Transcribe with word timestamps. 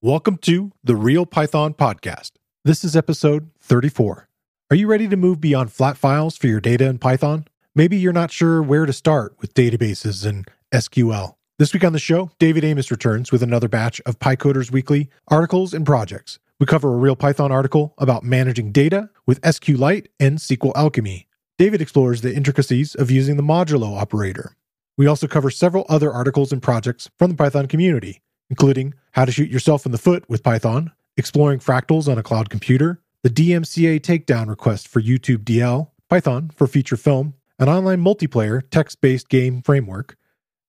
Welcome 0.00 0.36
to 0.42 0.70
the 0.84 0.94
Real 0.94 1.26
Python 1.26 1.74
Podcast. 1.74 2.30
This 2.64 2.84
is 2.84 2.94
episode 2.94 3.50
34. 3.58 4.28
Are 4.70 4.76
you 4.76 4.86
ready 4.86 5.08
to 5.08 5.16
move 5.16 5.40
beyond 5.40 5.72
flat 5.72 5.96
files 5.96 6.36
for 6.36 6.46
your 6.46 6.60
data 6.60 6.86
in 6.86 6.98
Python? 6.98 7.48
Maybe 7.74 7.96
you're 7.96 8.12
not 8.12 8.30
sure 8.30 8.62
where 8.62 8.86
to 8.86 8.92
start 8.92 9.34
with 9.40 9.54
databases 9.54 10.24
and 10.24 10.48
SQL. 10.72 11.34
This 11.58 11.74
week 11.74 11.82
on 11.82 11.94
the 11.94 11.98
show, 11.98 12.30
David 12.38 12.62
Amos 12.62 12.92
returns 12.92 13.32
with 13.32 13.42
another 13.42 13.66
batch 13.66 14.00
of 14.06 14.20
PyCoders 14.20 14.70
Weekly 14.70 15.10
articles 15.26 15.74
and 15.74 15.84
projects. 15.84 16.38
We 16.60 16.66
cover 16.66 16.94
a 16.94 16.96
real 16.96 17.16
Python 17.16 17.50
article 17.50 17.94
about 17.98 18.22
managing 18.22 18.70
data 18.70 19.10
with 19.26 19.40
SQLite 19.40 20.06
and 20.20 20.38
SQLAlchemy. 20.38 21.26
David 21.58 21.82
explores 21.82 22.20
the 22.20 22.36
intricacies 22.36 22.94
of 22.94 23.10
using 23.10 23.36
the 23.36 23.42
modulo 23.42 24.00
operator. 24.00 24.54
We 24.96 25.08
also 25.08 25.26
cover 25.26 25.50
several 25.50 25.86
other 25.88 26.12
articles 26.12 26.52
and 26.52 26.62
projects 26.62 27.10
from 27.18 27.32
the 27.32 27.36
Python 27.36 27.66
community, 27.66 28.22
including 28.50 28.94
how 29.12 29.24
to 29.24 29.32
shoot 29.32 29.50
yourself 29.50 29.86
in 29.86 29.92
the 29.92 29.98
foot 29.98 30.28
with 30.28 30.42
Python, 30.42 30.92
exploring 31.16 31.58
fractals 31.58 32.10
on 32.10 32.18
a 32.18 32.22
cloud 32.22 32.50
computer, 32.50 33.00
the 33.22 33.30
DMCA 33.30 34.00
takedown 34.00 34.48
request 34.48 34.86
for 34.88 35.02
youtube-dl, 35.02 35.90
Python 36.08 36.50
for 36.54 36.66
feature 36.66 36.96
film, 36.96 37.34
an 37.58 37.68
online 37.68 38.02
multiplayer 38.02 38.62
text 38.70 39.00
based 39.00 39.28
game 39.28 39.62
framework, 39.62 40.16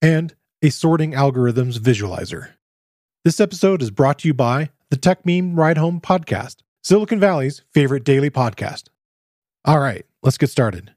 and 0.01 0.33
a 0.61 0.69
sorting 0.69 1.11
algorithms 1.13 1.77
visualizer. 1.77 2.49
This 3.23 3.39
episode 3.39 3.81
is 3.81 3.91
brought 3.91 4.19
to 4.19 4.27
you 4.27 4.33
by 4.33 4.69
the 4.89 4.97
Techmeme 4.97 5.55
Ride 5.55 5.77
Home 5.77 6.01
podcast, 6.01 6.57
Silicon 6.83 7.19
Valley's 7.19 7.61
favorite 7.73 8.03
daily 8.03 8.29
podcast. 8.29 8.85
All 9.65 9.79
right, 9.79 10.05
let's 10.23 10.37
get 10.37 10.49
started. 10.49 10.93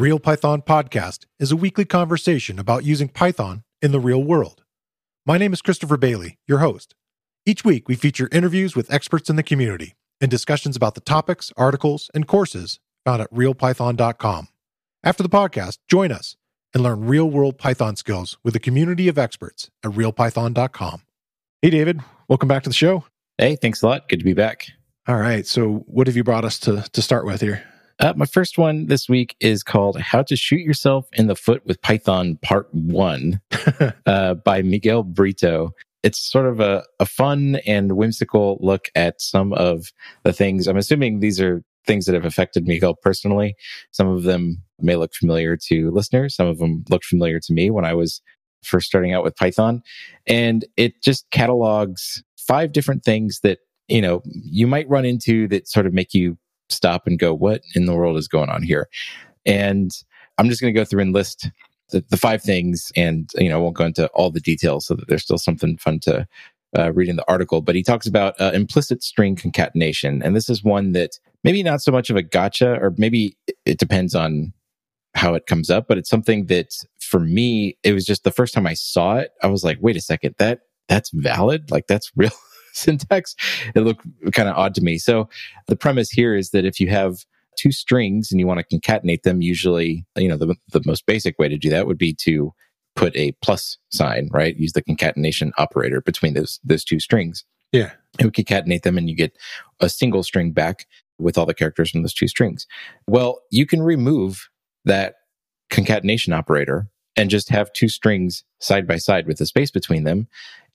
Real 0.00 0.18
Python 0.18 0.62
Podcast 0.62 1.26
is 1.38 1.52
a 1.52 1.56
weekly 1.56 1.84
conversation 1.84 2.58
about 2.58 2.84
using 2.84 3.06
Python 3.06 3.64
in 3.82 3.92
the 3.92 4.00
real 4.00 4.24
world. 4.24 4.64
My 5.26 5.36
name 5.36 5.52
is 5.52 5.60
Christopher 5.60 5.98
Bailey, 5.98 6.38
your 6.48 6.60
host. 6.60 6.94
Each 7.44 7.66
week, 7.66 7.86
we 7.86 7.96
feature 7.96 8.26
interviews 8.32 8.74
with 8.74 8.90
experts 8.90 9.28
in 9.28 9.36
the 9.36 9.42
community 9.42 9.92
and 10.18 10.30
discussions 10.30 10.74
about 10.74 10.94
the 10.94 11.02
topics, 11.02 11.52
articles, 11.54 12.10
and 12.14 12.26
courses 12.26 12.80
found 13.04 13.20
at 13.20 13.30
realpython.com. 13.30 14.48
After 15.04 15.22
the 15.22 15.28
podcast, 15.28 15.80
join 15.86 16.12
us 16.12 16.34
and 16.72 16.82
learn 16.82 17.04
real 17.04 17.28
world 17.28 17.58
Python 17.58 17.94
skills 17.94 18.38
with 18.42 18.56
a 18.56 18.58
community 18.58 19.06
of 19.06 19.18
experts 19.18 19.70
at 19.84 19.90
realpython.com. 19.90 21.02
Hey, 21.60 21.68
David, 21.68 22.00
welcome 22.26 22.48
back 22.48 22.62
to 22.62 22.70
the 22.70 22.74
show. 22.74 23.04
Hey, 23.36 23.54
thanks 23.54 23.82
a 23.82 23.86
lot. 23.86 24.08
Good 24.08 24.20
to 24.20 24.24
be 24.24 24.32
back. 24.32 24.66
All 25.06 25.16
right. 25.16 25.46
So, 25.46 25.84
what 25.88 26.06
have 26.06 26.16
you 26.16 26.24
brought 26.24 26.46
us 26.46 26.58
to, 26.60 26.88
to 26.90 27.02
start 27.02 27.26
with 27.26 27.42
here? 27.42 27.62
Uh, 28.00 28.14
my 28.16 28.24
first 28.24 28.56
one 28.56 28.86
this 28.86 29.10
week 29.10 29.36
is 29.40 29.62
called 29.62 30.00
How 30.00 30.22
to 30.22 30.34
Shoot 30.34 30.62
Yourself 30.62 31.06
in 31.12 31.26
the 31.26 31.36
Foot 31.36 31.66
with 31.66 31.82
Python 31.82 32.38
Part 32.40 32.72
1 32.72 33.38
uh, 34.06 34.34
by 34.34 34.62
Miguel 34.62 35.02
Brito. 35.02 35.72
It's 36.02 36.18
sort 36.18 36.46
of 36.46 36.60
a, 36.60 36.82
a 36.98 37.04
fun 37.04 37.56
and 37.66 37.98
whimsical 37.98 38.56
look 38.62 38.88
at 38.94 39.20
some 39.20 39.52
of 39.52 39.92
the 40.24 40.32
things. 40.32 40.66
I'm 40.66 40.78
assuming 40.78 41.20
these 41.20 41.42
are 41.42 41.62
things 41.86 42.06
that 42.06 42.14
have 42.14 42.24
affected 42.24 42.66
Miguel 42.66 42.94
personally. 42.94 43.54
Some 43.90 44.08
of 44.08 44.22
them 44.22 44.62
may 44.78 44.96
look 44.96 45.12
familiar 45.12 45.58
to 45.68 45.90
listeners. 45.90 46.34
Some 46.34 46.46
of 46.46 46.56
them 46.56 46.84
looked 46.88 47.04
familiar 47.04 47.38
to 47.38 47.52
me 47.52 47.70
when 47.70 47.84
I 47.84 47.92
was 47.92 48.22
first 48.64 48.86
starting 48.86 49.12
out 49.12 49.24
with 49.24 49.36
Python. 49.36 49.82
And 50.26 50.64
it 50.78 51.02
just 51.02 51.30
catalogs 51.32 52.22
five 52.38 52.72
different 52.72 53.04
things 53.04 53.40
that, 53.42 53.58
you 53.88 54.00
know, 54.00 54.22
you 54.24 54.66
might 54.66 54.88
run 54.88 55.04
into 55.04 55.48
that 55.48 55.68
sort 55.68 55.84
of 55.84 55.92
make 55.92 56.14
you 56.14 56.38
stop 56.72 57.06
and 57.06 57.18
go, 57.18 57.34
what 57.34 57.62
in 57.74 57.86
the 57.86 57.94
world 57.94 58.16
is 58.16 58.28
going 58.28 58.50
on 58.50 58.62
here? 58.62 58.88
And 59.46 59.90
I'm 60.38 60.48
just 60.48 60.60
going 60.60 60.72
to 60.72 60.78
go 60.78 60.84
through 60.84 61.02
and 61.02 61.12
list 61.12 61.50
the, 61.90 62.04
the, 62.08 62.16
five 62.16 62.42
things 62.42 62.92
and, 62.96 63.30
you 63.36 63.48
know, 63.48 63.56
I 63.56 63.60
won't 63.60 63.76
go 63.76 63.84
into 63.84 64.06
all 64.08 64.30
the 64.30 64.40
details 64.40 64.86
so 64.86 64.94
that 64.94 65.08
there's 65.08 65.22
still 65.22 65.38
something 65.38 65.76
fun 65.76 65.98
to 66.00 66.26
uh, 66.78 66.92
read 66.92 67.08
in 67.08 67.16
the 67.16 67.28
article. 67.28 67.60
But 67.60 67.74
he 67.74 67.82
talks 67.82 68.06
about 68.06 68.40
uh, 68.40 68.52
implicit 68.54 69.02
string 69.02 69.36
concatenation. 69.36 70.22
And 70.22 70.36
this 70.36 70.48
is 70.48 70.62
one 70.62 70.92
that 70.92 71.18
maybe 71.42 71.62
not 71.62 71.82
so 71.82 71.90
much 71.90 72.10
of 72.10 72.16
a 72.16 72.22
gotcha, 72.22 72.78
or 72.80 72.94
maybe 72.96 73.36
it 73.64 73.78
depends 73.78 74.14
on 74.14 74.52
how 75.14 75.34
it 75.34 75.46
comes 75.46 75.70
up, 75.70 75.88
but 75.88 75.98
it's 75.98 76.08
something 76.08 76.46
that 76.46 76.72
for 77.00 77.20
me, 77.20 77.76
it 77.82 77.92
was 77.92 78.06
just 78.06 78.24
the 78.24 78.30
first 78.30 78.54
time 78.54 78.66
I 78.66 78.74
saw 78.74 79.16
it, 79.16 79.32
I 79.42 79.48
was 79.48 79.64
like, 79.64 79.78
wait 79.80 79.96
a 79.96 80.00
second, 80.00 80.36
that 80.38 80.60
that's 80.88 81.10
valid? 81.10 81.70
Like 81.70 81.86
that's 81.86 82.12
real 82.16 82.30
syntax. 82.74 83.34
It 83.74 83.80
looked 83.80 84.06
kind 84.32 84.48
of 84.48 84.56
odd 84.56 84.74
to 84.76 84.80
me. 84.80 84.98
So 84.98 85.28
the 85.66 85.76
premise 85.76 86.10
here 86.10 86.36
is 86.36 86.50
that 86.50 86.64
if 86.64 86.80
you 86.80 86.88
have 86.88 87.24
two 87.56 87.72
strings 87.72 88.30
and 88.30 88.40
you 88.40 88.46
want 88.46 88.60
to 88.60 88.78
concatenate 88.78 89.22
them, 89.22 89.42
usually, 89.42 90.06
you 90.16 90.28
know, 90.28 90.36
the, 90.36 90.54
the 90.72 90.82
most 90.86 91.06
basic 91.06 91.38
way 91.38 91.48
to 91.48 91.58
do 91.58 91.70
that 91.70 91.86
would 91.86 91.98
be 91.98 92.14
to 92.14 92.52
put 92.96 93.14
a 93.16 93.32
plus 93.42 93.78
sign, 93.90 94.28
right? 94.32 94.56
Use 94.56 94.72
the 94.72 94.82
concatenation 94.82 95.52
operator 95.58 96.00
between 96.00 96.34
those, 96.34 96.60
those 96.64 96.84
two 96.84 97.00
strings. 97.00 97.44
Yeah. 97.72 97.92
And 98.18 98.32
concatenate 98.32 98.82
them 98.82 98.98
and 98.98 99.08
you 99.08 99.14
get 99.14 99.36
a 99.80 99.88
single 99.88 100.22
string 100.22 100.52
back 100.52 100.86
with 101.18 101.38
all 101.38 101.46
the 101.46 101.54
characters 101.54 101.90
from 101.90 102.02
those 102.02 102.14
two 102.14 102.28
strings. 102.28 102.66
Well, 103.06 103.40
you 103.50 103.66
can 103.66 103.82
remove 103.82 104.48
that 104.84 105.16
concatenation 105.70 106.32
operator 106.32 106.88
and 107.16 107.30
just 107.30 107.48
have 107.50 107.72
two 107.72 107.88
strings 107.88 108.44
side 108.60 108.86
by 108.86 108.96
side 108.96 109.26
with 109.26 109.40
a 109.40 109.46
space 109.46 109.70
between 109.70 110.04
them. 110.04 110.26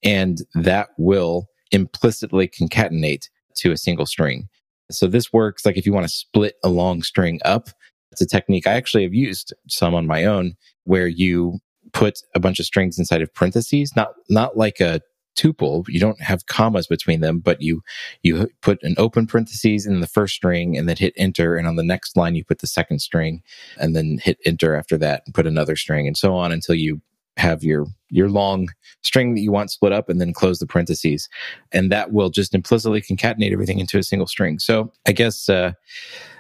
And 0.04 0.42
that 0.54 0.90
will 0.98 1.48
implicitly 1.72 2.48
concatenate 2.48 3.30
to 3.58 3.72
a 3.72 3.78
single 3.78 4.06
string. 4.06 4.48
So 4.92 5.08
this 5.08 5.34
works 5.34 5.66
like 5.66 5.78
if 5.78 5.86
you 5.86 5.94
want 5.94 6.06
to 6.06 6.14
split 6.14 6.56
a 6.64 6.70
long 6.70 7.02
string 7.02 7.40
up. 7.46 7.70
It's 8.12 8.22
a 8.22 8.28
technique 8.28 8.68
I 8.68 8.74
actually 8.74 9.04
have 9.04 9.14
used 9.14 9.54
some 9.68 9.94
on 9.94 10.08
my 10.08 10.24
own 10.26 10.56
where 10.84 11.08
you 11.08 11.60
put 11.92 12.20
a 12.34 12.40
bunch 12.40 12.60
of 12.60 12.66
strings 12.66 12.98
inside 12.98 13.22
of 13.22 13.34
parentheses, 13.34 13.96
not, 13.96 14.14
not 14.30 14.58
like 14.58 14.80
a 14.80 15.02
tuple. 15.36 15.86
You 15.90 16.00
don't 16.00 16.22
have 16.22 16.46
commas 16.46 16.88
between 16.88 17.20
them, 17.20 17.40
but 17.40 17.62
you, 17.62 17.82
you 18.24 18.50
put 18.62 18.82
an 18.84 18.96
open 18.98 19.28
parentheses 19.28 19.86
in 19.86 20.00
the 20.00 20.08
first 20.08 20.36
string 20.36 20.78
and 20.78 20.88
then 20.88 20.96
hit 20.96 21.14
enter. 21.18 21.56
And 21.58 21.68
on 21.68 21.76
the 21.76 21.84
next 21.84 22.16
line, 22.16 22.36
you 22.36 22.46
put 22.46 22.60
the 22.60 22.68
second 22.68 23.00
string 23.00 23.44
and 23.78 23.96
then 23.96 24.20
hit 24.22 24.38
enter 24.46 24.76
after 24.76 24.98
that 25.00 25.24
and 25.26 25.36
put 25.36 25.48
another 25.48 25.76
string 25.76 26.08
and 26.08 26.16
so 26.16 26.36
on 26.36 26.52
until 26.52 26.76
you 26.76 27.02
have 27.38 27.64
your 27.64 27.86
your 28.10 28.30
long 28.30 28.70
string 29.04 29.36
that 29.36 29.42
you 29.42 29.52
want 29.52 29.70
split 29.70 29.92
up 29.92 30.08
and 30.08 30.22
then 30.22 30.34
close 30.34 30.60
the 30.60 30.66
parentheses. 30.66 31.28
And 31.72 31.92
that 31.92 32.14
will 32.14 32.30
just 32.30 32.56
implicitly 32.56 33.02
concatenate 33.02 33.52
everything 33.52 33.80
into 33.80 33.98
a 33.98 34.04
single 34.04 34.28
string. 34.28 34.60
So 34.60 34.92
i 35.08 35.12
guess 35.12 35.50
uh 35.50 35.74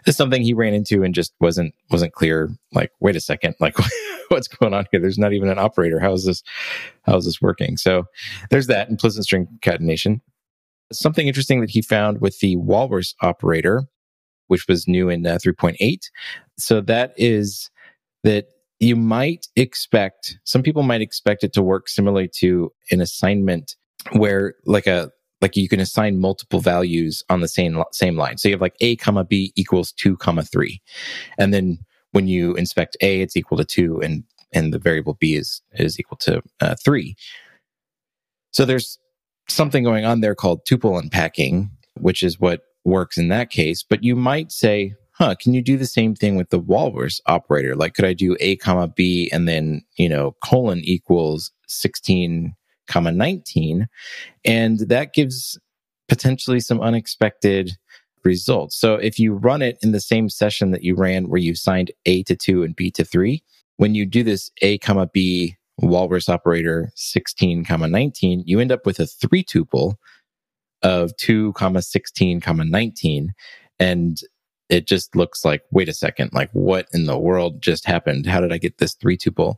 it's 0.05 0.17
something 0.17 0.41
he 0.41 0.53
ran 0.53 0.73
into 0.73 1.03
and 1.03 1.13
just 1.13 1.33
wasn't 1.39 1.73
wasn't 1.89 2.13
clear 2.13 2.49
like 2.73 2.91
wait 2.99 3.15
a 3.15 3.19
second 3.19 3.55
like 3.59 3.75
what's 4.29 4.47
going 4.47 4.73
on 4.73 4.85
here? 4.91 4.99
There's 4.99 5.17
not 5.17 5.33
even 5.33 5.49
an 5.49 5.59
operator. 5.59 5.99
How 5.99 6.13
is 6.13 6.25
this 6.25 6.43
how 7.03 7.17
is 7.17 7.25
this 7.25 7.41
working? 7.41 7.77
So 7.77 8.05
there's 8.49 8.67
that 8.67 8.89
implicit 8.89 9.23
string 9.23 9.47
concatenation. 9.61 10.21
Something 10.91 11.27
interesting 11.27 11.61
that 11.61 11.71
he 11.71 11.81
found 11.81 12.21
with 12.21 12.39
the 12.39 12.55
walrus 12.57 13.15
operator 13.21 13.83
which 14.47 14.67
was 14.67 14.87
new 14.87 15.09
in 15.09 15.25
uh, 15.25 15.39
3.8 15.43 15.97
so 16.57 16.79
that 16.79 17.13
is 17.17 17.71
that 18.23 18.47
you 18.79 18.95
might 18.95 19.47
expect 19.55 20.37
some 20.43 20.61
people 20.61 20.83
might 20.83 21.01
expect 21.01 21.43
it 21.43 21.53
to 21.53 21.61
work 21.61 21.87
similarly 21.87 22.29
to 22.39 22.71
an 22.91 23.01
assignment 23.01 23.75
where 24.11 24.55
like 24.65 24.87
a 24.87 25.09
like 25.41 25.55
you 25.55 25.67
can 25.67 25.79
assign 25.79 26.19
multiple 26.19 26.59
values 26.59 27.23
on 27.29 27.41
the 27.41 27.47
same 27.47 27.83
same 27.91 28.17
line. 28.17 28.37
So 28.37 28.47
you 28.47 28.53
have 28.53 28.61
like 28.61 28.75
a 28.81 28.95
comma 28.97 29.23
b 29.23 29.53
equals 29.55 29.91
two 29.91 30.17
comma 30.17 30.43
three, 30.43 30.81
and 31.37 31.53
then 31.53 31.79
when 32.11 32.27
you 32.27 32.55
inspect 32.55 32.95
a, 33.01 33.21
it's 33.21 33.35
equal 33.35 33.57
to 33.57 33.65
two, 33.65 34.01
and 34.01 34.23
and 34.53 34.73
the 34.73 34.79
variable 34.79 35.15
b 35.19 35.35
is 35.35 35.61
is 35.73 35.99
equal 35.99 36.17
to 36.19 36.41
uh, 36.61 36.75
three. 36.83 37.15
So 38.51 38.65
there's 38.65 38.97
something 39.49 39.83
going 39.83 40.05
on 40.05 40.21
there 40.21 40.35
called 40.35 40.65
tuple 40.65 40.99
unpacking, 41.01 41.69
which 41.95 42.23
is 42.23 42.39
what 42.39 42.61
works 42.85 43.17
in 43.17 43.27
that 43.27 43.49
case. 43.49 43.83
But 43.83 44.03
you 44.03 44.15
might 44.15 44.51
say, 44.51 44.93
huh, 45.17 45.35
can 45.39 45.53
you 45.53 45.61
do 45.61 45.77
the 45.77 45.85
same 45.85 46.13
thing 46.13 46.35
with 46.35 46.49
the 46.49 46.59
walrus 46.59 47.21
operator? 47.25 47.75
Like, 47.75 47.93
could 47.93 48.05
I 48.05 48.13
do 48.13 48.35
a 48.39 48.57
comma 48.57 48.87
b 48.87 49.29
and 49.31 49.47
then, 49.47 49.81
you 49.97 50.09
know, 50.09 50.35
colon 50.43 50.81
equals 50.83 51.51
16 51.67 52.53
comma 52.87 53.11
19? 53.11 53.87
And 54.43 54.79
that 54.79 55.13
gives 55.13 55.57
potentially 56.09 56.59
some 56.59 56.81
unexpected 56.81 57.71
results. 58.23 58.77
So 58.77 58.95
if 58.95 59.17
you 59.17 59.33
run 59.33 59.61
it 59.61 59.77
in 59.81 59.91
the 59.91 60.01
same 60.01 60.29
session 60.29 60.71
that 60.71 60.83
you 60.83 60.95
ran 60.95 61.29
where 61.29 61.39
you 61.39 61.55
signed 61.55 61.91
a 62.05 62.23
to 62.23 62.35
two 62.35 62.63
and 62.63 62.75
b 62.75 62.91
to 62.91 63.05
three, 63.05 63.41
when 63.77 63.95
you 63.95 64.05
do 64.05 64.23
this 64.23 64.51
a 64.61 64.77
comma 64.79 65.07
b 65.07 65.55
walrus 65.77 66.27
operator 66.27 66.91
16 66.95 67.63
comma 67.63 67.87
19, 67.87 68.43
you 68.45 68.59
end 68.59 68.71
up 68.71 68.85
with 68.85 68.99
a 68.99 69.05
three 69.05 69.43
tuple 69.43 69.95
of 70.81 71.15
2 71.17 71.53
comma 71.53 71.81
16 71.81 72.41
comma 72.41 72.65
19 72.65 73.33
and 73.79 74.19
it 74.69 74.87
just 74.87 75.15
looks 75.15 75.45
like, 75.45 75.63
wait 75.71 75.89
a 75.89 75.93
second, 75.93 76.31
like 76.33 76.49
what 76.51 76.87
in 76.93 77.05
the 77.05 77.17
world 77.17 77.61
just 77.61 77.85
happened? 77.85 78.25
How 78.25 78.41
did 78.41 78.51
I 78.51 78.57
get 78.57 78.77
this 78.77 78.93
three 78.93 79.17
tuple 79.17 79.55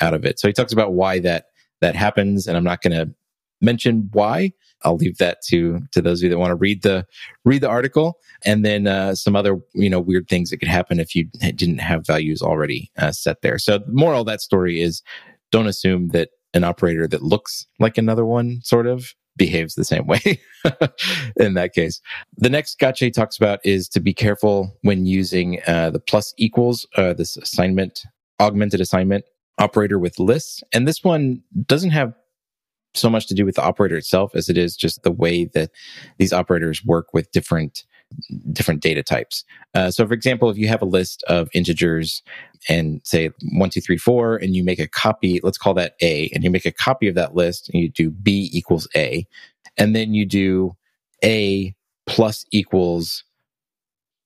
out 0.00 0.14
of 0.14 0.24
it? 0.24 0.38
So 0.38 0.48
he 0.48 0.52
talks 0.52 0.72
about 0.72 0.92
why 0.92 1.20
that 1.20 1.46
that 1.80 1.94
happens. 1.94 2.46
And 2.46 2.56
I'm 2.56 2.64
not 2.64 2.82
going 2.82 2.96
to 2.96 3.14
mention 3.60 4.08
why. 4.12 4.52
I'll 4.82 4.96
leave 4.96 5.18
that 5.18 5.42
to 5.46 5.80
to 5.90 6.00
those 6.00 6.20
of 6.20 6.24
you 6.24 6.30
that 6.30 6.38
want 6.38 6.52
to 6.52 6.56
read 6.56 6.82
the 6.82 7.04
read 7.44 7.62
the 7.62 7.68
article, 7.68 8.18
and 8.44 8.64
then 8.64 8.86
uh, 8.86 9.16
some 9.16 9.34
other 9.34 9.58
you 9.74 9.90
know 9.90 9.98
weird 9.98 10.28
things 10.28 10.50
that 10.50 10.58
could 10.58 10.68
happen 10.68 11.00
if 11.00 11.16
you 11.16 11.24
didn't 11.40 11.78
have 11.78 12.06
values 12.06 12.42
already 12.42 12.90
uh, 12.96 13.10
set 13.10 13.42
there. 13.42 13.58
So, 13.58 13.78
the 13.78 13.92
moral 13.92 14.20
of 14.20 14.26
that 14.28 14.40
story 14.40 14.80
is 14.80 15.02
don't 15.50 15.66
assume 15.66 16.10
that 16.10 16.30
an 16.54 16.62
operator 16.62 17.08
that 17.08 17.22
looks 17.22 17.66
like 17.80 17.98
another 17.98 18.24
one 18.24 18.60
sort 18.62 18.86
of 18.86 19.14
behaves 19.38 19.74
the 19.74 19.84
same 19.84 20.06
way 20.06 20.20
in 21.36 21.54
that 21.54 21.72
case. 21.72 22.00
The 22.36 22.50
next 22.50 22.78
gotcha 22.78 23.10
talks 23.10 23.38
about 23.38 23.60
is 23.64 23.88
to 23.90 24.00
be 24.00 24.12
careful 24.12 24.76
when 24.82 25.06
using 25.06 25.60
uh, 25.66 25.90
the 25.90 26.00
plus 26.00 26.34
equals, 26.36 26.86
uh, 26.96 27.14
this 27.14 27.36
assignment, 27.38 28.04
augmented 28.40 28.80
assignment 28.80 29.24
operator 29.58 29.98
with 29.98 30.18
lists. 30.18 30.62
And 30.72 30.86
this 30.86 31.02
one 31.02 31.42
doesn't 31.66 31.90
have 31.90 32.12
so 32.94 33.08
much 33.08 33.26
to 33.28 33.34
do 33.34 33.44
with 33.44 33.54
the 33.54 33.62
operator 33.62 33.96
itself 33.96 34.34
as 34.34 34.48
it 34.48 34.58
is 34.58 34.76
just 34.76 35.02
the 35.02 35.12
way 35.12 35.44
that 35.54 35.70
these 36.18 36.32
operators 36.32 36.84
work 36.84 37.12
with 37.12 37.30
different 37.32 37.84
different 38.52 38.82
data 38.82 39.02
types. 39.02 39.44
Uh, 39.74 39.90
so, 39.90 40.06
for 40.06 40.14
example, 40.14 40.50
if 40.50 40.56
you 40.56 40.68
have 40.68 40.82
a 40.82 40.86
list 40.86 41.22
of 41.24 41.48
integers 41.54 42.22
and 42.68 43.00
say 43.04 43.30
one, 43.52 43.70
two, 43.70 43.80
three, 43.80 43.98
four, 43.98 44.36
and 44.36 44.56
you 44.56 44.64
make 44.64 44.78
a 44.78 44.88
copy, 44.88 45.40
let's 45.42 45.58
call 45.58 45.74
that 45.74 45.94
A, 46.02 46.28
and 46.34 46.42
you 46.42 46.50
make 46.50 46.66
a 46.66 46.72
copy 46.72 47.08
of 47.08 47.14
that 47.14 47.34
list 47.34 47.68
and 47.68 47.80
you 47.82 47.88
do 47.88 48.10
B 48.10 48.50
equals 48.52 48.88
A, 48.96 49.26
and 49.76 49.94
then 49.94 50.14
you 50.14 50.26
do 50.26 50.76
A 51.24 51.74
plus 52.06 52.44
equals 52.50 53.24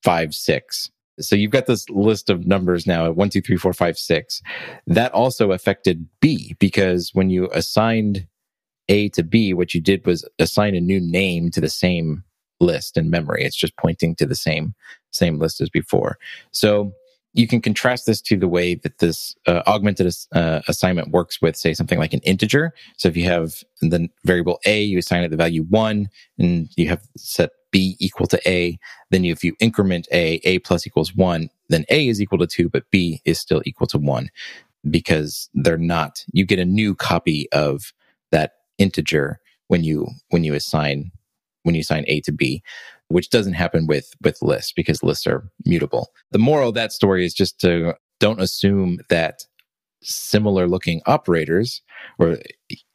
five, 0.02 0.34
six. 0.34 0.90
So 1.20 1.36
you've 1.36 1.50
got 1.50 1.66
this 1.66 1.88
list 1.90 2.30
of 2.30 2.46
numbers 2.46 2.86
now 2.86 3.10
one, 3.12 3.28
two, 3.28 3.42
three, 3.42 3.56
four, 3.56 3.72
five, 3.72 3.98
six. 3.98 4.42
That 4.86 5.12
also 5.12 5.52
affected 5.52 6.06
B 6.20 6.56
because 6.58 7.10
when 7.12 7.30
you 7.30 7.48
assigned 7.52 8.26
a 8.88 9.08
to 9.10 9.22
B, 9.22 9.54
what 9.54 9.74
you 9.74 9.80
did 9.80 10.06
was 10.06 10.28
assign 10.38 10.74
a 10.74 10.80
new 10.80 11.00
name 11.00 11.50
to 11.50 11.60
the 11.60 11.68
same 11.68 12.24
list 12.62 12.96
in 12.96 13.10
memory. 13.10 13.44
It's 13.44 13.56
just 13.56 13.76
pointing 13.76 14.14
to 14.16 14.26
the 14.26 14.34
same 14.34 14.74
same 15.10 15.38
list 15.38 15.60
as 15.60 15.68
before. 15.68 16.18
So 16.52 16.92
you 17.34 17.46
can 17.48 17.60
contrast 17.60 18.06
this 18.06 18.20
to 18.20 18.36
the 18.36 18.48
way 18.48 18.74
that 18.74 18.98
this 18.98 19.34
uh, 19.46 19.62
augmented 19.66 20.14
uh, 20.34 20.60
assignment 20.68 21.10
works 21.10 21.40
with, 21.40 21.56
say, 21.56 21.72
something 21.72 21.98
like 21.98 22.12
an 22.12 22.20
integer. 22.20 22.74
So 22.98 23.08
if 23.08 23.16
you 23.16 23.24
have 23.24 23.54
the 23.80 24.08
variable 24.24 24.58
a, 24.66 24.82
you 24.82 24.98
assign 24.98 25.24
it 25.24 25.30
the 25.30 25.36
value 25.36 25.64
one, 25.64 26.08
and 26.38 26.68
you 26.76 26.88
have 26.88 27.02
set 27.16 27.50
b 27.70 27.96
equal 27.98 28.26
to 28.26 28.40
a. 28.48 28.78
Then 29.10 29.24
if 29.24 29.42
you 29.42 29.54
increment 29.60 30.06
a, 30.12 30.40
a 30.44 30.58
plus 30.60 30.86
equals 30.86 31.14
one, 31.14 31.48
then 31.68 31.86
a 31.88 32.08
is 32.08 32.20
equal 32.20 32.38
to 32.38 32.46
two, 32.46 32.68
but 32.68 32.90
b 32.90 33.22
is 33.24 33.40
still 33.40 33.62
equal 33.64 33.86
to 33.88 33.98
one 33.98 34.30
because 34.90 35.48
they're 35.54 35.78
not. 35.78 36.24
You 36.32 36.44
get 36.44 36.58
a 36.58 36.66
new 36.66 36.94
copy 36.94 37.48
of 37.52 37.92
that 38.30 38.52
integer 38.78 39.40
when 39.68 39.84
you 39.84 40.08
when 40.28 40.44
you 40.44 40.54
assign 40.54 41.12
when 41.62 41.74
you 41.74 41.80
assign 41.80 42.04
a 42.08 42.20
to 42.20 42.32
b 42.32 42.62
which 43.12 43.30
doesn't 43.30 43.52
happen 43.52 43.86
with 43.86 44.14
with 44.22 44.40
lists 44.42 44.72
because 44.72 45.02
lists 45.02 45.26
are 45.26 45.48
mutable. 45.66 46.08
The 46.30 46.38
moral 46.38 46.70
of 46.70 46.74
that 46.74 46.92
story 46.92 47.24
is 47.24 47.34
just 47.34 47.60
to 47.60 47.94
don't 48.20 48.40
assume 48.40 49.00
that 49.10 49.44
similar 50.02 50.66
looking 50.66 51.00
operators 51.06 51.82
or 52.18 52.38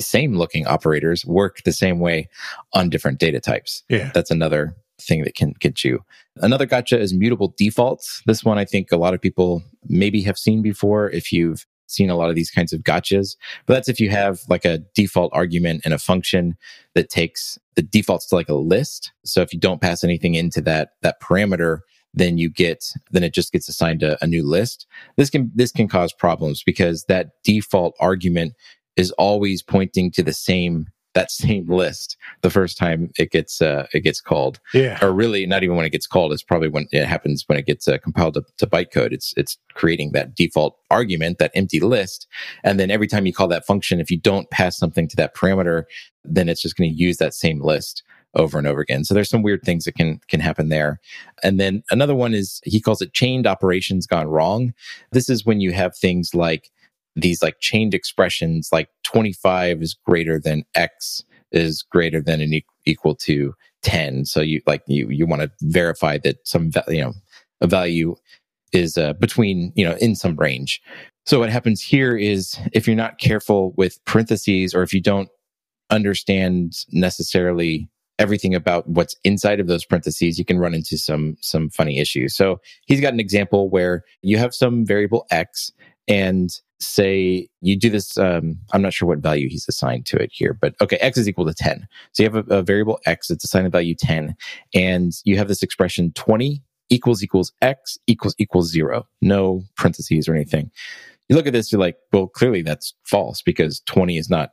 same 0.02 0.36
looking 0.36 0.68
operators 0.68 1.26
work 1.26 1.60
the 1.64 1.72
same 1.72 2.00
way 2.00 2.28
on 2.74 2.90
different 2.90 3.20
data 3.20 3.40
types. 3.40 3.84
Yeah. 3.90 4.12
That's 4.14 4.32
another 4.32 4.76
thing 5.00 5.24
that 5.24 5.36
can 5.36 5.54
get 5.60 5.84
you. 5.84 6.04
Another 6.38 6.66
gotcha 6.66 7.00
is 7.00 7.14
mutable 7.14 7.54
defaults. 7.58 8.22
This 8.26 8.44
one 8.44 8.58
i 8.58 8.66
think 8.66 8.92
a 8.92 8.98
lot 8.98 9.14
of 9.14 9.22
people 9.22 9.64
maybe 9.88 10.24
have 10.24 10.38
seen 10.38 10.62
before. 10.62 11.10
If 11.12 11.32
you've 11.32 11.66
seen 11.88 12.10
a 12.10 12.16
lot 12.16 12.30
of 12.30 12.36
these 12.36 12.52
kinds 12.52 12.74
of 12.74 12.82
gotchas. 12.82 13.36
But 13.66 13.74
that's 13.74 13.90
if 13.90 14.00
you 14.00 14.10
have 14.10 14.42
like 14.48 14.66
a 14.66 14.80
default 14.94 15.32
argument 15.34 15.82
and 15.84 15.94
a 15.94 16.00
function 16.00 16.56
that 16.94 17.10
takes 17.10 17.58
the 17.76 17.82
defaults 17.82 18.28
to 18.28 18.36
like 18.36 18.50
a 18.50 18.56
list. 18.56 19.12
So 19.26 19.42
if 19.42 19.54
you 19.54 19.60
don't 19.60 19.82
pass 19.82 20.04
anything 20.04 20.36
into 20.36 20.62
that 20.62 20.92
that 21.02 21.22
parameter, 21.22 21.80
then 22.14 22.38
you 22.38 22.50
get 22.50 22.94
then 23.12 23.24
it 23.24 23.34
just 23.34 23.52
gets 23.52 23.70
assigned 23.70 24.04
a, 24.04 24.22
a 24.24 24.28
new 24.28 24.48
list. 24.48 24.86
This 25.18 25.30
can 25.30 25.52
this 25.56 25.72
can 25.72 25.88
cause 25.88 26.14
problems 26.14 26.64
because 26.64 27.06
that 27.06 27.32
default 27.44 27.96
argument 28.00 28.54
is 28.96 29.12
always 29.12 29.62
pointing 29.62 30.12
to 30.12 30.24
the 30.24 30.34
same 30.34 30.88
that 31.14 31.32
same 31.32 31.68
list 31.68 32.18
the 32.42 32.50
first 32.50 32.78
time 32.78 33.12
it 33.18 33.32
gets 33.32 33.62
uh, 33.62 33.88
it 33.94 34.02
gets 34.02 34.22
called. 34.22 34.60
Yeah. 34.74 34.98
Or 35.02 35.12
really, 35.12 35.46
not 35.46 35.64
even 35.64 35.76
when 35.76 35.86
it 35.86 35.92
gets 35.92 36.08
called. 36.08 36.32
It's 36.32 36.44
probably 36.44 36.70
when 36.70 36.88
it 36.92 37.06
happens 37.06 37.44
when 37.48 37.58
it 37.58 37.66
gets 37.66 37.88
uh, 37.88 37.98
compiled 37.98 38.36
to, 38.36 38.44
to 38.58 38.68
bytecode. 38.68 39.12
It's 39.12 39.34
it's 39.38 39.58
creating 39.74 40.12
that 40.12 40.36
default 40.36 40.78
argument, 40.92 41.40
that 41.40 41.52
empty 41.56 41.80
list, 41.80 42.28
and 42.64 42.80
then 42.80 42.92
every 42.92 43.08
time 43.08 43.26
you 43.26 43.34
call 43.34 43.48
that 43.48 43.66
function, 43.66 44.00
if 44.00 44.12
you 44.12 44.20
don't 44.20 44.50
pass 44.52 44.78
something 44.78 45.08
to 45.08 45.16
that 45.18 45.36
parameter, 45.36 45.84
then 46.24 46.50
it's 46.50 46.62
just 46.62 46.76
going 46.76 46.90
to 46.92 46.96
use 46.96 47.18
that 47.18 47.34
same 47.34 47.62
list 47.62 48.04
over 48.36 48.58
and 48.58 48.68
over 48.68 48.82
again. 48.82 49.04
So 49.04 49.14
there's 49.14 49.30
some 49.30 49.42
weird 49.42 49.64
things 49.64 49.86
that 49.86 49.96
can 49.96 50.20
can 50.28 50.40
happen 50.40 50.70
there. 50.70 51.00
And 51.44 51.60
then 51.60 51.84
another 51.92 52.16
one 52.16 52.34
is 52.34 52.62
he 52.64 52.80
calls 52.80 53.02
it 53.02 53.14
chained 53.14 53.48
operations 53.48 54.06
gone 54.06 54.28
wrong. 54.28 54.74
This 55.12 55.30
is 55.30 55.46
when 55.46 55.62
you 55.62 55.72
have 55.74 55.98
things 55.98 56.36
like 56.36 56.70
these 57.18 57.42
like 57.42 57.60
chained 57.60 57.94
expressions 57.94 58.70
like 58.72 58.90
25 59.04 59.82
is 59.82 59.94
greater 59.94 60.40
than 60.40 60.64
x 60.76 61.24
is 61.52 61.84
greater 61.84 62.22
than 62.22 62.42
and 62.42 62.62
equal 62.86 63.16
to 63.16 63.54
10 63.84 64.26
so 64.26 64.42
you 64.42 64.62
like 64.66 64.84
you 64.88 65.08
you 65.10 65.26
want 65.26 65.42
to 65.42 65.52
verify 65.62 66.18
that 66.18 66.38
some 66.48 66.72
you 66.88 67.02
know 67.02 67.14
a 67.62 67.68
value 67.68 68.16
is 68.72 68.98
uh, 68.98 69.14
between 69.14 69.72
you 69.76 69.86
know 69.86 69.96
in 70.00 70.16
some 70.16 70.36
range. 70.36 70.82
So 71.26 71.40
what 71.40 71.50
happens 71.50 71.82
here 71.82 72.16
is 72.16 72.58
if 72.74 72.88
you're 72.88 72.96
not 72.96 73.20
careful 73.20 73.74
with 73.78 74.04
parentheses 74.06 74.74
or 74.74 74.84
if 74.84 74.94
you 74.94 75.02
don't 75.02 75.30
understand 75.90 76.74
necessarily 76.92 77.90
everything 78.20 78.56
about 78.56 78.88
what's 78.90 79.16
inside 79.24 79.60
of 79.60 79.68
those 79.68 79.86
parentheses 79.86 80.40
you 80.40 80.46
can 80.46 80.58
run 80.58 80.74
into 80.74 80.98
some 80.98 81.38
some 81.42 81.70
funny 81.70 82.00
issues. 82.00 82.36
So 82.36 82.60
he's 82.86 83.02
got 83.02 83.14
an 83.14 83.20
example 83.20 83.70
where 83.70 84.04
you 84.22 84.38
have 84.38 84.54
some 84.54 84.86
variable 84.86 85.26
x 85.32 85.72
and 86.08 86.50
say 86.80 87.48
you 87.62 87.78
do 87.78 87.90
this 87.90 88.18
um, 88.18 88.56
i'm 88.74 88.82
not 88.82 88.94
sure 88.94 89.08
what 89.08 89.20
value 89.20 89.50
he's 89.50 89.68
assigned 89.68 90.06
to 90.06 90.16
it 90.16 90.30
here 90.32 90.54
but 90.54 90.76
okay 90.82 90.98
x 90.98 91.18
is 91.18 91.28
equal 91.28 91.46
to 91.46 91.54
10 91.54 91.88
so 92.14 92.24
you 92.24 92.30
have 92.30 92.48
a, 92.50 92.56
a 92.56 92.62
variable 92.62 93.00
x 93.06 93.30
that's 93.30 93.44
assigned 93.44 93.66
a 93.66 93.70
value 93.70 93.96
10 93.96 94.36
and 94.76 95.14
you 95.24 95.38
have 95.38 95.48
this 95.48 95.64
expression 95.64 96.12
20 96.14 96.62
equals 96.90 97.24
equals 97.24 97.52
x 97.62 97.98
equals 98.08 98.36
equals 98.38 98.72
zero. 98.72 99.08
No 99.22 99.64
parentheses 99.76 100.28
or 100.28 100.36
anything. 100.36 100.72
You 101.30 101.36
look 101.36 101.48
at 101.48 101.54
this 101.54 101.72
you're 101.72 101.82
like 101.82 101.98
well 102.14 102.28
clearly 102.28 102.62
that's 102.62 102.94
false 103.04 103.42
because 103.42 103.82
20 103.82 104.18
is 104.18 104.30
not 104.30 104.52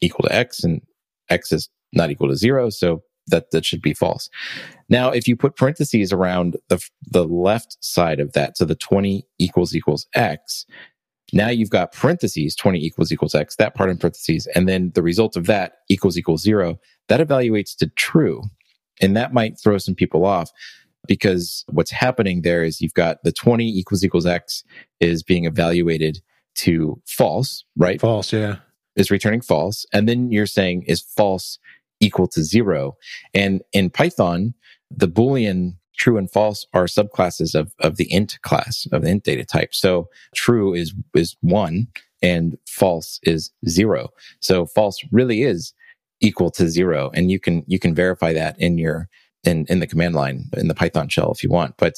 equal 0.00 0.28
to 0.28 0.34
x 0.34 0.62
and 0.64 0.82
x 1.30 1.52
is 1.52 1.68
not 1.92 2.10
equal 2.10 2.28
to 2.28 2.36
zero 2.36 2.70
so 2.70 3.02
that 3.28 3.50
that 3.50 3.64
should 3.64 3.82
be 3.82 3.94
false. 3.94 4.28
Now 4.88 5.10
if 5.10 5.28
you 5.28 5.36
put 5.36 5.56
parentheses 5.56 6.12
around 6.12 6.56
the 6.68 6.82
the 7.06 7.24
left 7.24 7.76
side 7.80 8.20
of 8.20 8.32
that 8.32 8.56
so 8.56 8.64
the 8.64 8.74
20 8.74 9.24
equals 9.38 9.74
equals 9.74 10.06
x 10.14 10.66
now 11.32 11.48
you've 11.48 11.70
got 11.70 11.92
parentheses 11.92 12.56
20 12.56 12.78
equals 12.78 13.12
equals 13.12 13.34
x, 13.34 13.56
that 13.56 13.74
part 13.74 13.90
in 13.90 13.98
parentheses, 13.98 14.46
and 14.54 14.68
then 14.68 14.92
the 14.94 15.02
result 15.02 15.36
of 15.36 15.46
that 15.46 15.78
equals 15.88 16.16
equals 16.16 16.42
zero. 16.42 16.78
That 17.08 17.26
evaluates 17.26 17.76
to 17.78 17.88
true. 17.88 18.42
And 19.00 19.16
that 19.16 19.32
might 19.32 19.58
throw 19.58 19.78
some 19.78 19.94
people 19.94 20.24
off 20.24 20.50
because 21.06 21.64
what's 21.68 21.90
happening 21.90 22.42
there 22.42 22.64
is 22.64 22.80
you've 22.80 22.94
got 22.94 23.22
the 23.22 23.32
20 23.32 23.64
equals 23.66 24.04
equals 24.04 24.26
x 24.26 24.64
is 25.00 25.22
being 25.22 25.44
evaluated 25.44 26.20
to 26.56 27.00
false, 27.06 27.64
right? 27.76 28.00
False, 28.00 28.32
yeah. 28.32 28.56
Is 28.96 29.10
returning 29.10 29.40
false. 29.40 29.86
And 29.92 30.08
then 30.08 30.32
you're 30.32 30.46
saying 30.46 30.84
is 30.86 31.00
false 31.00 31.58
equal 32.00 32.26
to 32.28 32.42
zero. 32.42 32.96
And 33.32 33.62
in 33.72 33.90
Python, 33.90 34.54
the 34.90 35.08
Boolean 35.08 35.74
true 35.98 36.16
and 36.16 36.30
false 36.30 36.66
are 36.72 36.84
subclasses 36.84 37.54
of, 37.54 37.72
of 37.80 37.96
the 37.96 38.10
int 38.12 38.40
class 38.42 38.86
of 38.92 39.02
the 39.02 39.10
int 39.10 39.24
data 39.24 39.44
type. 39.44 39.74
So 39.74 40.08
true 40.34 40.72
is, 40.74 40.94
is 41.14 41.36
one 41.40 41.88
and 42.22 42.56
false 42.66 43.20
is 43.24 43.50
zero. 43.68 44.08
So 44.40 44.66
false 44.66 44.98
really 45.12 45.42
is 45.42 45.74
equal 46.20 46.50
to 46.52 46.68
zero. 46.68 47.10
And 47.14 47.30
you 47.30 47.38
can, 47.38 47.64
you 47.66 47.78
can 47.78 47.94
verify 47.94 48.32
that 48.32 48.58
in 48.58 48.78
your, 48.78 49.08
in, 49.44 49.66
in 49.68 49.80
the 49.80 49.86
command 49.86 50.14
line 50.14 50.44
in 50.56 50.68
the 50.68 50.74
Python 50.74 51.08
shell 51.08 51.30
if 51.32 51.42
you 51.42 51.50
want. 51.50 51.76
But 51.76 51.94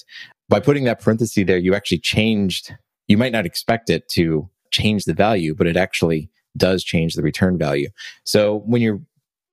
by 0.48 0.60
putting 0.60 0.84
that 0.84 1.00
parenthesis 1.00 1.44
there, 1.46 1.58
you 1.58 1.74
actually 1.74 2.00
changed, 2.00 2.74
you 3.06 3.16
might 3.16 3.32
not 3.32 3.46
expect 3.46 3.88
it 3.88 4.08
to 4.10 4.48
change 4.70 5.04
the 5.04 5.14
value, 5.14 5.54
but 5.54 5.66
it 5.66 5.76
actually 5.76 6.30
does 6.56 6.82
change 6.82 7.14
the 7.14 7.22
return 7.22 7.56
value. 7.56 7.88
So 8.24 8.62
when 8.66 8.82
you're 8.82 9.00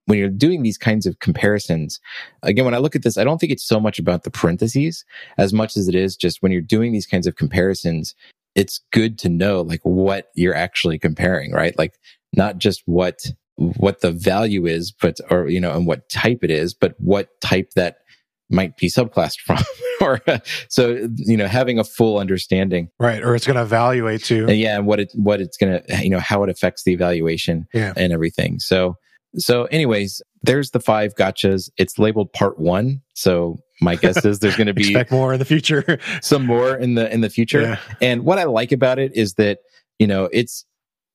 when 0.08 0.18
you're 0.18 0.30
doing 0.30 0.62
these 0.62 0.78
kinds 0.78 1.04
of 1.04 1.18
comparisons, 1.18 2.00
again, 2.42 2.64
when 2.64 2.72
I 2.72 2.78
look 2.78 2.96
at 2.96 3.02
this, 3.02 3.18
I 3.18 3.24
don't 3.24 3.38
think 3.38 3.52
it's 3.52 3.66
so 3.66 3.78
much 3.78 3.98
about 3.98 4.22
the 4.22 4.30
parentheses 4.30 5.04
as 5.36 5.52
much 5.52 5.76
as 5.76 5.86
it 5.86 5.94
is 5.94 6.16
just 6.16 6.42
when 6.42 6.50
you're 6.50 6.62
doing 6.62 6.92
these 6.92 7.04
kinds 7.04 7.26
of 7.26 7.36
comparisons, 7.36 8.14
it's 8.54 8.80
good 8.90 9.18
to 9.18 9.28
know 9.28 9.60
like 9.60 9.80
what 9.82 10.30
you're 10.34 10.54
actually 10.54 10.98
comparing, 10.98 11.52
right? 11.52 11.76
Like 11.78 11.98
not 12.34 12.56
just 12.56 12.82
what 12.86 13.20
what 13.56 14.00
the 14.00 14.12
value 14.12 14.64
is, 14.64 14.92
but 14.92 15.18
or 15.30 15.46
you 15.46 15.60
know, 15.60 15.72
and 15.72 15.86
what 15.86 16.08
type 16.08 16.38
it 16.42 16.50
is, 16.50 16.72
but 16.72 16.94
what 16.98 17.38
type 17.42 17.72
that 17.76 17.98
might 18.48 18.78
be 18.78 18.88
subclassed 18.88 19.40
from, 19.44 19.58
or 20.00 20.22
so 20.70 21.06
you 21.16 21.36
know 21.36 21.46
having 21.46 21.78
a 21.78 21.84
full 21.84 22.18
understanding 22.18 22.88
right 22.98 23.22
or 23.22 23.34
it's 23.34 23.46
going 23.46 23.56
to 23.56 23.62
evaluate 23.62 24.30
and 24.30 24.56
yeah 24.56 24.76
and 24.76 24.86
what 24.86 25.00
it 25.00 25.12
what 25.14 25.40
it's 25.40 25.58
going 25.58 25.82
to 25.82 26.02
you 26.02 26.08
know 26.08 26.20
how 26.20 26.42
it 26.44 26.48
affects 26.48 26.84
the 26.84 26.92
evaluation 26.92 27.66
yeah. 27.74 27.92
and 27.94 28.12
everything 28.12 28.58
so 28.58 28.96
so 29.36 29.64
anyways 29.66 30.22
there's 30.42 30.70
the 30.70 30.80
five 30.80 31.14
gotchas 31.14 31.70
it's 31.76 31.98
labeled 31.98 32.32
part 32.32 32.58
one 32.58 33.00
so 33.14 33.58
my 33.80 33.94
guess 34.02 34.24
is 34.24 34.38
there's 34.38 34.56
going 34.56 34.66
to 34.66 34.74
be 34.74 34.88
expect 34.88 35.10
more 35.10 35.32
in 35.32 35.38
the 35.38 35.44
future 35.44 35.98
some 36.22 36.46
more 36.46 36.76
in 36.76 36.94
the 36.94 37.12
in 37.12 37.20
the 37.20 37.30
future 37.30 37.62
Yeah. 37.62 37.78
and 38.00 38.24
what 38.24 38.38
i 38.38 38.44
like 38.44 38.72
about 38.72 38.98
it 38.98 39.14
is 39.14 39.34
that 39.34 39.58
you 39.98 40.06
know 40.06 40.28
it's 40.32 40.64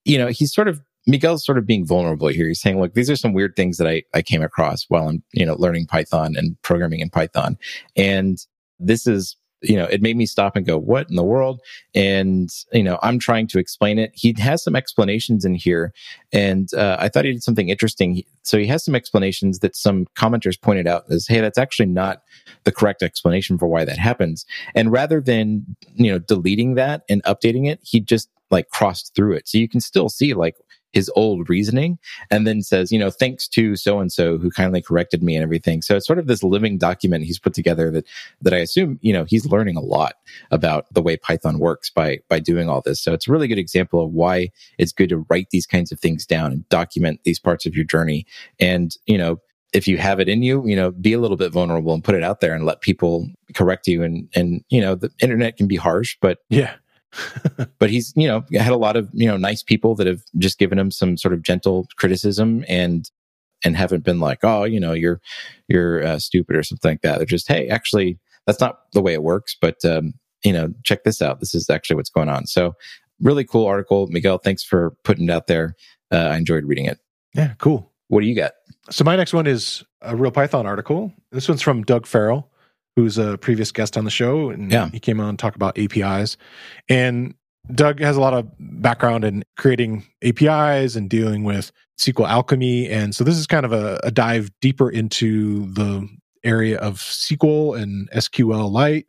you 0.05 0.17
know 0.17 0.27
he's 0.27 0.53
sort 0.53 0.67
of 0.67 0.81
Miguel's 1.05 1.45
sort 1.45 1.57
of 1.57 1.65
being 1.65 1.85
vulnerable 1.85 2.29
here. 2.29 2.47
He's 2.47 2.61
saying, 2.61 2.79
look, 2.79 2.93
these 2.93 3.09
are 3.09 3.17
some 3.17 3.33
weird 3.33 3.57
things 3.57 3.75
that 3.77 3.87
I, 3.87 4.03
I 4.13 4.21
came 4.21 4.41
across 4.41 4.85
while 4.87 5.09
I'm, 5.09 5.21
you 5.33 5.45
know, 5.45 5.55
learning 5.55 5.85
Python 5.87 6.35
and 6.37 6.55
programming 6.61 7.01
in 7.01 7.09
Python. 7.09 7.57
And 7.97 8.37
this 8.79 9.05
is, 9.05 9.35
you 9.63 9.75
know, 9.75 9.85
it 9.85 10.01
made 10.01 10.17
me 10.17 10.25
stop 10.25 10.55
and 10.55 10.65
go, 10.65 10.77
what 10.77 11.09
in 11.09 11.15
the 11.15 11.23
world? 11.23 11.61
And, 11.95 12.49
you 12.71 12.83
know, 12.83 12.99
I'm 13.01 13.17
trying 13.19 13.47
to 13.47 13.59
explain 13.59 13.97
it. 13.97 14.11
He 14.13 14.35
has 14.39 14.63
some 14.63 14.75
explanations 14.75 15.45
in 15.45 15.55
here. 15.55 15.93
And 16.31 16.73
uh, 16.73 16.97
I 16.99 17.09
thought 17.09 17.25
he 17.25 17.31
did 17.31 17.43
something 17.43 17.69
interesting. 17.69 18.23
So 18.43 18.57
he 18.57 18.67
has 18.67 18.83
some 18.83 18.95
explanations 18.95 19.59
that 19.59 19.75
some 19.75 20.05
commenters 20.17 20.59
pointed 20.59 20.87
out 20.87 21.05
as, 21.09 21.27
hey, 21.27 21.39
that's 21.39 21.57
actually 21.57 21.87
not 21.87 22.21
the 22.63 22.71
correct 22.71 23.01
explanation 23.01 23.57
for 23.57 23.67
why 23.67 23.85
that 23.85 23.97
happens. 23.97 24.45
And 24.75 24.91
rather 24.91 25.21
than, 25.21 25.75
you 25.93 26.11
know, 26.11 26.19
deleting 26.19 26.75
that 26.75 27.03
and 27.09 27.23
updating 27.23 27.67
it, 27.67 27.79
he 27.83 27.99
just 27.99 28.29
like 28.51 28.69
crossed 28.69 29.13
through 29.15 29.33
it. 29.33 29.47
So 29.47 29.57
you 29.57 29.69
can 29.69 29.81
still 29.81 30.09
see 30.09 30.33
like 30.33 30.55
his 30.93 31.11
old 31.15 31.49
reasoning 31.49 31.97
and 32.31 32.47
then 32.47 32.61
says, 32.61 32.91
you 32.91 32.99
know, 32.99 33.09
thanks 33.09 33.47
to 33.49 33.75
so 33.75 33.99
and 33.99 34.11
so 34.11 34.37
who 34.37 34.49
kindly 34.49 34.81
corrected 34.81 35.21
me 35.21 35.35
and 35.35 35.43
everything. 35.43 35.81
So 35.81 35.95
it's 35.95 36.07
sort 36.07 36.19
of 36.19 36.27
this 36.27 36.43
living 36.43 36.77
document 36.77 37.25
he's 37.25 37.39
put 37.39 37.53
together 37.53 37.91
that 37.91 38.05
that 38.41 38.53
I 38.53 38.57
assume, 38.57 38.99
you 39.01 39.11
know, 39.11 39.25
he's 39.25 39.45
learning 39.45 39.75
a 39.75 39.81
lot 39.81 40.15
about 40.51 40.85
the 40.93 41.01
way 41.01 41.17
Python 41.17 41.59
works 41.59 41.89
by 41.89 42.19
by 42.29 42.39
doing 42.39 42.69
all 42.69 42.81
this. 42.81 43.01
So 43.01 43.13
it's 43.13 43.27
a 43.27 43.31
really 43.31 43.47
good 43.47 43.57
example 43.57 44.03
of 44.03 44.11
why 44.11 44.49
it's 44.77 44.93
good 44.93 45.09
to 45.09 45.25
write 45.29 45.49
these 45.49 45.65
kinds 45.65 45.91
of 45.91 45.99
things 45.99 46.25
down 46.25 46.51
and 46.51 46.69
document 46.69 47.21
these 47.23 47.39
parts 47.39 47.65
of 47.65 47.75
your 47.75 47.85
journey. 47.85 48.25
And, 48.59 48.95
you 49.05 49.17
know, 49.17 49.41
if 49.73 49.87
you 49.87 49.97
have 49.97 50.19
it 50.19 50.29
in 50.29 50.43
you, 50.43 50.65
you 50.67 50.75
know, 50.75 50.91
be 50.91 51.13
a 51.13 51.19
little 51.19 51.37
bit 51.37 51.51
vulnerable 51.51 51.95
and 51.95 52.03
put 52.03 52.13
it 52.13 52.23
out 52.23 52.39
there 52.39 52.53
and 52.53 52.63
let 52.63 52.81
people 52.81 53.27
correct 53.55 53.87
you. 53.87 54.03
And 54.03 54.29
and 54.35 54.63
you 54.69 54.79
know, 54.79 54.93
the 54.93 55.09
internet 55.19 55.57
can 55.57 55.67
be 55.67 55.75
harsh, 55.75 56.15
but 56.21 56.39
yeah 56.49 56.75
but 57.79 57.89
he's 57.89 58.13
you 58.15 58.27
know 58.27 58.43
had 58.53 58.71
a 58.71 58.77
lot 58.77 58.95
of 58.95 59.09
you 59.13 59.27
know 59.27 59.37
nice 59.37 59.63
people 59.63 59.95
that 59.95 60.07
have 60.07 60.23
just 60.37 60.57
given 60.57 60.79
him 60.79 60.91
some 60.91 61.17
sort 61.17 61.33
of 61.33 61.41
gentle 61.43 61.87
criticism 61.97 62.63
and 62.67 63.09
and 63.63 63.77
haven't 63.77 64.03
been 64.03 64.19
like 64.19 64.39
oh 64.43 64.63
you 64.63 64.79
know 64.79 64.93
you're 64.93 65.21
you're 65.67 66.05
uh, 66.05 66.19
stupid 66.19 66.55
or 66.55 66.63
something 66.63 66.91
like 66.91 67.01
that. 67.01 67.17
They're 67.17 67.25
just 67.25 67.47
hey 67.47 67.67
actually 67.69 68.19
that's 68.45 68.59
not 68.59 68.91
the 68.93 69.01
way 69.01 69.13
it 69.13 69.23
works 69.23 69.55
but 69.59 69.83
um, 69.85 70.13
you 70.43 70.53
know 70.53 70.73
check 70.83 71.03
this 71.03 71.21
out. 71.21 71.39
This 71.39 71.53
is 71.53 71.69
actually 71.69 71.95
what's 71.95 72.09
going 72.09 72.29
on. 72.29 72.47
So 72.47 72.73
really 73.21 73.45
cool 73.45 73.65
article. 73.65 74.07
Miguel 74.07 74.37
thanks 74.37 74.63
for 74.63 74.95
putting 75.03 75.29
it 75.29 75.31
out 75.31 75.47
there. 75.47 75.75
Uh, 76.11 76.29
i 76.31 76.37
enjoyed 76.37 76.65
reading 76.65 76.85
it. 76.85 76.99
Yeah 77.33 77.53
cool. 77.57 77.91
What 78.07 78.21
do 78.21 78.27
you 78.27 78.35
got? 78.35 78.51
So 78.89 79.03
my 79.03 79.15
next 79.15 79.33
one 79.33 79.47
is 79.47 79.83
a 80.01 80.15
real 80.15 80.31
Python 80.31 80.67
article. 80.67 81.13
This 81.31 81.47
one's 81.47 81.61
from 81.61 81.83
Doug 81.83 82.05
Farrell, 82.05 82.49
who's 82.95 83.17
a 83.17 83.37
previous 83.39 83.71
guest 83.71 83.97
on 83.97 84.05
the 84.05 84.11
show, 84.11 84.49
and 84.49 84.71
Yeah. 84.71 84.89
he 84.89 84.99
came 84.99 85.19
on 85.19 85.35
to 85.35 85.41
talk 85.41 85.55
about 85.55 85.77
APIs. 85.77 86.37
And 86.89 87.33
Doug 87.73 87.99
has 87.99 88.17
a 88.17 88.21
lot 88.21 88.33
of 88.33 88.47
background 88.59 89.23
in 89.23 89.43
creating 89.57 90.05
APIs 90.23 90.95
and 90.95 91.09
dealing 91.09 91.43
with 91.43 91.71
SQLAlchemy, 91.99 92.89
and 92.89 93.15
so 93.15 93.23
this 93.23 93.37
is 93.37 93.47
kind 93.47 93.65
of 93.65 93.71
a, 93.71 93.99
a 94.03 94.11
dive 94.11 94.49
deeper 94.61 94.89
into 94.89 95.65
the 95.73 96.07
area 96.43 96.77
of 96.79 96.97
SQL 96.97 97.79
and 97.81 98.09
SQLite. 98.11 99.05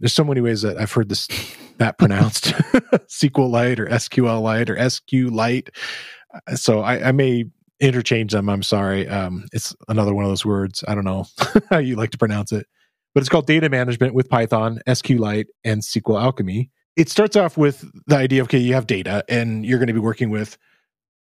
There's 0.00 0.12
so 0.12 0.24
many 0.24 0.40
ways 0.40 0.62
that 0.62 0.78
I've 0.78 0.90
heard 0.92 1.08
this 1.08 1.28
that 1.78 1.96
pronounced 1.98 2.46
SQLite 2.46 3.78
or 3.78 3.86
SQL 3.86 4.42
Lite 4.42 4.70
or 4.70 4.76
SQLite. 4.76 5.68
Uh, 6.34 6.56
So 6.56 6.80
I, 6.80 7.08
I 7.08 7.12
may 7.12 7.44
interchange 7.80 8.32
them. 8.32 8.48
I'm 8.48 8.62
sorry. 8.62 9.08
Um, 9.08 9.46
it's 9.52 9.74
another 9.88 10.14
one 10.14 10.24
of 10.24 10.30
those 10.30 10.44
words. 10.44 10.82
I 10.88 10.94
don't 10.94 11.04
know 11.04 11.26
how 11.70 11.78
you 11.78 11.94
like 11.96 12.10
to 12.10 12.18
pronounce 12.18 12.50
it, 12.52 12.66
but 13.14 13.20
it's 13.20 13.28
called 13.28 13.46
data 13.46 13.68
management 13.68 14.14
with 14.14 14.28
Python, 14.28 14.80
SQLite, 14.86 15.46
and 15.64 15.82
SQLAlchemy. 15.82 16.70
It 16.96 17.08
starts 17.08 17.36
off 17.36 17.56
with 17.56 17.84
the 18.06 18.16
idea 18.16 18.42
of 18.42 18.48
okay, 18.48 18.58
you 18.58 18.74
have 18.74 18.86
data, 18.86 19.24
and 19.28 19.64
you're 19.64 19.78
going 19.78 19.88
to 19.88 19.94
be 19.94 20.00
working 20.00 20.30
with 20.30 20.58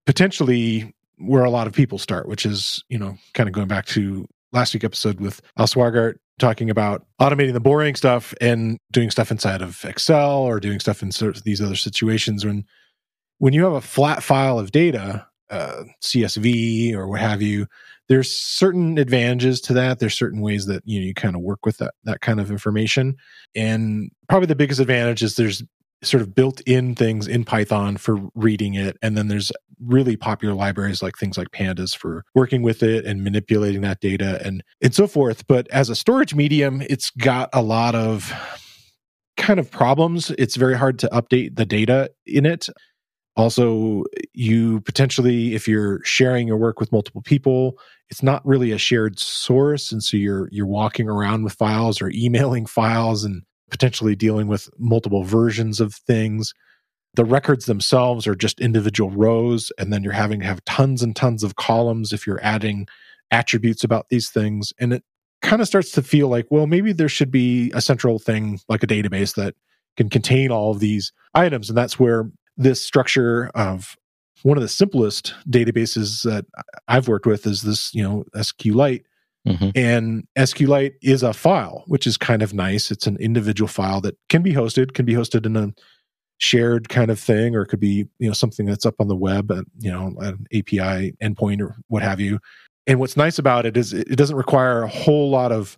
potentially 0.05 0.93
where 1.17 1.43
a 1.43 1.50
lot 1.50 1.67
of 1.67 1.74
people 1.74 1.98
start, 1.98 2.27
which 2.27 2.46
is 2.46 2.84
you 2.89 2.98
know 2.98 3.15
kind 3.34 3.48
of 3.48 3.53
going 3.53 3.67
back 3.67 3.86
to 3.88 4.27
last 4.51 4.74
week 4.74 4.84
episode 4.84 5.19
with 5.19 5.41
Al 5.58 5.67
Sweigart 5.67 6.15
talking 6.39 6.69
about 6.69 7.05
automating 7.22 7.53
the 7.53 7.60
boring 7.60 7.96
stuff 7.96 8.34
and 8.39 8.79
doing 8.91 9.12
stuff 9.12 9.29
inside 9.29 9.62
of 9.62 9.84
Excel 9.84 10.38
or 10.38 10.60
doing 10.60 10.79
stuff 10.79 11.03
in 11.03 11.12
sort 11.12 11.36
of 11.36 11.43
these 11.43 11.62
other 11.62 11.75
situations 11.75 12.46
when 12.46 12.65
when 13.39 13.53
you 13.53 13.63
have 13.63 13.74
a 13.74 13.81
flat 13.81 14.24
file 14.24 14.58
of 14.58 14.72
data 14.72 15.25
uh, 15.50 15.84
CSV 16.03 16.93
or 16.93 17.08
what 17.08 17.19
have 17.19 17.41
you, 17.41 17.67
there's 18.10 18.32
certain 18.32 18.98
advantages 18.98 19.62
to 19.62 19.74
that. 19.74 20.00
There's 20.00 20.18
certain 20.18 20.42
ways 20.42 20.66
that 20.66 20.82
you 20.86 21.00
know 21.00 21.06
you 21.06 21.13
kind 21.13 21.36
of 21.36 21.42
work 21.42 21.66
with 21.66 21.78
that 21.78 21.94
that 22.04 22.22
kind 22.22 22.39
of 22.39 22.51
information, 22.51 23.16
and 23.56 24.12
probably 24.28 24.48
the 24.48 24.56
biggest 24.56 24.82
advantage 24.82 25.24
is 25.24 25.36
there's 25.36 25.63
sort 26.01 26.22
of 26.22 26.34
built-in 26.34 26.96
things 26.96 27.28
in 27.28 27.44
Python 27.44 27.98
for 27.98 28.18
reading 28.34 28.74
it, 28.74 28.98
and 29.01 29.18
then 29.18 29.28
there's 29.28 29.51
really 29.86 30.18
popular 30.18 30.54
libraries 30.56 31.01
like 31.01 31.18
things 31.18 31.38
like 31.38 31.50
Pandas 31.51 31.96
for 31.96 32.25
working 32.36 32.63
with 32.63 32.84
it 32.84 33.06
and 33.06 33.24
manipulating 33.24 33.82
that 33.82 34.01
data 34.01 34.42
and 34.44 34.63
and 34.82 34.94
so 34.94 35.08
forth. 35.08 35.46
But 35.48 35.70
as 35.70 35.89
a 35.89 35.96
storage 35.96 36.34
medium, 36.34 36.82
it's 36.82 37.12
got 37.12 37.50
a 37.54 37.62
lot 37.62 37.94
of 37.94 38.34
kind 39.38 39.60
of 39.60 39.70
problems. 39.70 40.32
It's 40.32 40.56
very 40.56 40.75
hard 40.75 40.98
to 41.00 41.08
update 41.10 41.56
the 41.56 41.66
data 41.66 42.10
in 42.25 42.46
it 42.46 42.68
also 43.39 44.04
you 44.34 44.82
potentially 44.82 45.56
if 45.56 45.66
you're 45.68 46.04
sharing 46.04 46.46
your 46.48 46.58
work 46.58 46.80
with 46.80 46.92
multiple 46.92 47.22
people 47.22 47.80
it's 48.10 48.24
not 48.24 48.46
really 48.46 48.72
a 48.72 48.78
shared 48.78 49.20
source. 49.20 49.92
And 49.92 50.04
so 50.04 50.18
you're 50.18 50.50
you're 50.51 50.66
walking 50.66 51.10
around 51.10 51.44
with 51.44 51.54
files 51.54 52.01
or 52.01 52.12
emailing 52.13 52.66
files 52.68 53.24
and 53.24 53.44
potentially 53.70 54.16
dealing 54.16 54.48
with 54.48 54.70
multiple 54.80 55.24
versions 55.24 55.80
of 55.80 55.94
things. 55.94 56.54
The 57.16 57.25
records 57.25 57.66
themselves 57.66 58.28
are 58.28 58.36
just 58.36 58.60
individual 58.60 59.12
rows 59.12 59.72
and 59.78 59.92
then 59.92 60.04
you're 60.04 60.13
having 60.13 60.39
to 60.39 60.46
have 60.46 60.63
tons 60.66 61.01
and 61.04 61.16
tons 61.16 61.44
of 61.44 61.56
columns 61.56 62.13
if 62.13 62.25
you're 62.25 62.44
adding 62.44 62.88
attributes 63.32 63.84
about 63.84 64.10
these 64.10 64.30
things. 64.30 64.74
And 64.80 64.94
it 64.94 65.04
kind 65.42 65.62
of 65.62 65.68
starts 65.68 65.92
to 65.92 66.01
feel 66.04 66.28
like 66.28 66.48
well 66.50 66.68
maybe 66.68 66.92
there 66.92 67.10
should 67.10 67.32
be 67.32 67.72
a 67.74 67.82
central 67.82 68.20
thing 68.20 68.60
like 68.68 68.84
a 68.84 68.88
database 68.88 69.36
that 69.36 69.56
can 69.96 70.10
contain 70.10 70.51
all 70.51 70.72
of 70.72 70.80
these 70.80 71.12
items. 71.34 71.70
And 71.70 71.78
that's 71.78 72.00
where 72.00 72.30
this 72.58 72.84
structure 72.84 73.50
of 73.56 73.96
one 74.43 74.58
of 74.58 74.62
the 74.62 74.69
simplest 74.69 75.34
databases 75.50 76.24
that 76.24 76.46
I've 76.88 77.08
worked 77.08 77.25
with 77.25 77.46
is 77.46 77.62
this, 77.62 77.93
you 77.93 78.03
know, 78.03 78.24
SQLite. 78.36 79.03
Mhm. 79.48 79.72
And 79.75 80.27
SQLite 80.38 80.93
is 81.01 81.24
a 81.24 81.34
file, 81.34 81.84
which 81.88 82.05
is 82.05 82.17
kind 82.17 82.41
of 82.41 82.53
nice. 82.53 82.91
It's 82.91 83.08
an 83.08 83.17
individual 83.17 83.67
file 83.67 84.01
that 84.01 84.17
can 84.27 84.41
be 84.41 84.53
hosted, 84.53 84.93
can 84.93 85.05
be 85.05 85.13
hosted 85.13 85.46
in 85.46 85.55
a 85.55 85.74
shared 86.39 86.89
kind 86.89 87.12
of 87.12 87.19
thing, 87.19 87.55
or 87.55 87.63
it 87.63 87.67
could 87.67 87.79
be, 87.79 88.05
you 88.19 88.27
know, 88.27 88.34
something 88.34 88.65
that's 88.65 88.86
up 88.86 88.96
on 89.00 89.08
the 89.08 89.15
web, 89.15 89.51
at, 89.51 89.65
you 89.79 89.91
know, 89.91 90.13
an 90.19 90.46
API 90.53 91.13
endpoint 91.22 91.62
or 91.62 91.75
what 91.88 92.03
have 92.03 92.19
you. 92.19 92.39
And 92.88 93.00
what's 93.00 93.17
nice 93.17 93.38
about 93.38 93.65
it 93.65 93.77
is 93.77 93.93
it 93.93 94.15
doesn't 94.15 94.36
require 94.36 94.84
a 94.84 94.88
whole 94.88 95.29
lot 95.29 95.51
of 95.51 95.77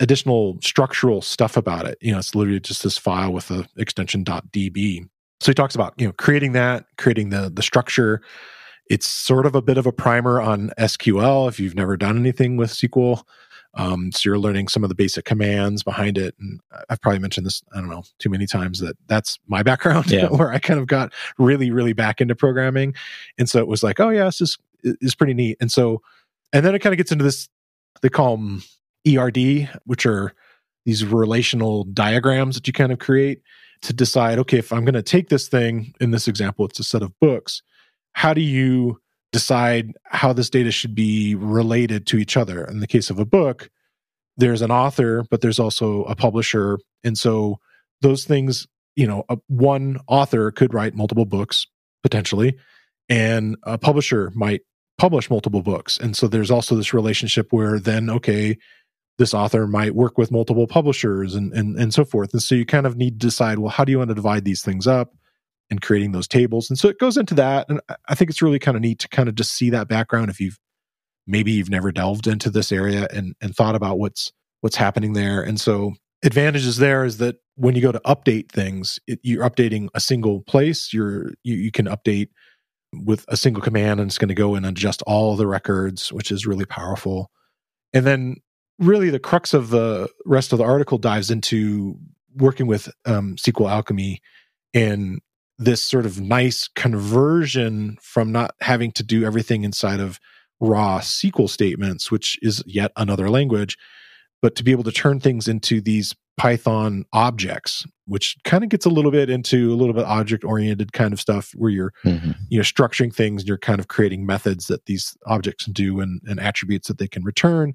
additional 0.00 0.58
structural 0.60 1.22
stuff 1.22 1.56
about 1.56 1.86
it. 1.86 1.98
You 2.00 2.12
know, 2.12 2.18
it's 2.18 2.34
literally 2.34 2.60
just 2.60 2.82
this 2.82 2.98
file 2.98 3.32
with 3.32 3.50
a 3.50 3.66
extension 3.76 4.24
.db. 4.24 5.08
So 5.44 5.50
he 5.50 5.54
talks 5.54 5.74
about, 5.74 5.92
you 5.98 6.06
know, 6.06 6.12
creating 6.14 6.52
that, 6.52 6.86
creating 6.96 7.28
the 7.28 7.52
the 7.54 7.62
structure. 7.62 8.22
It's 8.88 9.06
sort 9.06 9.44
of 9.44 9.54
a 9.54 9.60
bit 9.60 9.76
of 9.76 9.86
a 9.86 9.92
primer 9.92 10.40
on 10.40 10.70
SQL 10.78 11.50
if 11.50 11.60
you've 11.60 11.74
never 11.74 11.98
done 11.98 12.16
anything 12.16 12.56
with 12.56 12.70
SQL. 12.70 13.22
Um, 13.74 14.10
so 14.10 14.20
you're 14.24 14.38
learning 14.38 14.68
some 14.68 14.84
of 14.84 14.88
the 14.88 14.94
basic 14.94 15.26
commands 15.26 15.82
behind 15.82 16.16
it. 16.16 16.34
And 16.40 16.60
I've 16.88 17.00
probably 17.02 17.18
mentioned 17.18 17.44
this, 17.44 17.62
I 17.74 17.80
don't 17.80 17.90
know, 17.90 18.04
too 18.18 18.30
many 18.30 18.46
times 18.46 18.80
that 18.80 18.96
that's 19.06 19.38
my 19.46 19.62
background 19.62 20.10
Yeah. 20.10 20.28
where 20.30 20.50
I 20.50 20.58
kind 20.58 20.80
of 20.80 20.86
got 20.86 21.12
really, 21.36 21.70
really 21.70 21.92
back 21.92 22.22
into 22.22 22.34
programming. 22.34 22.94
And 23.36 23.48
so 23.48 23.58
it 23.58 23.66
was 23.66 23.82
like, 23.82 24.00
oh 24.00 24.08
yeah, 24.08 24.24
this 24.24 24.40
is, 24.40 24.56
is 24.82 25.14
pretty 25.14 25.34
neat. 25.34 25.58
And 25.60 25.70
so, 25.70 26.00
and 26.54 26.64
then 26.64 26.74
it 26.74 26.78
kind 26.78 26.94
of 26.94 26.98
gets 26.98 27.12
into 27.12 27.24
this, 27.24 27.50
they 28.00 28.08
call 28.08 28.36
them 28.38 28.62
ERD, 29.06 29.68
which 29.84 30.06
are 30.06 30.32
these 30.86 31.04
relational 31.04 31.84
diagrams 31.84 32.54
that 32.54 32.66
you 32.66 32.72
kind 32.72 32.92
of 32.92 32.98
create 32.98 33.42
to 33.84 33.92
decide, 33.92 34.38
okay, 34.40 34.58
if 34.58 34.72
I'm 34.72 34.84
going 34.84 34.94
to 34.94 35.02
take 35.02 35.28
this 35.28 35.48
thing, 35.48 35.94
in 36.00 36.10
this 36.10 36.26
example, 36.26 36.64
it's 36.64 36.80
a 36.80 36.84
set 36.84 37.02
of 37.02 37.12
books, 37.20 37.62
how 38.12 38.34
do 38.34 38.40
you 38.40 39.00
decide 39.32 39.92
how 40.04 40.32
this 40.32 40.50
data 40.50 40.70
should 40.70 40.94
be 40.94 41.34
related 41.34 42.06
to 42.08 42.18
each 42.18 42.36
other? 42.36 42.64
In 42.64 42.80
the 42.80 42.86
case 42.86 43.10
of 43.10 43.18
a 43.18 43.24
book, 43.24 43.70
there's 44.36 44.62
an 44.62 44.70
author, 44.70 45.24
but 45.30 45.40
there's 45.40 45.58
also 45.58 46.04
a 46.04 46.16
publisher. 46.16 46.78
And 47.04 47.16
so 47.16 47.58
those 48.00 48.24
things, 48.24 48.66
you 48.96 49.06
know, 49.06 49.24
a, 49.28 49.38
one 49.48 49.98
author 50.06 50.50
could 50.50 50.74
write 50.74 50.94
multiple 50.94 51.26
books 51.26 51.66
potentially, 52.02 52.56
and 53.08 53.56
a 53.64 53.78
publisher 53.78 54.32
might 54.34 54.62
publish 54.98 55.28
multiple 55.28 55.62
books. 55.62 55.98
And 55.98 56.16
so 56.16 56.26
there's 56.26 56.50
also 56.50 56.74
this 56.74 56.94
relationship 56.94 57.48
where 57.50 57.78
then, 57.78 58.08
okay, 58.10 58.56
this 59.18 59.34
author 59.34 59.66
might 59.66 59.94
work 59.94 60.18
with 60.18 60.30
multiple 60.30 60.66
publishers 60.66 61.34
and, 61.34 61.52
and 61.52 61.78
and 61.78 61.94
so 61.94 62.04
forth. 62.04 62.32
And 62.32 62.42
so 62.42 62.54
you 62.54 62.66
kind 62.66 62.86
of 62.86 62.96
need 62.96 63.20
to 63.20 63.26
decide, 63.26 63.58
well, 63.58 63.70
how 63.70 63.84
do 63.84 63.92
you 63.92 63.98
want 63.98 64.08
to 64.08 64.14
divide 64.14 64.44
these 64.44 64.62
things 64.62 64.86
up 64.86 65.14
and 65.70 65.80
creating 65.80 66.12
those 66.12 66.28
tables? 66.28 66.68
And 66.68 66.78
so 66.78 66.88
it 66.88 66.98
goes 66.98 67.16
into 67.16 67.34
that. 67.34 67.68
And 67.68 67.80
I 68.08 68.14
think 68.14 68.30
it's 68.30 68.42
really 68.42 68.58
kind 68.58 68.76
of 68.76 68.82
neat 68.82 68.98
to 69.00 69.08
kind 69.08 69.28
of 69.28 69.34
just 69.34 69.52
see 69.52 69.70
that 69.70 69.88
background 69.88 70.30
if 70.30 70.40
you've 70.40 70.58
maybe 71.26 71.52
you've 71.52 71.70
never 71.70 71.92
delved 71.92 72.26
into 72.26 72.50
this 72.50 72.72
area 72.72 73.06
and 73.12 73.34
and 73.40 73.54
thought 73.54 73.74
about 73.74 73.98
what's 73.98 74.32
what's 74.60 74.76
happening 74.76 75.12
there. 75.12 75.42
And 75.42 75.60
so 75.60 75.92
advantages 76.24 76.78
there 76.78 77.04
is 77.04 77.18
that 77.18 77.36
when 77.56 77.76
you 77.76 77.82
go 77.82 77.92
to 77.92 78.00
update 78.00 78.50
things, 78.50 78.98
it, 79.06 79.20
you're 79.22 79.48
updating 79.48 79.88
a 79.94 80.00
single 80.00 80.40
place. 80.42 80.92
You're 80.92 81.34
you, 81.44 81.54
you 81.54 81.70
can 81.70 81.86
update 81.86 82.28
with 82.92 83.24
a 83.28 83.36
single 83.36 83.62
command 83.62 84.00
and 84.00 84.08
it's 84.08 84.18
going 84.18 84.28
to 84.28 84.34
go 84.34 84.54
and 84.54 84.66
adjust 84.66 85.02
all 85.02 85.36
the 85.36 85.46
records, 85.46 86.12
which 86.12 86.30
is 86.30 86.46
really 86.46 86.64
powerful. 86.64 87.30
And 87.92 88.06
then 88.06 88.36
really 88.78 89.10
the 89.10 89.18
crux 89.18 89.54
of 89.54 89.70
the 89.70 90.08
rest 90.24 90.52
of 90.52 90.58
the 90.58 90.64
article 90.64 90.98
dives 90.98 91.30
into 91.30 91.96
working 92.36 92.66
with 92.66 92.88
um, 93.04 93.36
SQLAlchemy 93.36 94.18
and 94.72 95.20
this 95.58 95.84
sort 95.84 96.04
of 96.04 96.20
nice 96.20 96.68
conversion 96.74 97.96
from 98.02 98.32
not 98.32 98.54
having 98.60 98.90
to 98.92 99.02
do 99.02 99.24
everything 99.24 99.62
inside 99.62 100.00
of 100.00 100.18
raw 100.60 100.98
SQL 100.98 101.48
statements, 101.48 102.10
which 102.10 102.38
is 102.42 102.62
yet 102.66 102.90
another 102.96 103.30
language, 103.30 103.78
but 104.42 104.56
to 104.56 104.64
be 104.64 104.72
able 104.72 104.82
to 104.84 104.92
turn 104.92 105.20
things 105.20 105.46
into 105.46 105.80
these 105.80 106.14
Python 106.36 107.04
objects, 107.12 107.86
which 108.06 108.36
kind 108.42 108.64
of 108.64 108.70
gets 108.70 108.84
a 108.84 108.90
little 108.90 109.12
bit 109.12 109.30
into 109.30 109.72
a 109.72 109.76
little 109.76 109.94
bit 109.94 110.04
object 110.04 110.44
oriented 110.44 110.92
kind 110.92 111.12
of 111.12 111.20
stuff 111.20 111.52
where 111.54 111.70
you're 111.70 111.92
mm-hmm. 112.04 112.32
you 112.48 112.58
know 112.58 112.64
structuring 112.64 113.14
things 113.14 113.42
and 113.42 113.48
you're 113.48 113.56
kind 113.56 113.78
of 113.78 113.86
creating 113.86 114.26
methods 114.26 114.66
that 114.66 114.86
these 114.86 115.16
objects 115.26 115.66
do 115.66 116.00
and, 116.00 116.20
and 116.24 116.40
attributes 116.40 116.88
that 116.88 116.98
they 116.98 117.06
can 117.06 117.22
return 117.22 117.74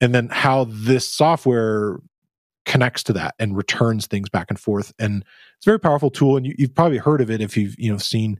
and 0.00 0.14
then 0.14 0.28
how 0.30 0.66
this 0.68 1.08
software 1.08 1.98
connects 2.64 3.02
to 3.04 3.12
that 3.12 3.34
and 3.38 3.56
returns 3.56 4.06
things 4.06 4.28
back 4.28 4.46
and 4.50 4.58
forth 4.58 4.92
and 4.98 5.24
it's 5.56 5.66
a 5.66 5.70
very 5.70 5.78
powerful 5.78 6.10
tool 6.10 6.36
and 6.36 6.46
you, 6.46 6.54
have 6.58 6.74
probably 6.74 6.98
heard 6.98 7.20
of 7.20 7.30
it 7.30 7.40
if 7.40 7.56
you've 7.56 7.78
you 7.78 7.90
know 7.90 7.96
seen 7.96 8.38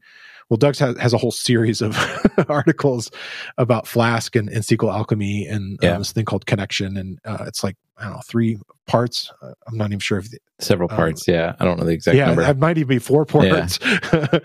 well 0.50 0.56
doug 0.56 0.76
has, 0.76 0.98
has 0.98 1.12
a 1.12 1.18
whole 1.18 1.30
series 1.30 1.80
of 1.80 1.96
articles 2.48 3.10
about 3.56 3.86
flask 3.86 4.34
and, 4.34 4.48
and 4.48 4.64
SQLAlchemy 4.64 5.50
and 5.50 5.78
uh, 5.82 5.86
yeah. 5.86 5.92
um, 5.92 5.98
this 5.98 6.10
thing 6.10 6.25
called 6.25 6.44
connection 6.44 6.96
and 6.96 7.20
uh, 7.25 7.44
it's 7.46 7.62
like 7.62 7.76
i 7.98 8.04
don't 8.04 8.14
know 8.14 8.20
three 8.26 8.58
parts 8.88 9.32
uh, 9.42 9.52
i'm 9.68 9.78
not 9.78 9.86
even 9.86 10.00
sure 10.00 10.18
if 10.18 10.28
the, 10.28 10.38
several 10.58 10.90
um, 10.90 10.96
parts 10.96 11.28
yeah 11.28 11.54
i 11.60 11.64
don't 11.64 11.78
know 11.78 11.86
the 11.86 11.92
exact 11.92 12.16
yeah 12.16 12.26
number. 12.26 12.42
it 12.42 12.58
might 12.58 12.78
even 12.78 12.88
be 12.88 12.98
four 12.98 13.25
parts 13.25 13.78
yeah. 13.80 14.26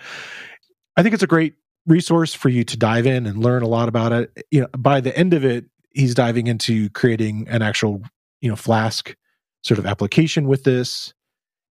i 0.96 1.02
think 1.02 1.14
it's 1.16 1.24
a 1.24 1.28
great 1.28 1.56
resource 1.88 2.36
for 2.36 2.50
you 2.50 2.64
to 2.64 2.78
dive 2.78 3.08
in 3.08 3.26
and 3.26 3.44
learn 3.44 3.64
a 3.64 3.68
lot 3.68 3.90
about 3.90 4.12
it 4.12 4.46
you 4.52 4.62
know 4.62 4.68
by 4.78 5.02
the 5.02 5.18
end 5.18 5.34
of 5.34 5.44
it 5.44 5.66
he's 5.94 6.16
diving 6.16 6.48
into 6.48 6.90
creating 6.92 7.48
an 7.50 7.62
actual, 7.62 8.02
you 8.42 8.50
know, 8.50 8.56
Flask 8.56 9.16
sort 9.64 9.78
of 9.78 9.86
application 9.86 10.48
with 10.48 10.64
this. 10.64 11.14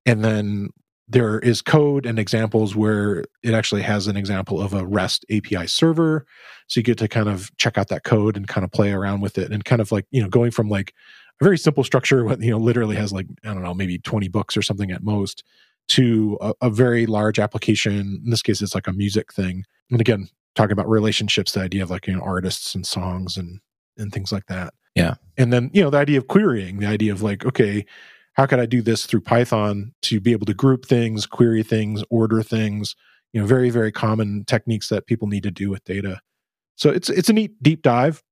And 0.07 0.25
then 0.25 0.71
there 1.09 1.41
is 1.41 1.61
code 1.61 2.07
and 2.07 2.19
examples 2.19 2.77
where 2.77 3.25
it 3.43 3.53
actually 3.53 3.83
has 3.83 4.07
an 4.07 4.17
example 4.17 4.61
of 4.61 4.73
a 4.73 4.87
REST 4.87 5.25
API 5.31 5.67
server. 5.67 6.25
So 6.69 6.79
you 6.79 6.85
get 6.85 6.99
to 6.99 7.09
kind 7.09 7.29
of 7.29 7.55
check 7.57 7.77
out 7.77 7.89
that 7.89 8.05
code 8.05 8.37
and 8.37 8.47
kind 8.47 8.65
of 8.65 8.71
play 8.71 8.93
around 8.93 9.21
with 9.21 9.37
it 9.37 9.51
and 9.51 9.65
kind 9.65 9.81
of 9.81 9.91
like, 9.91 10.07
you 10.13 10.23
know, 10.23 10.29
going 10.29 10.53
from 10.53 10.69
like 10.69 10.95
a 11.41 11.45
very 11.45 11.59
simple 11.59 11.83
structure, 11.83 12.25
what, 12.27 12.41
you 12.41 12.53
know, 12.53 12.59
literally 12.59 12.97
has 12.97 13.13
like, 13.13 13.27
I 13.45 13.49
don't 13.49 13.63
know, 13.63 13.75
maybe 13.75 13.99
20 13.99 14.29
books 14.29 14.57
or 14.57 14.63
something 14.63 14.93
at 14.93 15.03
most 15.03 15.43
to 15.89 16.39
a, 16.41 16.55
a 16.63 16.71
very 16.71 17.07
large 17.07 17.41
application. 17.41 18.21
In 18.25 18.31
this 18.31 18.43
case, 18.43 18.63
it's 18.63 18.77
like 18.77 18.87
a 18.87 18.93
music 18.93 19.33
thing. 19.33 19.65
And 19.91 20.01
again, 20.01 20.29
talking 20.55 20.73
about 20.73 20.89
relationships, 20.89 21.53
the 21.53 21.61
idea 21.61 21.83
of 21.83 21.91
like, 21.91 22.07
you 22.07 22.15
know, 22.15 22.23
artists 22.23 22.77
and 22.77 22.87
songs 22.87 23.37
and 23.37 23.61
and 24.01 24.13
things 24.13 24.33
like 24.33 24.47
that. 24.47 24.75
Yeah. 24.95 25.15
And 25.37 25.53
then, 25.53 25.71
you 25.73 25.83
know, 25.83 25.91
the 25.91 25.99
idea 25.99 26.19
of 26.19 26.29
querying, 26.29 26.79
the 26.79 26.87
idea 26.87 27.13
of 27.13 27.23
like, 27.23 27.45
okay, 27.45 27.87
how 28.35 28.47
could 28.47 28.61
I 28.61 28.67
do 28.67 28.83
this 28.83 29.07
through 29.07 29.21
Python 29.21 29.93
to 30.03 30.21
be 30.21 30.33
able 30.33 30.47
to 30.47 30.55
group 30.55 30.87
things, 30.87 31.27
query 31.27 31.63
things, 31.63 32.03
order 32.11 32.43
things, 32.43 32.97
you 33.33 33.41
know, 33.41 33.47
very, 33.47 33.71
very 33.71 33.93
common 33.93 34.45
techniques 34.45 34.89
that 34.89 35.07
people 35.07 35.29
need 35.29 35.43
to 35.45 35.51
do 35.51 35.71
with 35.71 35.85
data. 35.85 36.21
So 36.77 36.91
it's 36.91 37.11
it's 37.11 37.29
a 37.29 37.33
neat 37.33 37.63
deep 37.63 37.83
dive. 37.83 38.23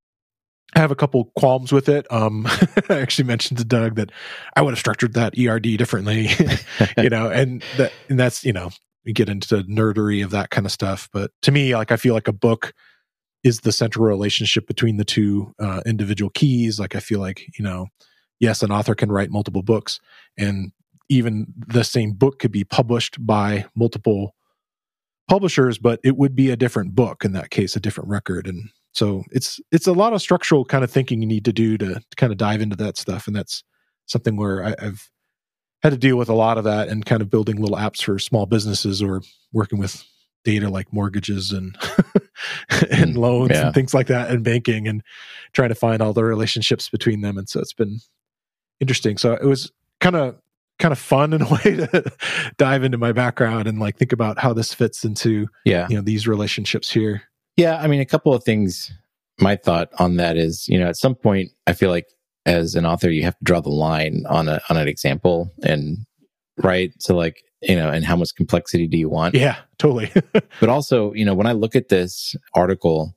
I 0.74 0.80
have 0.80 0.90
a 0.90 0.96
couple 0.96 1.26
qualms 1.36 1.72
with 1.72 1.88
it. 1.88 2.10
Um, 2.10 2.46
I 2.88 2.98
actually 3.00 3.26
mentioned 3.26 3.58
to 3.58 3.64
Doug 3.64 3.96
that 3.96 4.10
I 4.56 4.62
would 4.62 4.72
have 4.72 4.78
structured 4.78 5.14
that 5.14 5.38
ERD 5.38 5.76
differently, 5.76 6.30
you 6.98 7.10
know, 7.10 7.30
and 7.30 7.62
that 7.76 7.92
and 8.08 8.18
that's 8.18 8.44
you 8.44 8.52
know 8.52 8.70
we 9.04 9.12
get 9.12 9.28
into 9.28 9.62
nerdery 9.64 10.24
of 10.24 10.30
that 10.30 10.50
kind 10.50 10.66
of 10.66 10.72
stuff. 10.72 11.08
But 11.12 11.30
to 11.42 11.52
me, 11.52 11.74
like 11.74 11.92
I 11.92 11.96
feel 11.96 12.14
like 12.14 12.28
a 12.28 12.32
book 12.32 12.72
is 13.44 13.60
the 13.60 13.72
central 13.72 14.06
relationship 14.06 14.66
between 14.66 14.96
the 14.96 15.04
two 15.04 15.54
uh, 15.60 15.80
individual 15.86 16.30
keys. 16.30 16.78
Like 16.78 16.96
I 16.96 17.00
feel 17.00 17.20
like 17.20 17.46
you 17.58 17.64
know, 17.64 17.86
yes, 18.40 18.62
an 18.62 18.72
author 18.72 18.94
can 18.94 19.10
write 19.10 19.30
multiple 19.30 19.62
books, 19.62 20.00
and 20.36 20.72
even 21.08 21.46
the 21.66 21.84
same 21.84 22.12
book 22.12 22.38
could 22.38 22.52
be 22.52 22.64
published 22.64 23.24
by 23.24 23.66
multiple 23.74 24.34
publishers, 25.28 25.78
but 25.78 26.00
it 26.02 26.16
would 26.16 26.34
be 26.34 26.50
a 26.50 26.56
different 26.56 26.94
book 26.94 27.24
in 27.24 27.32
that 27.32 27.50
case, 27.50 27.76
a 27.76 27.80
different 27.80 28.08
record. 28.08 28.46
And 28.46 28.70
so 28.92 29.24
it's 29.30 29.60
it's 29.70 29.86
a 29.86 29.92
lot 29.92 30.12
of 30.12 30.22
structural 30.22 30.64
kind 30.64 30.82
of 30.82 30.90
thinking 30.90 31.20
you 31.20 31.28
need 31.28 31.44
to 31.44 31.52
do 31.52 31.78
to, 31.78 31.94
to 31.94 32.16
kind 32.16 32.32
of 32.32 32.38
dive 32.38 32.60
into 32.60 32.76
that 32.76 32.96
stuff, 32.96 33.26
and 33.26 33.36
that's 33.36 33.62
something 34.06 34.36
where 34.36 34.64
I, 34.64 34.74
I've 34.80 35.10
had 35.82 35.90
to 35.90 35.98
deal 35.98 36.16
with 36.16 36.28
a 36.28 36.34
lot 36.34 36.58
of 36.58 36.64
that 36.64 36.88
and 36.88 37.06
kind 37.06 37.22
of 37.22 37.30
building 37.30 37.56
little 37.56 37.76
apps 37.76 38.02
for 38.02 38.18
small 38.18 38.46
businesses 38.46 39.00
or 39.00 39.22
working 39.52 39.78
with 39.78 40.04
data 40.44 40.68
like 40.68 40.92
mortgages 40.92 41.52
and 41.52 41.76
and 42.90 43.16
loans 43.16 43.50
yeah. 43.50 43.66
and 43.66 43.74
things 43.74 43.94
like 43.94 44.06
that 44.08 44.30
and 44.30 44.44
banking 44.44 44.88
and 44.88 45.02
trying 45.52 45.68
to 45.68 45.74
find 45.74 46.02
all 46.02 46.12
the 46.12 46.24
relationships 46.24 46.88
between 46.88 47.20
them. 47.20 47.38
And 47.38 47.48
so 47.48 47.60
it's 47.60 47.72
been 47.72 48.00
interesting. 48.80 49.18
So 49.18 49.32
it 49.32 49.44
was 49.44 49.72
kind 50.00 50.16
of 50.16 50.36
kind 50.78 50.92
of 50.92 50.98
fun 50.98 51.32
in 51.32 51.42
a 51.42 51.48
way 51.50 51.76
to 51.76 52.12
dive 52.56 52.84
into 52.84 52.98
my 52.98 53.12
background 53.12 53.66
and 53.66 53.78
like 53.78 53.96
think 53.96 54.12
about 54.12 54.38
how 54.38 54.52
this 54.52 54.72
fits 54.72 55.04
into 55.04 55.48
yeah. 55.64 55.86
you 55.90 55.96
know 55.96 56.02
these 56.02 56.28
relationships 56.28 56.90
here. 56.90 57.22
Yeah 57.56 57.78
i 57.82 57.88
mean 57.88 58.00
a 58.00 58.06
couple 58.06 58.32
of 58.32 58.44
things 58.44 58.92
my 59.40 59.56
thought 59.56 59.88
on 59.98 60.16
that 60.16 60.36
is 60.36 60.68
you 60.68 60.78
know 60.78 60.86
at 60.86 60.96
some 60.96 61.16
point 61.16 61.50
i 61.66 61.72
feel 61.72 61.90
like 61.90 62.06
as 62.46 62.76
an 62.76 62.86
author 62.86 63.10
you 63.10 63.24
have 63.24 63.36
to 63.38 63.44
draw 63.44 63.60
the 63.60 63.68
line 63.68 64.24
on 64.28 64.48
a 64.48 64.60
on 64.70 64.76
an 64.76 64.86
example 64.86 65.52
and 65.64 65.98
right 66.62 66.92
so 66.98 67.14
like 67.14 67.44
you 67.62 67.74
know, 67.74 67.90
and 67.90 68.04
how 68.04 68.16
much 68.16 68.34
complexity 68.34 68.86
do 68.86 68.96
you 68.96 69.08
want? 69.08 69.34
Yeah, 69.34 69.56
totally. 69.78 70.12
but 70.60 70.68
also, 70.68 71.12
you 71.14 71.24
know, 71.24 71.34
when 71.34 71.46
I 71.46 71.52
look 71.52 71.74
at 71.74 71.88
this 71.88 72.36
article, 72.54 73.16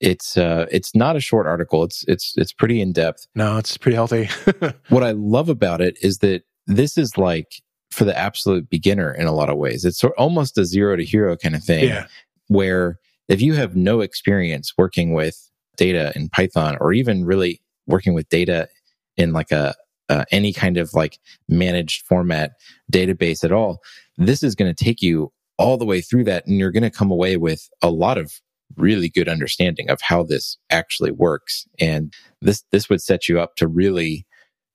it's 0.00 0.36
uh 0.36 0.66
it's 0.70 0.94
not 0.94 1.14
a 1.14 1.20
short 1.20 1.46
article. 1.46 1.84
It's 1.84 2.04
it's 2.08 2.34
it's 2.36 2.52
pretty 2.52 2.80
in 2.80 2.92
depth. 2.92 3.26
No, 3.34 3.58
it's 3.58 3.76
pretty 3.76 3.94
healthy. 3.94 4.28
what 4.88 5.02
I 5.02 5.12
love 5.12 5.48
about 5.48 5.80
it 5.80 5.96
is 6.02 6.18
that 6.18 6.42
this 6.66 6.96
is 6.96 7.18
like 7.18 7.62
for 7.90 8.04
the 8.04 8.16
absolute 8.16 8.68
beginner 8.70 9.12
in 9.12 9.26
a 9.26 9.32
lot 9.32 9.50
of 9.50 9.58
ways. 9.58 9.84
It's 9.84 10.02
almost 10.02 10.56
a 10.56 10.64
zero 10.64 10.96
to 10.96 11.04
hero 11.04 11.36
kind 11.36 11.54
of 11.54 11.62
thing. 11.62 11.88
Yeah. 11.88 12.06
Where 12.48 12.98
if 13.28 13.40
you 13.40 13.54
have 13.54 13.76
no 13.76 14.00
experience 14.00 14.72
working 14.76 15.12
with 15.12 15.50
data 15.76 16.12
in 16.16 16.28
Python 16.30 16.76
or 16.80 16.92
even 16.92 17.24
really 17.24 17.60
working 17.86 18.14
with 18.14 18.28
data 18.28 18.68
in 19.16 19.32
like 19.32 19.50
a, 19.50 19.74
uh, 20.12 20.24
any 20.30 20.52
kind 20.52 20.76
of 20.76 20.92
like 20.92 21.18
managed 21.48 22.04
format 22.06 22.52
database 22.92 23.42
at 23.42 23.52
all, 23.52 23.80
this 24.18 24.42
is 24.42 24.54
going 24.54 24.72
to 24.72 24.84
take 24.84 25.00
you 25.00 25.32
all 25.56 25.78
the 25.78 25.86
way 25.86 26.00
through 26.02 26.24
that. 26.24 26.46
And 26.46 26.58
you're 26.58 26.70
going 26.70 26.82
to 26.82 26.90
come 26.90 27.10
away 27.10 27.36
with 27.36 27.68
a 27.80 27.90
lot 27.90 28.18
of 28.18 28.32
really 28.76 29.08
good 29.08 29.28
understanding 29.28 29.88
of 29.88 30.00
how 30.02 30.22
this 30.22 30.58
actually 30.70 31.12
works. 31.12 31.66
And 31.78 32.12
this, 32.42 32.62
this 32.72 32.90
would 32.90 33.00
set 33.00 33.28
you 33.28 33.40
up 33.40 33.56
to 33.56 33.66
really, 33.66 34.26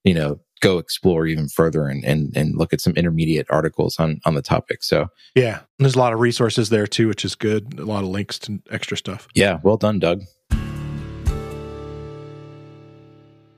you 0.04 0.14
know, 0.14 0.40
go 0.60 0.80
explore 0.80 1.28
even 1.28 1.48
further 1.48 1.88
and, 1.88 2.04
and, 2.04 2.36
and 2.36 2.58
look 2.58 2.74
at 2.74 2.82
some 2.82 2.94
intermediate 2.94 3.46
articles 3.52 4.00
on, 4.00 4.20
on 4.26 4.34
the 4.34 4.42
topic. 4.42 4.84
So 4.84 5.08
yeah, 5.36 5.62
there's 5.78 5.96
a 5.96 6.00
lot 6.00 6.14
of 6.14 6.20
resources 6.20 6.70
there 6.70 6.88
too, 6.88 7.08
which 7.08 7.24
is 7.24 7.36
good. 7.36 7.78
A 7.80 7.86
lot 7.86 8.04
of 8.04 8.10
links 8.10 8.40
to 8.40 8.60
extra 8.72 8.98
stuff. 8.98 9.28
Yeah. 9.36 9.60
Well 9.62 9.78
done, 9.78 10.00
Doug. 10.00 10.24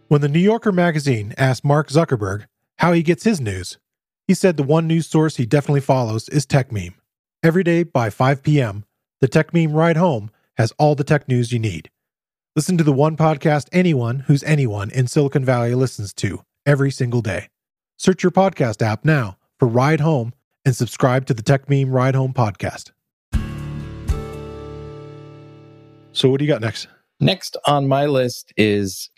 When 0.09 0.21
the 0.21 0.27
New 0.27 0.39
Yorker 0.39 0.71
magazine 0.71 1.35
asked 1.37 1.63
Mark 1.63 1.89
Zuckerberg 1.89 2.45
how 2.79 2.93
he 2.93 3.03
gets 3.03 3.25
his 3.25 3.39
news, 3.39 3.77
he 4.27 4.33
said 4.33 4.57
the 4.57 4.63
one 4.63 4.87
news 4.87 5.05
source 5.05 5.35
he 5.35 5.45
definitely 5.45 5.81
follows 5.81 6.27
is 6.29 6.47
Techmeme. 6.47 6.95
Every 7.43 7.63
day 7.63 7.83
by 7.83 8.09
5 8.09 8.41
p.m., 8.41 8.85
the 9.21 9.27
Techmeme 9.27 9.71
Ride 9.71 9.97
Home 9.97 10.31
has 10.57 10.73
all 10.79 10.95
the 10.95 11.03
tech 11.03 11.27
news 11.27 11.51
you 11.51 11.59
need. 11.59 11.91
Listen 12.55 12.75
to 12.79 12.83
the 12.83 12.91
one 12.91 13.17
podcast 13.17 13.67
anyone 13.71 14.21
who's 14.21 14.41
anyone 14.45 14.89
in 14.89 15.05
Silicon 15.05 15.45
Valley 15.45 15.75
listens 15.75 16.11
to 16.15 16.43
every 16.65 16.89
single 16.89 17.21
day. 17.21 17.47
Search 17.95 18.23
your 18.23 18.31
podcast 18.31 18.81
app 18.81 19.05
now 19.05 19.37
for 19.59 19.67
Ride 19.67 19.99
Home 19.99 20.33
and 20.65 20.75
subscribe 20.75 21.27
to 21.27 21.35
the 21.35 21.43
Techmeme 21.43 21.93
Ride 21.93 22.15
Home 22.15 22.33
podcast. 22.33 22.89
So, 26.13 26.31
what 26.31 26.39
do 26.39 26.45
you 26.45 26.51
got 26.51 26.61
next? 26.61 26.87
Next 27.19 27.57
on 27.67 27.87
my 27.87 28.07
list 28.07 28.53
is 28.57 29.11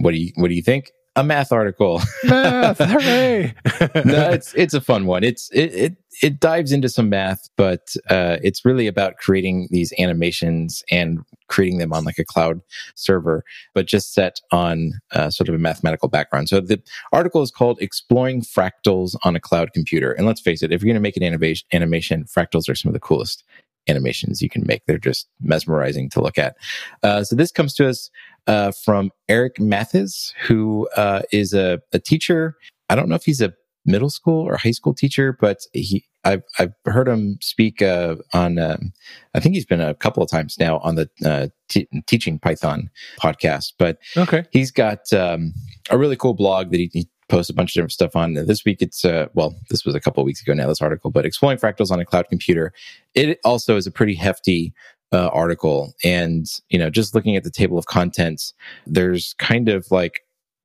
what 0.00 0.12
do 0.12 0.18
you 0.18 0.32
what 0.36 0.48
do 0.48 0.54
you 0.54 0.62
think? 0.62 0.92
a 1.16 1.24
math 1.24 1.52
article. 1.52 2.00
Math, 2.24 2.78
hooray! 2.78 3.54
no, 4.04 4.30
it's 4.30 4.52
it's 4.54 4.74
a 4.74 4.80
fun 4.80 5.06
one. 5.06 5.22
It's 5.22 5.48
it 5.52 5.74
it 5.74 5.96
it 6.22 6.40
dives 6.40 6.72
into 6.72 6.88
some 6.88 7.08
math, 7.08 7.48
but 7.56 7.94
uh, 8.10 8.38
it's 8.42 8.64
really 8.64 8.86
about 8.86 9.16
creating 9.18 9.68
these 9.70 9.92
animations 9.98 10.82
and 10.90 11.20
creating 11.48 11.78
them 11.78 11.92
on 11.92 12.04
like 12.04 12.18
a 12.18 12.24
cloud 12.24 12.60
server, 12.94 13.44
but 13.74 13.86
just 13.86 14.12
set 14.12 14.40
on 14.50 14.92
uh, 15.12 15.30
sort 15.30 15.48
of 15.48 15.54
a 15.54 15.58
mathematical 15.58 16.08
background. 16.08 16.48
So 16.48 16.60
the 16.60 16.82
article 17.12 17.42
is 17.42 17.50
called 17.50 17.80
"Exploring 17.80 18.42
Fractals 18.42 19.14
on 19.24 19.36
a 19.36 19.40
Cloud 19.40 19.72
Computer." 19.72 20.12
And 20.12 20.26
let's 20.26 20.40
face 20.40 20.62
it, 20.62 20.72
if 20.72 20.82
you're 20.82 20.88
going 20.88 20.94
to 20.94 21.00
make 21.00 21.16
an 21.16 21.22
animation, 21.22 21.66
animation, 21.72 22.24
fractals 22.24 22.68
are 22.68 22.74
some 22.74 22.88
of 22.88 22.94
the 22.94 23.00
coolest 23.00 23.44
animations 23.88 24.42
you 24.42 24.48
can 24.48 24.66
make. 24.66 24.82
They're 24.86 24.98
just 24.98 25.28
mesmerizing 25.40 26.10
to 26.10 26.20
look 26.20 26.38
at. 26.38 26.56
Uh, 27.02 27.24
so 27.24 27.36
this 27.36 27.52
comes 27.52 27.74
to 27.74 27.88
us 27.88 28.10
uh, 28.46 28.72
from 28.72 29.10
Eric 29.28 29.60
Matthes, 29.60 30.34
who 30.46 30.88
uh, 30.96 31.22
is 31.32 31.52
a, 31.52 31.80
a 31.92 31.98
teacher. 31.98 32.56
I 32.88 32.94
don't 32.94 33.08
know 33.08 33.14
if 33.14 33.24
he's 33.24 33.40
a 33.40 33.54
middle 33.86 34.10
school 34.10 34.46
or 34.46 34.56
high 34.56 34.70
school 34.70 34.94
teacher, 34.94 35.36
but 35.38 35.58
he 35.72 36.04
I've 36.24 36.42
I've 36.58 36.72
heard 36.86 37.08
him 37.08 37.38
speak 37.40 37.82
uh, 37.82 38.16
on. 38.32 38.58
Um, 38.58 38.92
I 39.34 39.40
think 39.40 39.54
he's 39.54 39.66
been 39.66 39.80
a 39.80 39.94
couple 39.94 40.22
of 40.22 40.30
times 40.30 40.56
now 40.58 40.78
on 40.78 40.94
the 40.94 41.08
uh, 41.24 41.48
t- 41.68 41.88
teaching 42.06 42.38
Python 42.38 42.90
podcast. 43.20 43.74
But 43.78 43.98
okay, 44.16 44.44
he's 44.50 44.70
got 44.70 45.12
um, 45.12 45.52
a 45.90 45.98
really 45.98 46.16
cool 46.16 46.34
blog 46.34 46.70
that 46.70 46.78
he, 46.78 46.90
he, 46.92 47.08
posts 47.34 47.50
a 47.50 47.54
bunch 47.54 47.70
of 47.70 47.74
different 47.74 47.92
stuff 47.92 48.14
on. 48.14 48.34
This 48.34 48.64
week, 48.64 48.80
it's 48.80 49.04
uh, 49.04 49.26
well, 49.34 49.56
this 49.68 49.84
was 49.84 49.94
a 49.94 50.00
couple 50.00 50.24
weeks 50.24 50.40
ago 50.40 50.54
now. 50.54 50.68
This 50.68 50.80
article, 50.80 51.10
but 51.10 51.26
exploring 51.26 51.58
fractals 51.58 51.90
on 51.90 51.98
a 51.98 52.04
cloud 52.04 52.28
computer. 52.28 52.72
It 53.14 53.40
also 53.44 53.76
is 53.76 53.86
a 53.86 53.90
pretty 53.90 54.14
hefty 54.14 54.72
uh, 55.12 55.28
article. 55.28 55.94
And, 56.04 56.46
you 56.68 56.78
know, 56.78 56.90
just 56.90 57.14
looking 57.14 57.36
at 57.36 57.42
the 57.42 57.50
table 57.50 57.76
of 57.76 57.86
contents, 57.86 58.54
there's 58.86 59.34
kind 59.38 59.68
of 59.68 59.90
like, 59.90 60.20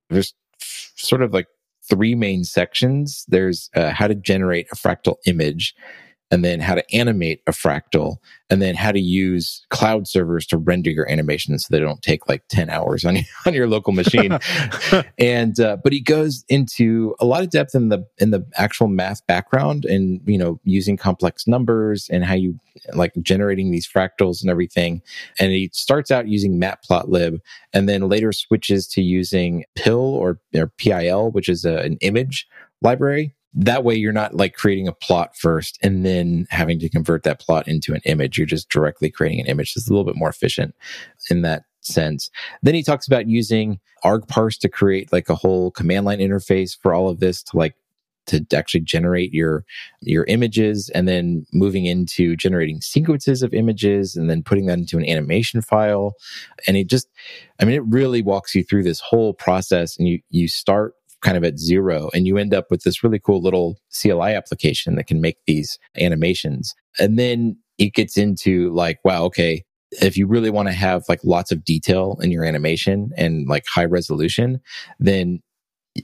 there's 0.10 0.34
sort 0.96 1.24
of 1.24 1.34
like 1.34 1.48
three 1.90 2.14
main 2.14 2.44
sections. 2.44 3.26
There's 3.28 3.70
uh, 3.76 3.90
how 3.90 4.08
to 4.08 4.16
generate 4.16 4.68
a 4.72 4.76
fractal 4.76 5.16
image 5.26 5.74
and 6.32 6.46
then 6.46 6.60
how 6.60 6.76
to 6.76 6.96
animate 6.96 7.42
a 7.48 7.52
fractal, 7.52 8.18
and 8.50 8.62
then 8.62 8.76
how 8.76 8.92
to 8.92 9.00
use 9.00 9.65
cloud 9.70 10.08
servers 10.08 10.46
to 10.48 10.58
render 10.58 10.89
your 10.89 11.10
animations 11.10 11.65
so 11.65 11.68
they 11.72 11.80
don't 11.80 12.02
take 12.02 12.30
like 12.30 12.44
10 12.50 12.70
hours 12.70 13.04
on, 13.04 13.15
your, 13.15 13.26
on 13.46 13.54
your 13.54 13.68
local 13.68 13.94
machine. 13.94 14.38
and, 15.18 15.60
uh, 15.60 15.78
but 15.84 15.92
he 15.92 16.02
goes 16.02 16.46
into 16.50 17.15
a 17.20 17.26
lot 17.26 17.44
of 17.44 17.50
depth 17.50 17.74
in 17.74 17.89
the, 17.89 18.06
in 18.20 18.32
the 18.32 18.46
actual 18.56 18.88
math 18.88 19.26
background 19.28 19.86
and, 19.86 20.22
you 20.26 20.38
know, 20.38 20.60
using 20.63 20.98
complex 20.98 21.48
numbers 21.48 22.08
and 22.10 22.24
how 22.24 22.36
you 22.36 22.60
like 22.94 23.13
generating 23.22 23.72
these 23.72 23.88
fractals 23.88 24.42
and 24.42 24.50
everything. 24.50 25.02
And 25.39 25.52
he 25.52 25.70
starts 25.74 26.12
out 26.12 26.28
using 26.28 26.60
matplotlib 26.60 27.39
and 27.74 27.89
then 27.89 28.08
later 28.08 28.32
switches 28.32 28.88
to 28.89 29.02
using 29.02 29.65
PIL 29.76 30.00
or, 30.00 30.39
or 30.56 30.68
PIL, 30.78 31.32
which 31.32 31.50
is 31.50 31.65
a, 31.65 31.78
an 31.78 31.98
image 32.02 32.48
library 32.82 33.34
that 33.54 33.84
way 33.84 33.96
you're 33.96 34.14
not 34.14 34.36
like 34.36 34.54
creating 34.54 34.88
a 34.88 34.94
plot 34.94 35.36
first 35.36 35.80
and 35.82 36.06
then 36.06 36.46
having 36.50 36.80
to 36.80 36.90
convert 36.90 37.24
that 37.24 37.40
plot 37.40 37.68
into 37.68 37.94
an 37.94 38.02
image. 38.06 38.38
You're 38.38 38.48
just 38.48 38.70
directly 38.70 39.10
creating 39.10 39.42
an 39.42 39.48
image 39.48 39.74
it's 39.76 39.88
a 39.88 39.92
little 39.92 40.06
bit 40.06 40.16
more 40.16 40.30
efficient 40.30 40.76
in 41.30 41.42
that 41.42 41.64
sense. 41.82 42.30
Then 42.62 42.76
he 42.76 42.84
talks 42.84 43.08
about 43.08 43.28
using 43.28 43.80
argparse 44.04 44.60
to 44.60 44.70
create 44.70 45.12
like 45.12 45.30
a 45.30 45.36
whole 45.36 45.72
command 45.72 46.06
line 46.06 46.20
interface 46.20 46.78
for 46.80 46.94
all 46.94 47.10
of 47.10 47.20
this 47.20 47.42
to 47.44 47.58
like 47.58 47.76
to 48.28 48.46
actually 48.54 48.82
generate 48.82 49.34
your 49.34 49.66
your 50.02 50.24
images 50.26 50.90
and 50.94 51.08
then 51.08 51.46
moving 51.52 51.86
into 51.86 52.36
generating 52.36 52.80
sequences 52.80 53.42
of 53.42 53.54
images 53.56 54.16
and 54.16 54.30
then 54.30 54.44
putting 54.44 54.68
that 54.68 54.78
into 54.78 54.98
an 54.98 55.10
animation 55.10 55.62
file. 55.62 56.14
And 56.68 56.78
it 56.78 56.88
just 56.88 57.08
i 57.60 57.66
mean 57.66 57.76
it 57.76 57.86
really 57.86 58.22
walks 58.22 58.54
you 58.54 58.64
through 58.64 58.84
this 58.84 59.00
whole 59.00 59.34
process 59.34 59.98
and 59.98 60.08
you 60.08 60.20
you 60.30 60.48
start 60.48 60.94
kind 61.22 61.38
of 61.38 61.44
at 61.44 61.60
zero 61.60 62.10
and 62.14 62.26
you 62.26 62.38
end 62.38 62.54
up 62.54 62.66
with 62.70 62.84
this 62.84 63.04
really 63.04 63.20
cool 63.20 63.42
little 63.42 63.78
CLI 64.02 64.34
application 64.34 64.96
that 64.96 65.08
can 65.08 65.22
make 65.22 65.38
these 65.46 65.78
animations. 66.00 66.74
And 67.00 67.20
then 67.20 67.58
it 67.78 67.94
gets 67.94 68.18
into 68.18 68.74
like, 68.74 69.00
wow, 69.04 69.24
okay, 69.26 69.64
if 69.92 70.18
you 70.18 70.28
really 70.28 70.50
want 70.50 70.68
to 70.68 70.74
have 70.74 71.04
like 71.10 71.22
lots 71.24 71.52
of 71.52 71.64
detail 71.64 72.18
in 72.22 72.32
your 72.32 72.44
animation 72.44 73.12
and 73.18 73.48
like 73.48 73.64
high 73.68 73.86
resolution, 73.86 74.62
then, 75.00 75.42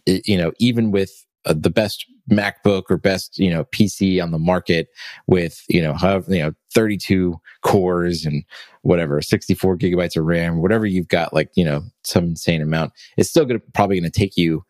you 0.05 0.37
know, 0.37 0.51
even 0.59 0.91
with 0.91 1.11
uh, 1.45 1.53
the 1.55 1.69
best 1.69 2.05
MacBook 2.31 2.83
or 2.89 2.97
best, 2.97 3.37
you 3.37 3.51
know, 3.51 3.65
PC 3.65 4.21
on 4.21 4.31
the 4.31 4.39
market 4.39 4.87
with, 5.27 5.61
you 5.69 5.81
know, 5.81 5.93
have, 5.93 6.25
you 6.27 6.39
know, 6.39 6.51
32 6.73 7.35
cores 7.63 8.25
and 8.25 8.43
whatever, 8.81 9.21
64 9.21 9.77
gigabytes 9.77 10.17
of 10.17 10.25
RAM, 10.25 10.61
whatever 10.61 10.87
you've 10.87 11.07
got, 11.07 11.33
like, 11.33 11.49
you 11.55 11.63
know, 11.63 11.83
some 12.03 12.25
insane 12.25 12.63
amount, 12.63 12.93
it's 13.17 13.29
still 13.29 13.45
going 13.45 13.59
to 13.59 13.65
probably 13.73 13.99
going 13.99 14.11
to 14.11 14.19
take 14.19 14.35
you 14.35 14.63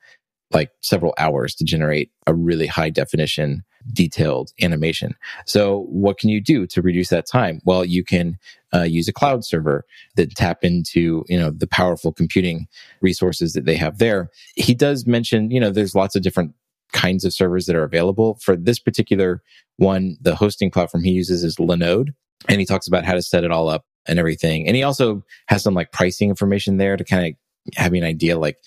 like 0.52 0.72
several 0.82 1.14
hours 1.18 1.56
to 1.56 1.64
generate 1.64 2.12
a 2.28 2.34
really 2.34 2.68
high 2.68 2.90
definition 2.90 3.64
detailed 3.94 4.52
animation. 4.62 5.16
So 5.46 5.82
what 5.90 6.18
can 6.18 6.30
you 6.30 6.42
do 6.42 6.66
to 6.68 6.82
reduce 6.82 7.10
that 7.10 7.28
time? 7.28 7.62
Well, 7.66 7.86
you 7.86 8.04
can 8.04 8.38
uh, 8.74 8.84
use 8.84 9.08
a 9.08 9.14
cloud 9.14 9.46
server 9.46 9.86
that 10.16 10.36
tap 10.36 10.64
into, 10.64 11.24
you 11.28 11.40
know, 11.40 11.52
the 11.52 11.68
powerful 11.68 12.12
computing 12.12 12.68
resources 13.02 13.54
that 13.54 13.66
they 13.66 13.76
have 13.76 14.00
there. 14.00 14.30
He 14.56 14.74
does 14.74 15.06
mention, 15.06 15.52
you 15.52 15.60
know, 15.60 15.70
there's 15.70 15.96
lots 15.96 16.16
of 16.16 16.24
different 16.24 16.54
kinds 16.94 17.26
of 17.26 17.34
servers 17.34 17.66
that 17.66 17.76
are 17.76 17.84
available. 17.84 18.40
For 18.42 18.56
this 18.56 18.80
particular 18.80 19.44
one, 19.78 20.18
the 20.22 20.36
hosting 20.36 20.72
platform 20.72 21.04
he 21.04 21.12
uses 21.12 21.44
is 21.44 21.58
Linode, 21.58 22.14
and 22.48 22.60
he 22.60 22.66
talks 22.66 22.88
about 22.88 23.06
how 23.06 23.14
to 23.14 23.22
set 23.22 23.44
it 23.44 23.52
all 23.52 23.70
up 23.70 23.86
and 24.08 24.18
everything. 24.18 24.68
And 24.68 24.76
he 24.76 24.84
also 24.84 25.24
has 25.48 25.64
some 25.64 25.74
like 25.74 25.92
pricing 25.92 26.30
information 26.30 26.78
there 26.78 26.98
to 26.98 27.04
kind 27.04 27.26
of 27.28 27.76
have 27.76 27.94
an 27.94 28.04
idea 28.04 28.38
like 28.38 28.58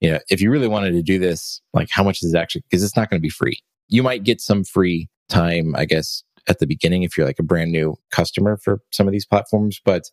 you 0.00 0.10
know, 0.10 0.18
if 0.30 0.40
you 0.40 0.50
really 0.50 0.68
wanted 0.68 0.92
to 0.92 1.02
do 1.02 1.18
this, 1.18 1.60
like 1.72 1.88
how 1.90 2.02
much 2.02 2.22
is 2.22 2.34
it 2.34 2.38
actually, 2.38 2.62
because 2.68 2.82
it's 2.82 2.96
not 2.96 3.10
going 3.10 3.18
to 3.18 3.22
be 3.22 3.30
free. 3.30 3.60
You 3.88 4.02
might 4.02 4.24
get 4.24 4.40
some 4.40 4.64
free 4.64 5.08
time, 5.28 5.74
I 5.76 5.84
guess, 5.84 6.22
at 6.48 6.58
the 6.58 6.66
beginning 6.66 7.02
if 7.02 7.16
you're 7.16 7.26
like 7.26 7.38
a 7.38 7.44
brand 7.44 7.70
new 7.70 7.96
customer 8.10 8.56
for 8.56 8.80
some 8.90 9.06
of 9.06 9.12
these 9.12 9.26
platforms, 9.26 9.80
but 9.84 10.04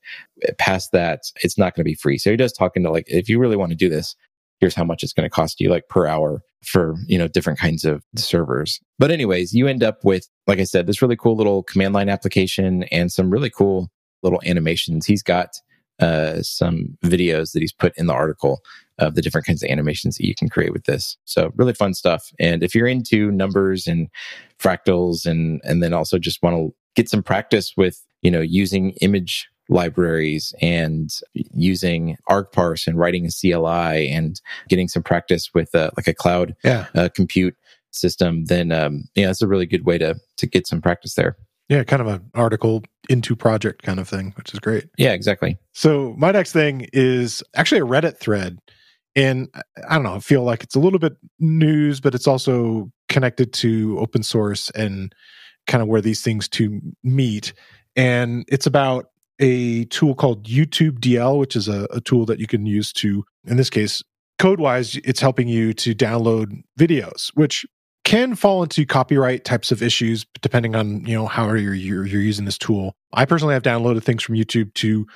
past 0.57 0.91
that, 0.91 1.21
it's 1.41 1.57
not 1.57 1.73
going 1.73 1.83
to 1.83 1.89
be 1.89 1.95
free. 1.95 2.17
So 2.17 2.31
he 2.31 2.37
does 2.37 2.53
talk 2.53 2.75
into 2.75 2.91
like, 2.91 3.05
if 3.07 3.29
you 3.29 3.39
really 3.39 3.55
want 3.55 3.71
to 3.71 3.77
do 3.77 3.89
this, 3.89 4.15
here's 4.59 4.75
how 4.75 4.83
much 4.83 5.03
it's 5.03 5.13
going 5.13 5.23
to 5.23 5.33
cost 5.33 5.59
you 5.59 5.69
like 5.69 5.87
per 5.87 6.05
hour 6.05 6.41
for, 6.65 6.95
you 7.05 7.17
know, 7.17 7.27
different 7.27 7.59
kinds 7.59 7.85
of 7.85 8.03
servers. 8.15 8.79
But 8.99 9.11
anyways, 9.11 9.53
you 9.53 9.67
end 9.67 9.83
up 9.83 10.03
with, 10.03 10.27
like 10.47 10.59
I 10.59 10.63
said, 10.63 10.87
this 10.87 11.01
really 11.01 11.15
cool 11.15 11.35
little 11.35 11.63
command 11.63 11.93
line 11.93 12.09
application 12.09 12.83
and 12.85 13.11
some 13.11 13.29
really 13.29 13.49
cool 13.49 13.89
little 14.23 14.41
animations. 14.45 15.05
He's 15.05 15.23
got 15.23 15.61
uh, 15.99 16.41
some 16.41 16.97
videos 17.05 17.53
that 17.53 17.61
he's 17.61 17.73
put 17.73 17.93
in 17.97 18.07
the 18.07 18.13
article 18.13 18.61
of 18.99 19.15
the 19.15 19.21
different 19.21 19.45
kinds 19.45 19.63
of 19.63 19.69
animations 19.69 20.17
that 20.17 20.25
you 20.25 20.35
can 20.35 20.49
create 20.49 20.73
with 20.73 20.85
this. 20.85 21.17
So 21.25 21.51
really 21.55 21.73
fun 21.73 21.93
stuff. 21.93 22.31
And 22.39 22.63
if 22.63 22.73
you're 22.73 22.87
into 22.87 23.31
numbers 23.31 23.87
and 23.87 24.09
fractals 24.59 25.25
and 25.25 25.61
and 25.63 25.83
then 25.83 25.93
also 25.93 26.17
just 26.17 26.41
want 26.41 26.55
to 26.55 26.75
get 26.95 27.09
some 27.09 27.23
practice 27.23 27.73
with, 27.77 28.03
you 28.21 28.31
know, 28.31 28.41
using 28.41 28.91
image 29.01 29.47
libraries 29.69 30.53
and 30.61 31.11
using 31.33 32.17
argparse 32.29 32.87
and 32.87 32.97
writing 32.97 33.25
a 33.25 33.29
CLI 33.29 34.09
and 34.09 34.41
getting 34.69 34.87
some 34.87 35.03
practice 35.03 35.53
with 35.53 35.73
uh, 35.75 35.91
like 35.97 36.07
a 36.07 36.13
cloud 36.13 36.55
yeah. 36.63 36.87
uh, 36.95 37.09
compute 37.13 37.55
system, 37.91 38.45
then 38.45 38.71
um, 38.71 39.05
yeah, 39.15 39.29
it's 39.29 39.41
a 39.41 39.47
really 39.47 39.65
good 39.65 39.85
way 39.85 39.97
to 39.97 40.15
to 40.37 40.47
get 40.47 40.67
some 40.67 40.81
practice 40.81 41.15
there. 41.15 41.37
Yeah, 41.69 41.83
kind 41.83 42.01
of 42.01 42.07
an 42.07 42.31
article 42.33 42.83
into 43.09 43.35
project 43.35 43.83
kind 43.83 43.99
of 43.99 44.07
thing, 44.07 44.33
which 44.37 44.53
is 44.53 44.59
great. 44.59 44.85
Yeah, 44.97 45.11
exactly. 45.11 45.57
So 45.73 46.15
my 46.17 46.31
next 46.31 46.53
thing 46.53 46.87
is 46.93 47.43
actually 47.55 47.81
a 47.81 47.85
Reddit 47.85 48.17
thread 48.17 48.59
and 49.17 49.49
I 49.89 49.95
don't 49.95 50.03
know, 50.03 50.13
I 50.13 50.19
feel 50.19 50.43
like 50.43 50.63
it's 50.63 50.75
a 50.75 50.79
little 50.79 50.99
bit 50.99 51.17
news, 51.39 51.99
but 51.99 52.13
it's 52.13 52.27
also 52.27 52.91
connected 53.09 53.51
to 53.53 53.97
open 53.99 54.21
source 54.21 54.69
and 54.69 55.13
kind 55.65 55.81
of 55.81 55.87
where 55.87 56.01
these 56.01 56.21
things 56.21 56.47
to 56.49 56.79
meet. 57.03 57.51
And 57.95 58.45
it's 58.47 58.67
about 58.67 59.07
a 59.39 59.85
tool 59.85 60.13
called 60.13 60.45
youtube-dl, 60.45 61.39
which 61.39 61.55
is 61.55 61.67
a, 61.67 61.87
a 61.91 61.99
tool 61.99 62.27
that 62.27 62.39
you 62.39 62.45
can 62.45 62.67
use 62.67 62.93
to, 62.93 63.25
in 63.45 63.57
this 63.57 63.71
case, 63.71 64.03
code 64.37 64.59
wise, 64.59 64.97
it's 64.97 65.19
helping 65.19 65.47
you 65.47 65.73
to 65.73 65.95
download 65.95 66.61
videos, 66.79 67.31
which 67.33 67.65
can 68.03 68.35
fall 68.35 68.61
into 68.61 68.85
copyright 68.85 69.45
types 69.45 69.71
of 69.71 69.81
issues 69.81 70.25
depending 70.41 70.75
on 70.75 71.05
you 71.05 71.15
know 71.15 71.25
how 71.25 71.51
you're, 71.53 71.73
you're, 71.73 72.05
you're 72.05 72.21
using 72.21 72.45
this 72.45 72.57
tool. 72.57 72.95
I 73.13 73.25
personally 73.25 73.55
have 73.55 73.63
downloaded 73.63 74.03
things 74.03 74.21
from 74.21 74.35
YouTube 74.35 74.73
to 74.75 75.07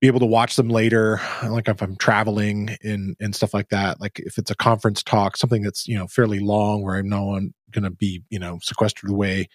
be 0.00 0.06
able 0.06 0.20
to 0.20 0.26
watch 0.26 0.56
them 0.56 0.68
later, 0.68 1.20
like 1.48 1.68
if 1.68 1.80
I'm 1.80 1.96
traveling 1.96 2.76
and 2.82 3.16
and 3.18 3.34
stuff 3.34 3.54
like 3.54 3.70
that. 3.70 4.00
Like 4.00 4.18
if 4.20 4.38
it's 4.38 4.50
a 4.50 4.56
conference 4.56 5.02
talk, 5.02 5.36
something 5.36 5.62
that's 5.62 5.88
you 5.88 5.96
know 5.96 6.06
fairly 6.06 6.38
long, 6.38 6.82
where 6.82 6.96
I'm 6.96 7.08
going 7.08 7.52
to 7.82 7.90
be 7.90 8.22
you 8.28 8.38
know 8.38 8.58
sequestered 8.62 9.10
away, 9.10 9.48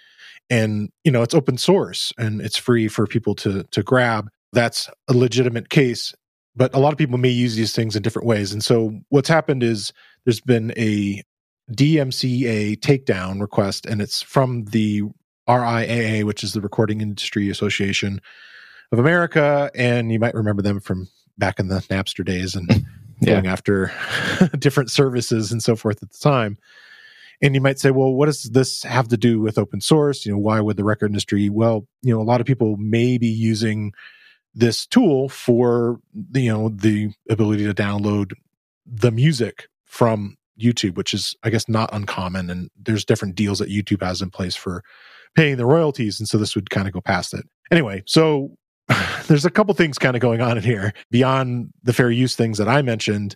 and 0.50 0.90
you 1.04 1.12
know 1.12 1.22
it's 1.22 1.36
open 1.36 1.58
source 1.58 2.12
and 2.18 2.42
it's 2.42 2.58
free 2.58 2.88
for 2.88 3.06
people 3.06 3.36
to 3.36 3.64
to 3.64 3.84
grab. 3.84 4.30
That's 4.54 4.90
a 5.08 5.14
legitimate 5.14 5.70
case, 5.70 6.14
but 6.56 6.74
a 6.74 6.80
lot 6.80 6.92
of 6.92 6.98
people 6.98 7.18
may 7.18 7.30
use 7.30 7.56
these 7.56 7.74
things 7.74 7.96
in 7.96 8.02
different 8.02 8.28
ways. 8.28 8.52
And 8.52 8.64
so 8.64 9.00
what's 9.10 9.30
happened 9.30 9.64
is 9.64 9.94
there's 10.26 10.42
been 10.42 10.74
a 10.76 11.22
DMCA 11.72 12.78
takedown 12.80 13.40
request, 13.40 13.86
and 13.86 14.02
it's 14.02 14.22
from 14.22 14.66
the 14.66 15.04
RIAA, 15.48 16.24
which 16.24 16.44
is 16.44 16.54
the 16.54 16.62
Recording 16.62 17.00
Industry 17.00 17.50
Association 17.50 18.20
of 18.92 19.00
America, 19.00 19.72
and 19.76 20.12
you 20.12 20.20
might 20.20 20.34
remember 20.34 20.62
them 20.62 20.80
from 20.80 21.08
back 21.38 21.60
in 21.60 21.68
the 21.68 21.80
Napster 21.90 22.26
days 22.26 22.56
and 22.56 22.70
yeah. 23.22 23.34
going 23.34 23.48
after 23.48 23.92
different 24.60 24.92
services 24.92 25.52
and 25.52 25.64
so 25.64 25.76
forth 25.76 26.02
at 26.04 26.12
the 26.12 26.18
time. 26.18 26.58
And 27.44 27.56
you 27.56 27.62
might 27.62 27.80
say, 27.80 27.90
well, 27.90 28.14
what 28.14 28.28
does 28.28 28.44
this 28.44 28.84
have 28.84 29.08
to 29.08 29.18
do 29.18 29.40
with 29.40 29.58
open 29.58 29.82
source? 29.82 30.26
You 30.26 30.34
know, 30.34 30.38
why 30.38 30.60
would 30.60 30.78
the 30.78 30.84
record 30.84 31.08
industry? 31.08 31.50
Well, 31.50 31.88
you 32.04 32.14
know, 32.14 32.22
a 32.22 32.24
lot 32.24 32.40
of 32.40 32.46
people 32.46 32.78
may 32.78 33.18
be 33.18 33.28
using 33.28 33.94
this 34.54 34.86
tool 34.86 35.30
for 35.30 36.00
you 36.34 36.52
know 36.52 36.70
the 36.70 37.10
ability 37.30 37.66
to 37.66 37.74
download 37.74 38.34
the 38.86 39.12
music 39.12 39.68
from 39.86 40.38
YouTube, 40.60 40.96
which 40.96 41.14
is 41.14 41.36
I 41.44 41.50
guess 41.50 41.68
not 41.68 41.90
uncommon. 41.94 42.50
And 42.50 42.70
there's 42.80 43.06
different 43.06 43.36
deals 43.36 43.60
that 43.60 43.70
YouTube 43.70 44.04
has 44.04 44.22
in 44.22 44.30
place 44.30 44.56
for 44.56 44.84
paying 45.36 45.58
the 45.58 45.66
royalties, 45.66 46.20
and 46.20 46.28
so 46.28 46.38
this 46.38 46.54
would 46.56 46.70
kind 46.70 46.88
of 46.88 46.94
go 46.94 47.02
past 47.02 47.34
it. 47.34 47.46
Anyway, 47.72 48.04
so 48.06 48.52
there's 49.28 49.46
a 49.46 49.52
couple 49.52 49.74
things 49.74 49.98
kind 49.98 50.16
of 50.16 50.22
going 50.22 50.42
on 50.42 50.58
in 50.58 50.64
here 50.64 50.94
beyond 51.10 51.72
the 51.84 51.94
fair 51.94 52.12
use 52.12 52.36
things 52.36 52.58
that 52.58 52.70
I 52.70 52.82
mentioned. 52.82 53.36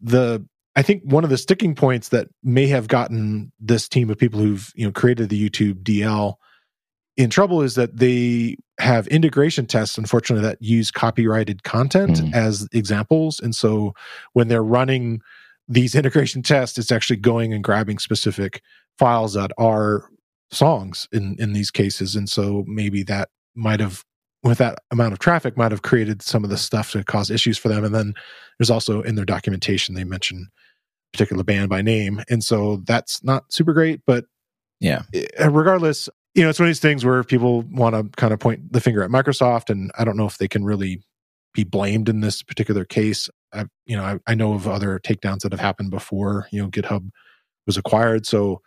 The 0.00 0.46
I 0.74 0.82
think 0.82 1.02
one 1.04 1.24
of 1.24 1.30
the 1.30 1.38
sticking 1.38 1.74
points 1.74 2.08
that 2.10 2.28
may 2.42 2.66
have 2.68 2.88
gotten 2.88 3.52
this 3.60 3.88
team 3.88 4.08
of 4.10 4.18
people 4.18 4.40
who've 4.40 4.72
you 4.74 4.86
know 4.86 4.92
created 4.92 5.28
the 5.28 5.50
youtube-dl 5.50 6.36
in 7.16 7.30
trouble 7.30 7.60
is 7.60 7.74
that 7.74 7.96
they 7.96 8.56
have 8.78 9.06
integration 9.08 9.66
tests, 9.66 9.98
unfortunately, 9.98 10.46
that 10.46 10.60
use 10.60 10.90
copyrighted 10.90 11.62
content 11.62 12.16
mm. 12.16 12.34
as 12.34 12.66
examples. 12.72 13.38
And 13.38 13.54
so 13.54 13.94
when 14.32 14.48
they're 14.48 14.64
running 14.64 15.20
these 15.68 15.94
integration 15.94 16.42
tests, 16.42 16.78
it's 16.78 16.92
actually 16.92 17.18
going 17.18 17.52
and 17.52 17.62
grabbing 17.62 17.98
specific 17.98 18.62
files 18.98 19.34
that 19.34 19.52
are 19.58 20.08
songs 20.50 21.08
in 21.12 21.36
in 21.38 21.52
these 21.52 21.70
cases. 21.70 22.14
And 22.16 22.28
so 22.28 22.64
maybe 22.66 23.02
that 23.04 23.28
might 23.54 23.80
have 23.80 24.04
with 24.42 24.58
that 24.58 24.80
amount 24.90 25.12
of 25.12 25.18
traffic 25.18 25.56
might 25.56 25.70
have 25.70 25.82
created 25.82 26.22
some 26.22 26.44
of 26.44 26.50
the 26.50 26.56
stuff 26.56 26.90
to 26.92 27.04
cause 27.04 27.30
issues 27.30 27.58
for 27.58 27.68
them. 27.68 27.84
And 27.84 27.94
then 27.94 28.14
there's 28.58 28.70
also 28.70 29.02
in 29.02 29.14
their 29.14 29.24
documentation 29.24 29.94
they 29.94 30.04
mention 30.04 30.48
particular 31.12 31.44
band 31.44 31.68
by 31.68 31.82
name. 31.82 32.22
And 32.28 32.42
so 32.42 32.82
that's 32.84 33.22
not 33.22 33.52
super 33.52 33.72
great, 33.72 34.00
but 34.06 34.24
yeah. 34.80 35.02
Eh, 35.14 35.46
regardless, 35.46 36.08
you 36.34 36.42
know, 36.42 36.48
it's 36.48 36.58
one 36.58 36.66
of 36.66 36.70
these 36.70 36.80
things 36.80 37.04
where 37.04 37.22
people 37.22 37.62
want 37.70 37.94
to 37.94 38.04
kind 38.20 38.32
of 38.32 38.40
point 38.40 38.72
the 38.72 38.80
finger 38.80 39.02
at 39.02 39.10
Microsoft, 39.10 39.70
and 39.70 39.92
I 39.98 40.04
don't 40.04 40.16
know 40.16 40.26
if 40.26 40.38
they 40.38 40.48
can 40.48 40.64
really 40.64 41.02
be 41.54 41.64
blamed 41.64 42.08
in 42.08 42.20
this 42.20 42.42
particular 42.42 42.84
case. 42.84 43.28
I, 43.52 43.66
you 43.84 43.96
know, 43.96 44.02
I, 44.02 44.18
I 44.26 44.34
know 44.34 44.54
of 44.54 44.66
other 44.66 44.98
takedowns 44.98 45.40
that 45.40 45.52
have 45.52 45.60
happened 45.60 45.90
before. 45.90 46.48
You 46.50 46.62
know, 46.62 46.68
GitHub 46.68 47.10
was 47.66 47.76
acquired, 47.76 48.26
so 48.26 48.62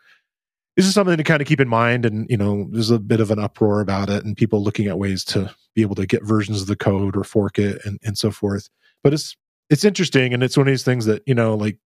this 0.76 0.86
is 0.86 0.94
something 0.94 1.18
to 1.18 1.24
kind 1.24 1.42
of 1.42 1.48
keep 1.48 1.60
in 1.60 1.70
mind. 1.70 2.06
And 2.06 2.30
you 2.30 2.38
know, 2.38 2.68
there's 2.72 2.92
a 2.92 3.00
bit 3.00 3.20
of 3.20 3.32
an 3.32 3.40
uproar 3.40 3.82
about 3.82 4.10
it, 4.10 4.26
and 4.26 4.36
people 4.36 4.64
looking 4.64 4.88
at 4.88 5.00
ways 5.00 5.24
to 5.26 5.54
be 5.74 5.82
able 5.82 5.96
to 5.96 6.06
get 6.06 6.24
versions 6.24 6.62
of 6.62 6.68
the 6.68 6.76
code 6.76 7.16
or 7.16 7.24
fork 7.24 7.60
it, 7.60 7.82
and 7.86 8.00
and 8.04 8.18
so 8.18 8.32
forth. 8.32 8.70
But 9.04 9.14
it's 9.14 9.36
it's 9.70 9.86
interesting, 9.86 10.34
and 10.34 10.44
it's 10.44 10.58
one 10.58 10.68
of 10.68 10.72
these 10.72 10.84
things 10.84 11.06
that 11.06 11.24
you 11.26 11.36
know, 11.36 11.56
like 11.56 11.78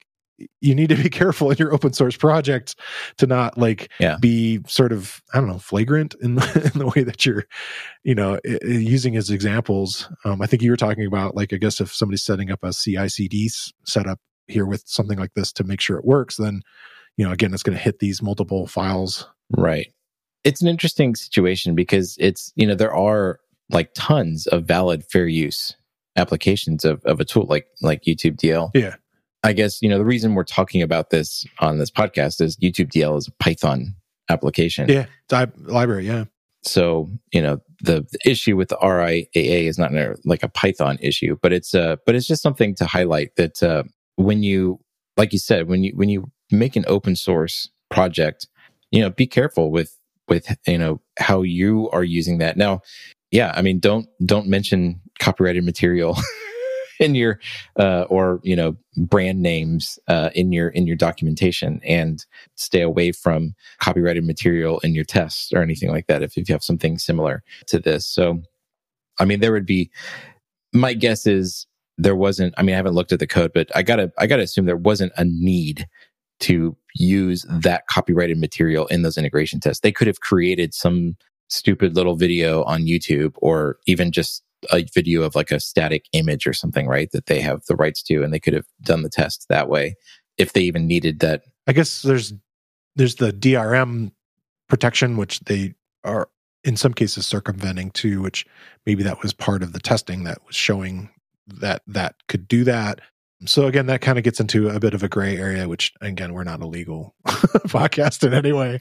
you 0.62 0.74
need 0.74 0.90
to 0.90 0.96
be 0.96 1.10
careful 1.10 1.52
in 1.52 1.58
your 1.58 1.74
open 1.74 1.94
source 1.94 2.16
projects 2.16 2.76
to 3.18 3.28
not 3.28 3.58
like 3.58 3.92
yeah. 4.00 4.18
be 4.20 4.60
sort 4.68 4.92
of 4.92 5.22
I 5.34 5.40
don't 5.40 5.50
know 5.50 5.60
flagrant 5.60 6.16
in 6.22 6.36
the, 6.36 6.72
in 6.74 6.80
the 6.80 6.88
way 6.96 7.04
that 7.04 7.26
you're 7.26 7.46
you 8.04 8.16
know 8.16 8.40
using 8.64 9.16
as 9.16 9.30
examples. 9.30 10.10
Um, 10.26 10.42
I 10.42 10.48
think 10.48 10.62
you 10.62 10.72
were 10.72 10.78
talking 10.78 11.06
about 11.06 11.36
like 11.36 11.54
I 11.54 11.58
guess 11.58 11.80
if 11.80 11.94
somebody's 11.94 12.24
setting 12.24 12.52
up 12.52 12.64
a 12.64 12.74
CI/CD 12.74 13.50
setup 13.86 14.20
here 14.48 14.66
with 14.66 14.84
something 14.88 15.20
like 15.20 15.34
this 15.36 15.52
to 15.54 15.64
make 15.64 15.80
sure 15.80 15.98
it 15.98 16.06
works, 16.06 16.38
then 16.38 16.62
you 17.18 17.26
know 17.26 17.32
again 17.32 17.54
it's 17.54 17.64
going 17.64 17.78
to 17.78 17.84
hit 17.84 18.00
these 18.00 18.22
multiple 18.22 18.68
files. 18.68 19.28
Right. 19.50 19.94
It's 20.44 20.62
an 20.62 20.68
interesting 20.68 21.16
situation 21.16 21.76
because 21.76 22.16
it's 22.20 22.54
you 22.56 22.66
know 22.66 22.76
there 22.76 22.94
are 22.94 23.40
like 23.70 23.92
tons 23.94 24.48
of 24.48 24.66
valid 24.66 25.04
fair 25.06 25.28
use 25.28 25.76
applications 26.16 26.86
of, 26.86 27.04
of 27.06 27.20
a 27.20 27.26
tool 27.26 27.46
like 27.48 27.68
like 27.82 28.04
youtube-dl. 28.04 28.72
Yeah. 28.74 28.96
I 29.42 29.54
guess, 29.54 29.82
you 29.82 29.88
know, 29.88 29.98
the 29.98 30.06
reason 30.06 30.36
we're 30.36 30.44
talking 30.44 30.82
about 30.82 31.12
this 31.12 31.46
on 31.60 31.78
this 31.78 31.92
podcast 31.92 32.42
is 32.42 32.58
youtube-dl 32.58 33.18
is 33.18 33.28
a 33.28 33.32
Python 33.44 33.96
application. 34.30 34.90
Yeah. 34.90 35.06
It's 35.30 35.58
library. 35.58 36.08
Yeah. 36.08 36.26
So, 36.64 37.10
you 37.32 37.42
know, 37.42 37.62
the, 37.82 38.06
the 38.12 38.20
issue 38.26 38.58
with 38.58 38.68
the 38.68 38.76
RIAA 38.78 39.30
is 39.34 39.78
not 39.78 39.92
like 40.26 40.44
a 40.44 40.50
Python 40.50 40.98
issue, 41.02 41.38
but 41.42 41.54
it's, 41.54 41.74
uh, 41.74 41.96
but 42.06 42.16
it's 42.16 42.28
just 42.28 42.42
something 42.42 42.76
to 42.76 42.86
highlight 42.86 43.36
that, 43.38 43.64
uh, 43.64 43.84
when 44.18 44.44
you, 44.44 44.80
like 45.16 45.32
you 45.32 45.40
said, 45.40 45.70
when 45.70 45.86
you, 45.86 45.94
when 45.96 46.10
you 46.10 46.30
make 46.52 46.76
an 46.76 46.86
open 46.88 47.16
source 47.16 47.70
project, 47.90 48.48
you 48.92 49.02
know, 49.02 49.10
be 49.10 49.28
careful 49.28 49.72
with, 49.72 49.98
with, 50.28 50.56
you 50.68 50.78
know, 50.78 51.02
how 51.18 51.42
you 51.42 51.90
are 51.92 52.04
using 52.04 52.38
that. 52.40 52.58
Now, 52.58 52.82
yeah, 53.32 53.54
I 53.56 53.62
mean, 53.62 53.80
don't, 53.80 54.08
don't 54.26 54.48
mention 54.48 55.02
copyrighted 55.20 55.64
material 55.64 56.18
in 57.00 57.16
your 57.16 57.40
uh, 57.80 58.04
or 58.10 58.40
you 58.44 58.56
know 58.56 58.76
brand 58.98 59.42
names 59.42 59.98
uh, 60.08 60.30
in 60.36 60.52
your 60.52 60.70
in 60.70 60.86
your 60.86 60.96
documentation 60.96 61.80
and 61.84 62.26
stay 62.56 62.82
away 62.82 63.12
from 63.12 63.56
copyrighted 63.80 64.26
material 64.26 64.80
in 64.80 64.94
your 64.94 65.06
tests 65.06 65.52
or 65.54 65.62
anything 65.62 65.90
like 65.90 66.08
that 66.08 66.22
if, 66.22 66.38
if 66.38 66.50
you 66.50 66.54
have 66.54 66.64
something 66.64 66.98
similar 66.98 67.42
to 67.68 67.80
this 67.80 68.06
so 68.06 68.42
i 69.20 69.26
mean 69.26 69.40
there 69.40 69.54
would 69.54 69.66
be 69.66 69.90
my 70.74 70.94
guess 70.94 71.26
is 71.26 71.66
there 71.98 72.16
wasn't 72.16 72.54
i 72.58 72.62
mean 72.62 72.74
i 72.74 72.78
haven't 72.78 72.94
looked 72.94 73.12
at 73.12 73.20
the 73.20 73.28
code 73.28 73.52
but 73.54 73.74
i 73.76 73.82
gotta 73.82 74.12
i 74.18 74.28
gotta 74.28 74.44
assume 74.44 74.66
there 74.66 74.76
wasn't 74.76 75.12
a 75.18 75.24
need 75.24 75.88
to 76.40 76.76
use 76.96 77.46
that 77.50 77.88
copyrighted 77.88 78.38
material 78.38 78.88
in 78.88 79.02
those 79.02 79.18
integration 79.18 79.60
tests 79.60 79.82
they 79.82 79.92
could 79.92 80.08
have 80.08 80.22
created 80.22 80.74
some 80.74 81.16
stupid 81.50 81.96
little 81.96 82.16
video 82.16 82.64
on 82.64 82.84
youtube 82.84 83.34
or 83.38 83.78
even 83.86 84.12
just 84.12 84.44
a 84.72 84.84
video 84.94 85.24
of 85.24 85.36
like 85.36 85.52
a 85.52 85.60
static 85.60 86.06
image 86.14 86.46
or 86.46 86.54
something, 86.54 86.88
right? 86.88 87.12
That 87.12 87.28
they 87.28 87.42
have 87.42 87.66
the 87.66 87.76
rights 87.76 88.04
to, 88.04 88.24
and 88.24 88.34
they 88.34 88.40
could 88.40 88.54
have 88.54 88.66
done 88.82 89.04
the 89.04 89.10
test 89.10 89.46
that 89.50 89.70
way 89.70 89.96
if 90.38 90.54
they 90.54 90.62
even 90.62 90.88
needed 90.88 91.20
that. 91.20 91.44
I 91.68 91.74
guess 91.74 92.02
there's 92.02 92.34
there's 92.96 93.16
the 93.16 93.32
DRM 93.32 94.12
protection, 94.68 95.18
which 95.18 95.40
they 95.42 95.74
are 96.04 96.30
in 96.64 96.76
some 96.76 96.94
cases 96.94 97.26
circumventing 97.26 97.92
too, 97.92 98.22
which 98.22 98.46
maybe 98.86 99.04
that 99.04 99.22
was 99.22 99.34
part 99.34 99.64
of 99.64 99.74
the 99.74 99.80
testing 99.80 100.24
that 100.26 100.40
was 100.46 100.56
showing 100.56 101.10
that 101.48 101.82
that 101.88 102.16
could 102.28 102.48
do 102.48 102.64
that. 102.66 103.02
So 103.46 103.68
again, 103.68 103.86
that 103.86 104.02
kind 104.02 104.18
of 104.18 104.24
gets 104.24 104.40
into 104.40 104.70
a 104.70 104.80
bit 104.80 104.94
of 104.94 105.02
a 105.02 105.08
gray 105.08 105.38
area, 105.38 105.68
which 105.68 105.94
again, 106.02 106.34
we're 106.34 106.44
not 106.44 106.62
a 106.62 106.68
legal 106.68 107.16
podcast 107.28 108.26
in 108.26 108.34
any 108.34 108.52
way. 108.52 108.80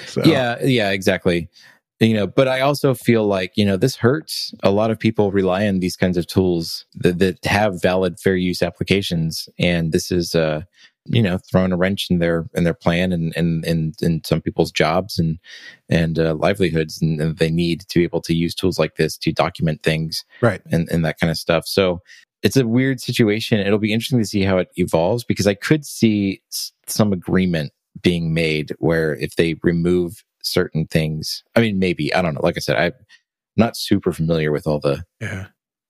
so. 0.06 0.22
Yeah, 0.24 0.62
yeah, 0.62 0.90
exactly 0.90 1.48
you 2.00 2.14
know 2.14 2.26
but 2.26 2.48
i 2.48 2.60
also 2.60 2.94
feel 2.94 3.26
like 3.26 3.52
you 3.56 3.64
know 3.64 3.76
this 3.76 3.96
hurts 3.96 4.52
a 4.62 4.70
lot 4.70 4.90
of 4.90 4.98
people 4.98 5.30
rely 5.30 5.66
on 5.66 5.80
these 5.80 5.96
kinds 5.96 6.16
of 6.16 6.26
tools 6.26 6.84
that, 6.96 7.18
that 7.18 7.44
have 7.44 7.80
valid 7.80 8.18
fair 8.18 8.36
use 8.36 8.62
applications 8.62 9.48
and 9.58 9.92
this 9.92 10.10
is 10.10 10.34
uh 10.34 10.62
you 11.06 11.22
know 11.22 11.38
throwing 11.50 11.72
a 11.72 11.76
wrench 11.76 12.08
in 12.10 12.18
their 12.18 12.46
in 12.54 12.64
their 12.64 12.74
plan 12.74 13.12
and 13.12 13.32
and 13.36 13.64
and 13.64 13.94
in 14.02 14.22
some 14.24 14.40
people's 14.40 14.70
jobs 14.70 15.18
and 15.18 15.38
and 15.88 16.18
uh, 16.18 16.34
livelihoods 16.34 17.00
and, 17.02 17.20
and, 17.20 17.38
they 17.38 17.50
need 17.50 17.80
to 17.80 17.98
be 17.98 18.04
able 18.04 18.20
to 18.20 18.34
use 18.34 18.54
tools 18.54 18.78
like 18.78 18.96
this 18.96 19.16
to 19.16 19.32
document 19.32 19.82
things 19.82 20.24
right 20.40 20.62
and 20.70 20.88
and 20.90 21.04
that 21.04 21.18
kind 21.18 21.30
of 21.30 21.36
stuff 21.36 21.66
so 21.66 22.00
it's 22.42 22.56
a 22.56 22.66
weird 22.66 23.00
situation 23.00 23.60
it'll 23.60 23.78
be 23.78 23.92
interesting 23.92 24.18
to 24.18 24.24
see 24.24 24.42
how 24.42 24.58
it 24.58 24.68
evolves 24.76 25.24
because 25.24 25.46
i 25.46 25.54
could 25.54 25.84
see 25.84 26.42
some 26.86 27.12
agreement 27.12 27.72
being 28.00 28.32
made 28.34 28.74
where 28.78 29.14
if 29.16 29.36
they 29.36 29.54
remove 29.62 30.24
certain 30.42 30.86
things. 30.86 31.42
I 31.56 31.60
mean, 31.60 31.78
maybe 31.78 32.12
I 32.14 32.22
don't 32.22 32.34
know. 32.34 32.40
Like 32.42 32.56
I 32.56 32.60
said, 32.60 32.76
I'm 32.76 32.92
not 33.56 33.76
super 33.76 34.12
familiar 34.12 34.52
with 34.52 34.66
all 34.66 34.80
the, 34.80 35.04
yeah. 35.20 35.46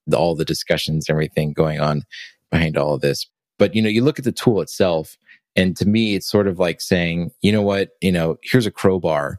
the 0.06 0.18
all 0.18 0.34
the 0.34 0.44
discussions, 0.44 1.08
and 1.08 1.14
everything 1.14 1.52
going 1.52 1.80
on 1.80 2.04
behind 2.50 2.76
all 2.76 2.94
of 2.94 3.00
this. 3.00 3.26
But 3.58 3.74
you 3.74 3.82
know, 3.82 3.88
you 3.88 4.04
look 4.04 4.18
at 4.18 4.24
the 4.24 4.32
tool 4.32 4.60
itself, 4.60 5.16
and 5.56 5.76
to 5.76 5.86
me, 5.86 6.14
it's 6.14 6.30
sort 6.30 6.46
of 6.46 6.58
like 6.58 6.80
saying, 6.80 7.30
you 7.40 7.52
know 7.52 7.62
what, 7.62 7.90
you 8.00 8.12
know, 8.12 8.36
here's 8.42 8.66
a 8.66 8.70
crowbar. 8.70 9.38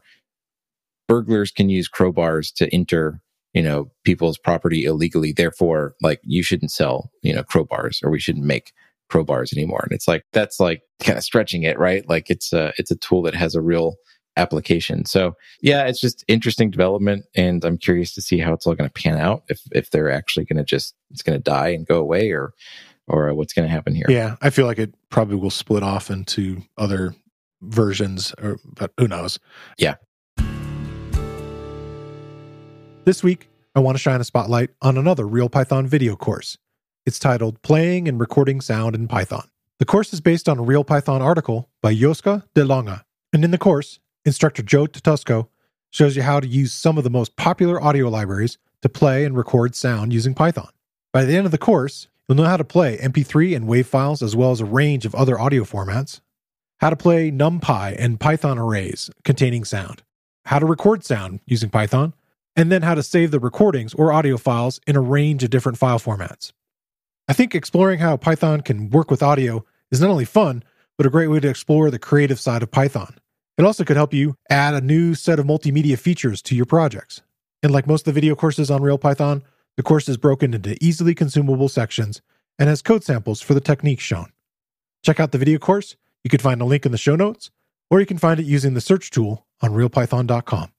Burglars 1.06 1.50
can 1.50 1.68
use 1.68 1.88
crowbars 1.88 2.52
to 2.54 2.72
enter 2.74 3.20
you 3.54 3.62
know 3.62 3.90
people's 4.04 4.38
property 4.38 4.84
illegally 4.84 5.32
therefore 5.32 5.94
like 6.02 6.20
you 6.24 6.42
shouldn't 6.42 6.70
sell 6.70 7.10
you 7.22 7.32
know 7.32 7.42
crowbars 7.42 8.02
or 8.02 8.10
we 8.10 8.20
shouldn't 8.20 8.44
make 8.44 8.72
crowbars 9.10 9.52
anymore 9.56 9.80
and 9.84 9.92
it's 9.92 10.08
like 10.08 10.24
that's 10.32 10.58
like 10.58 10.82
kind 11.02 11.16
of 11.18 11.24
stretching 11.24 11.62
it 11.62 11.78
right 11.78 12.08
like 12.08 12.30
it's 12.30 12.52
a 12.52 12.72
it's 12.78 12.90
a 12.90 12.96
tool 12.96 13.22
that 13.22 13.34
has 13.34 13.54
a 13.54 13.62
real 13.62 13.96
application. 14.36 15.04
So 15.04 15.34
yeah, 15.60 15.86
it's 15.86 16.00
just 16.00 16.24
interesting 16.28 16.70
development, 16.70 17.24
and 17.34 17.64
I'm 17.64 17.78
curious 17.78 18.14
to 18.14 18.22
see 18.22 18.38
how 18.38 18.52
it's 18.52 18.66
all 18.66 18.74
going 18.74 18.90
to 18.90 19.02
pan 19.02 19.18
out. 19.18 19.44
If 19.48 19.60
if 19.72 19.90
they're 19.90 20.10
actually 20.10 20.44
going 20.46 20.58
to 20.58 20.64
just 20.64 20.94
it's 21.10 21.22
going 21.22 21.38
to 21.38 21.42
die 21.42 21.68
and 21.68 21.86
go 21.86 21.98
away, 21.98 22.30
or 22.30 22.52
or 23.06 23.32
what's 23.34 23.52
going 23.52 23.68
to 23.68 23.72
happen 23.72 23.94
here. 23.94 24.06
Yeah, 24.08 24.36
I 24.42 24.50
feel 24.50 24.66
like 24.66 24.78
it 24.78 24.94
probably 25.10 25.36
will 25.36 25.50
split 25.50 25.82
off 25.82 26.10
into 26.10 26.62
other 26.78 27.14
versions, 27.62 28.34
or 28.42 28.58
but 28.64 28.92
who 28.98 29.08
knows? 29.08 29.38
Yeah. 29.78 29.96
This 33.04 33.22
week, 33.22 33.50
I 33.74 33.80
want 33.80 33.98
to 33.98 34.02
shine 34.02 34.22
a 34.22 34.24
spotlight 34.24 34.70
on 34.80 34.96
another 34.96 35.26
Real 35.26 35.50
Python 35.50 35.86
video 35.86 36.16
course. 36.16 36.56
It's 37.04 37.18
titled 37.18 37.60
Playing 37.60 38.08
and 38.08 38.18
Recording 38.18 38.62
Sound 38.62 38.94
in 38.94 39.08
Python. 39.08 39.46
The 39.78 39.84
course 39.84 40.14
is 40.14 40.22
based 40.22 40.48
on 40.48 40.58
a 40.58 40.62
Real 40.62 40.84
Python 40.84 41.20
article 41.20 41.68
by 41.82 41.94
Joska 41.94 42.44
de 42.54 42.64
Langen. 42.64 43.02
And 43.30 43.44
in 43.44 43.50
the 43.50 43.58
course, 43.58 44.00
Instructor 44.24 44.62
Joe 44.62 44.86
Tatusko 44.86 45.48
shows 45.90 46.16
you 46.16 46.22
how 46.22 46.40
to 46.40 46.46
use 46.46 46.72
some 46.72 46.96
of 46.96 47.04
the 47.04 47.10
most 47.10 47.36
popular 47.36 47.78
audio 47.78 48.08
libraries 48.08 48.56
to 48.80 48.88
play 48.88 49.26
and 49.26 49.36
record 49.36 49.74
sound 49.74 50.14
using 50.14 50.32
Python. 50.32 50.70
By 51.12 51.26
the 51.26 51.36
end 51.36 51.44
of 51.44 51.52
the 51.52 51.58
course, 51.58 52.08
you'll 52.26 52.38
know 52.38 52.44
how 52.44 52.56
to 52.56 52.64
play 52.64 52.96
MP3 52.96 53.54
and 53.54 53.66
WAV 53.66 53.84
files 53.84 54.22
as 54.22 54.34
well 54.34 54.50
as 54.50 54.62
a 54.62 54.64
range 54.64 55.04
of 55.04 55.14
other 55.14 55.38
audio 55.38 55.64
formats, 55.64 56.20
how 56.78 56.88
to 56.88 56.96
play 56.96 57.30
NumPy 57.30 57.96
and 57.98 58.18
Python 58.18 58.58
arrays 58.58 59.10
containing 59.24 59.66
sound, 59.66 60.02
how 60.46 60.58
to 60.58 60.64
record 60.64 61.04
sound 61.04 61.40
using 61.44 61.68
Python, 61.68 62.14
and 62.56 62.70
then 62.70 62.82
how 62.82 62.94
to 62.94 63.02
save 63.02 63.30
the 63.30 63.40
recordings 63.40 63.94
or 63.94 64.12
audio 64.12 64.36
files 64.36 64.80
in 64.86 64.96
a 64.96 65.00
range 65.00 65.42
of 65.42 65.50
different 65.50 65.78
file 65.78 65.98
formats. 65.98 66.52
I 67.28 67.32
think 67.32 67.54
exploring 67.54 68.00
how 68.00 68.16
Python 68.16 68.60
can 68.60 68.90
work 68.90 69.10
with 69.10 69.22
audio 69.22 69.64
is 69.90 70.00
not 70.00 70.10
only 70.10 70.24
fun, 70.24 70.62
but 70.96 71.06
a 71.06 71.10
great 71.10 71.28
way 71.28 71.40
to 71.40 71.48
explore 71.48 71.90
the 71.90 71.98
creative 71.98 72.38
side 72.38 72.62
of 72.62 72.70
Python. 72.70 73.16
It 73.56 73.64
also 73.64 73.84
could 73.84 73.96
help 73.96 74.12
you 74.12 74.36
add 74.50 74.74
a 74.74 74.80
new 74.80 75.14
set 75.14 75.38
of 75.38 75.46
multimedia 75.46 75.98
features 75.98 76.42
to 76.42 76.54
your 76.54 76.66
projects. 76.66 77.22
And 77.62 77.72
like 77.72 77.86
most 77.86 78.02
of 78.02 78.14
the 78.14 78.20
video 78.20 78.34
courses 78.34 78.70
on 78.70 78.82
Real 78.82 78.98
Python, 78.98 79.42
the 79.76 79.82
course 79.82 80.08
is 80.08 80.16
broken 80.16 80.54
into 80.54 80.76
easily 80.84 81.14
consumable 81.14 81.68
sections 81.68 82.20
and 82.58 82.68
has 82.68 82.82
code 82.82 83.04
samples 83.04 83.40
for 83.40 83.54
the 83.54 83.60
techniques 83.60 84.04
shown. 84.04 84.30
Check 85.02 85.18
out 85.18 85.32
the 85.32 85.38
video 85.38 85.58
course. 85.58 85.96
You 86.22 86.30
can 86.30 86.40
find 86.40 86.60
a 86.60 86.64
link 86.64 86.86
in 86.86 86.92
the 86.92 86.98
show 86.98 87.16
notes, 87.16 87.50
or 87.90 88.00
you 88.00 88.06
can 88.06 88.18
find 88.18 88.40
it 88.40 88.46
using 88.46 88.74
the 88.74 88.80
search 88.80 89.10
tool 89.10 89.46
on 89.60 89.72
realpython.com. 89.72 90.73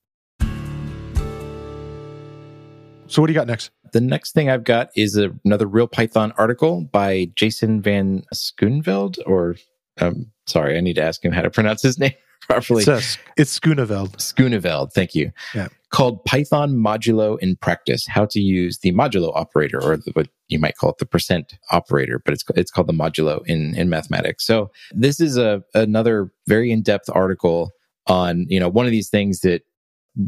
So, 3.08 3.22
what 3.22 3.28
do 3.28 3.32
you 3.32 3.38
got 3.38 3.46
next? 3.46 3.70
The 3.92 4.00
next 4.00 4.32
thing 4.32 4.50
I've 4.50 4.64
got 4.64 4.90
is 4.96 5.16
a, 5.16 5.30
another 5.44 5.66
Real 5.66 5.86
Python 5.86 6.32
article 6.36 6.82
by 6.92 7.30
Jason 7.36 7.80
Van 7.80 8.24
Schooneveld, 8.34 9.18
or 9.26 9.56
um, 10.00 10.32
sorry, 10.46 10.76
I 10.76 10.80
need 10.80 10.94
to 10.94 11.02
ask 11.02 11.24
him 11.24 11.32
how 11.32 11.42
to 11.42 11.50
pronounce 11.50 11.82
his 11.82 11.98
name 12.00 12.14
properly. 12.42 12.82
It 12.82 12.86
says, 12.86 13.18
it's 13.36 13.58
Schooneveld. 13.58 14.16
Schooneveld, 14.16 14.92
thank 14.92 15.14
you. 15.14 15.30
Yeah. 15.54 15.68
Called 15.90 16.24
Python 16.24 16.74
Modulo 16.74 17.38
in 17.38 17.56
Practice: 17.56 18.06
How 18.08 18.26
to 18.26 18.40
Use 18.40 18.78
the 18.78 18.92
Modulo 18.92 19.32
Operator, 19.36 19.80
or 19.80 19.96
the, 19.96 20.10
what 20.12 20.28
you 20.48 20.58
might 20.58 20.76
call 20.76 20.90
it 20.90 20.98
the 20.98 21.06
percent 21.06 21.54
operator, 21.70 22.20
but 22.24 22.34
it's 22.34 22.44
it's 22.56 22.70
called 22.72 22.88
the 22.88 22.92
modulo 22.92 23.46
in 23.46 23.74
in 23.76 23.88
mathematics. 23.88 24.44
So 24.44 24.70
this 24.90 25.20
is 25.20 25.38
a 25.38 25.62
another 25.74 26.32
very 26.48 26.72
in 26.72 26.82
depth 26.82 27.08
article 27.08 27.70
on 28.08 28.46
you 28.48 28.58
know 28.58 28.68
one 28.68 28.84
of 28.84 28.90
these 28.90 29.08
things 29.08 29.40
that 29.40 29.62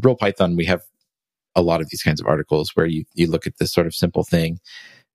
real 0.01 0.15
Python 0.15 0.55
we 0.55 0.65
have 0.65 0.81
a 1.55 1.61
lot 1.61 1.81
of 1.81 1.89
these 1.89 2.03
kinds 2.03 2.21
of 2.21 2.27
articles 2.27 2.75
where 2.75 2.85
you 2.85 3.05
you 3.13 3.27
look 3.27 3.47
at 3.47 3.57
this 3.57 3.71
sort 3.71 3.87
of 3.87 3.95
simple 3.95 4.23
thing 4.23 4.59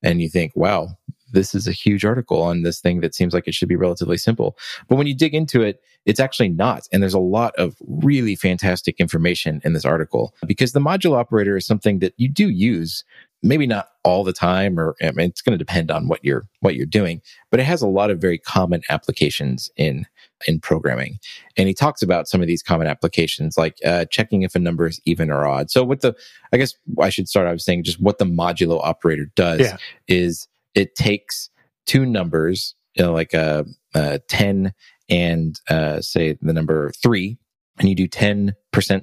and 0.02 0.20
you 0.20 0.28
think, 0.28 0.52
wow, 0.54 0.88
this 1.32 1.54
is 1.54 1.66
a 1.66 1.72
huge 1.72 2.04
article 2.04 2.40
on 2.42 2.62
this 2.62 2.80
thing 2.80 3.00
that 3.00 3.14
seems 3.14 3.34
like 3.34 3.48
it 3.48 3.54
should 3.54 3.68
be 3.68 3.76
relatively 3.76 4.16
simple. 4.16 4.56
But 4.88 4.96
when 4.96 5.06
you 5.06 5.16
dig 5.16 5.34
into 5.34 5.62
it, 5.62 5.80
it's 6.06 6.20
actually 6.20 6.50
not. 6.50 6.86
And 6.92 7.02
there's 7.02 7.14
a 7.14 7.18
lot 7.18 7.54
of 7.56 7.76
really 7.86 8.36
fantastic 8.36 9.00
information 9.00 9.60
in 9.64 9.72
this 9.72 9.84
article 9.84 10.34
because 10.46 10.72
the 10.72 10.80
modulo 10.80 11.16
operator 11.16 11.56
is 11.56 11.66
something 11.66 11.98
that 12.00 12.14
you 12.16 12.28
do 12.28 12.50
use 12.50 13.04
maybe 13.44 13.66
not 13.66 13.88
all 14.02 14.24
the 14.24 14.32
time 14.32 14.78
or 14.78 14.96
I 15.02 15.12
mean, 15.12 15.28
it's 15.28 15.42
going 15.42 15.56
to 15.56 15.64
depend 15.64 15.90
on 15.90 16.08
what 16.08 16.24
you're 16.24 16.46
what 16.60 16.74
you're 16.74 16.86
doing 16.86 17.20
but 17.50 17.60
it 17.60 17.64
has 17.64 17.82
a 17.82 17.86
lot 17.86 18.10
of 18.10 18.20
very 18.20 18.38
common 18.38 18.82
applications 18.90 19.70
in 19.76 20.06
in 20.46 20.58
programming 20.58 21.18
and 21.56 21.68
he 21.68 21.74
talks 21.74 22.02
about 22.02 22.28
some 22.28 22.40
of 22.40 22.48
these 22.48 22.62
common 22.62 22.86
applications 22.86 23.56
like 23.56 23.78
uh, 23.84 24.04
checking 24.06 24.42
if 24.42 24.54
a 24.54 24.58
number 24.58 24.86
is 24.86 25.00
even 25.04 25.30
or 25.30 25.46
odd 25.46 25.70
so 25.70 25.84
what 25.84 26.00
the 26.00 26.14
i 26.52 26.56
guess 26.56 26.74
i 27.00 27.08
should 27.08 27.28
start 27.28 27.46
out 27.46 27.60
saying 27.60 27.84
just 27.84 28.00
what 28.00 28.18
the 28.18 28.24
modulo 28.24 28.80
operator 28.82 29.30
does 29.36 29.60
yeah. 29.60 29.76
is 30.08 30.48
it 30.74 30.94
takes 30.96 31.50
two 31.86 32.04
numbers 32.04 32.74
you 32.94 33.04
know, 33.04 33.12
like 33.12 33.34
a, 33.34 33.64
a 33.94 34.20
10 34.20 34.72
and 35.08 35.60
uh, 35.68 36.00
say 36.00 36.38
the 36.40 36.52
number 36.52 36.90
3 37.02 37.36
and 37.78 37.88
you 37.88 37.94
do 37.94 38.08
10% 38.08 38.54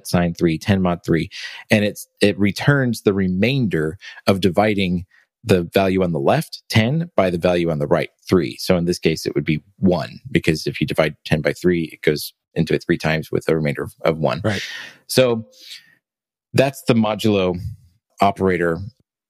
sign 0.06 0.34
3, 0.34 0.58
10 0.58 0.82
mod 0.82 1.00
3, 1.04 1.28
and 1.70 1.84
it's 1.84 2.08
it 2.20 2.38
returns 2.38 3.02
the 3.02 3.12
remainder 3.12 3.98
of 4.26 4.40
dividing 4.40 5.06
the 5.44 5.64
value 5.64 6.02
on 6.02 6.12
the 6.12 6.20
left, 6.20 6.62
10, 6.68 7.10
by 7.16 7.28
the 7.28 7.38
value 7.38 7.70
on 7.70 7.78
the 7.78 7.86
right, 7.86 8.10
3. 8.28 8.56
So 8.58 8.76
in 8.76 8.84
this 8.84 8.98
case, 8.98 9.26
it 9.26 9.34
would 9.34 9.44
be 9.44 9.62
1, 9.78 10.20
because 10.30 10.66
if 10.66 10.80
you 10.80 10.86
divide 10.86 11.16
10 11.24 11.40
by 11.40 11.52
3, 11.52 11.90
it 11.92 12.02
goes 12.02 12.32
into 12.54 12.74
it 12.74 12.84
three 12.84 12.98
times 12.98 13.32
with 13.32 13.48
a 13.48 13.56
remainder 13.56 13.82
of, 13.82 13.94
of 14.02 14.18
1. 14.18 14.42
Right. 14.44 14.62
So 15.08 15.44
that's 16.52 16.82
the 16.86 16.94
modulo 16.94 17.58
operator. 18.20 18.78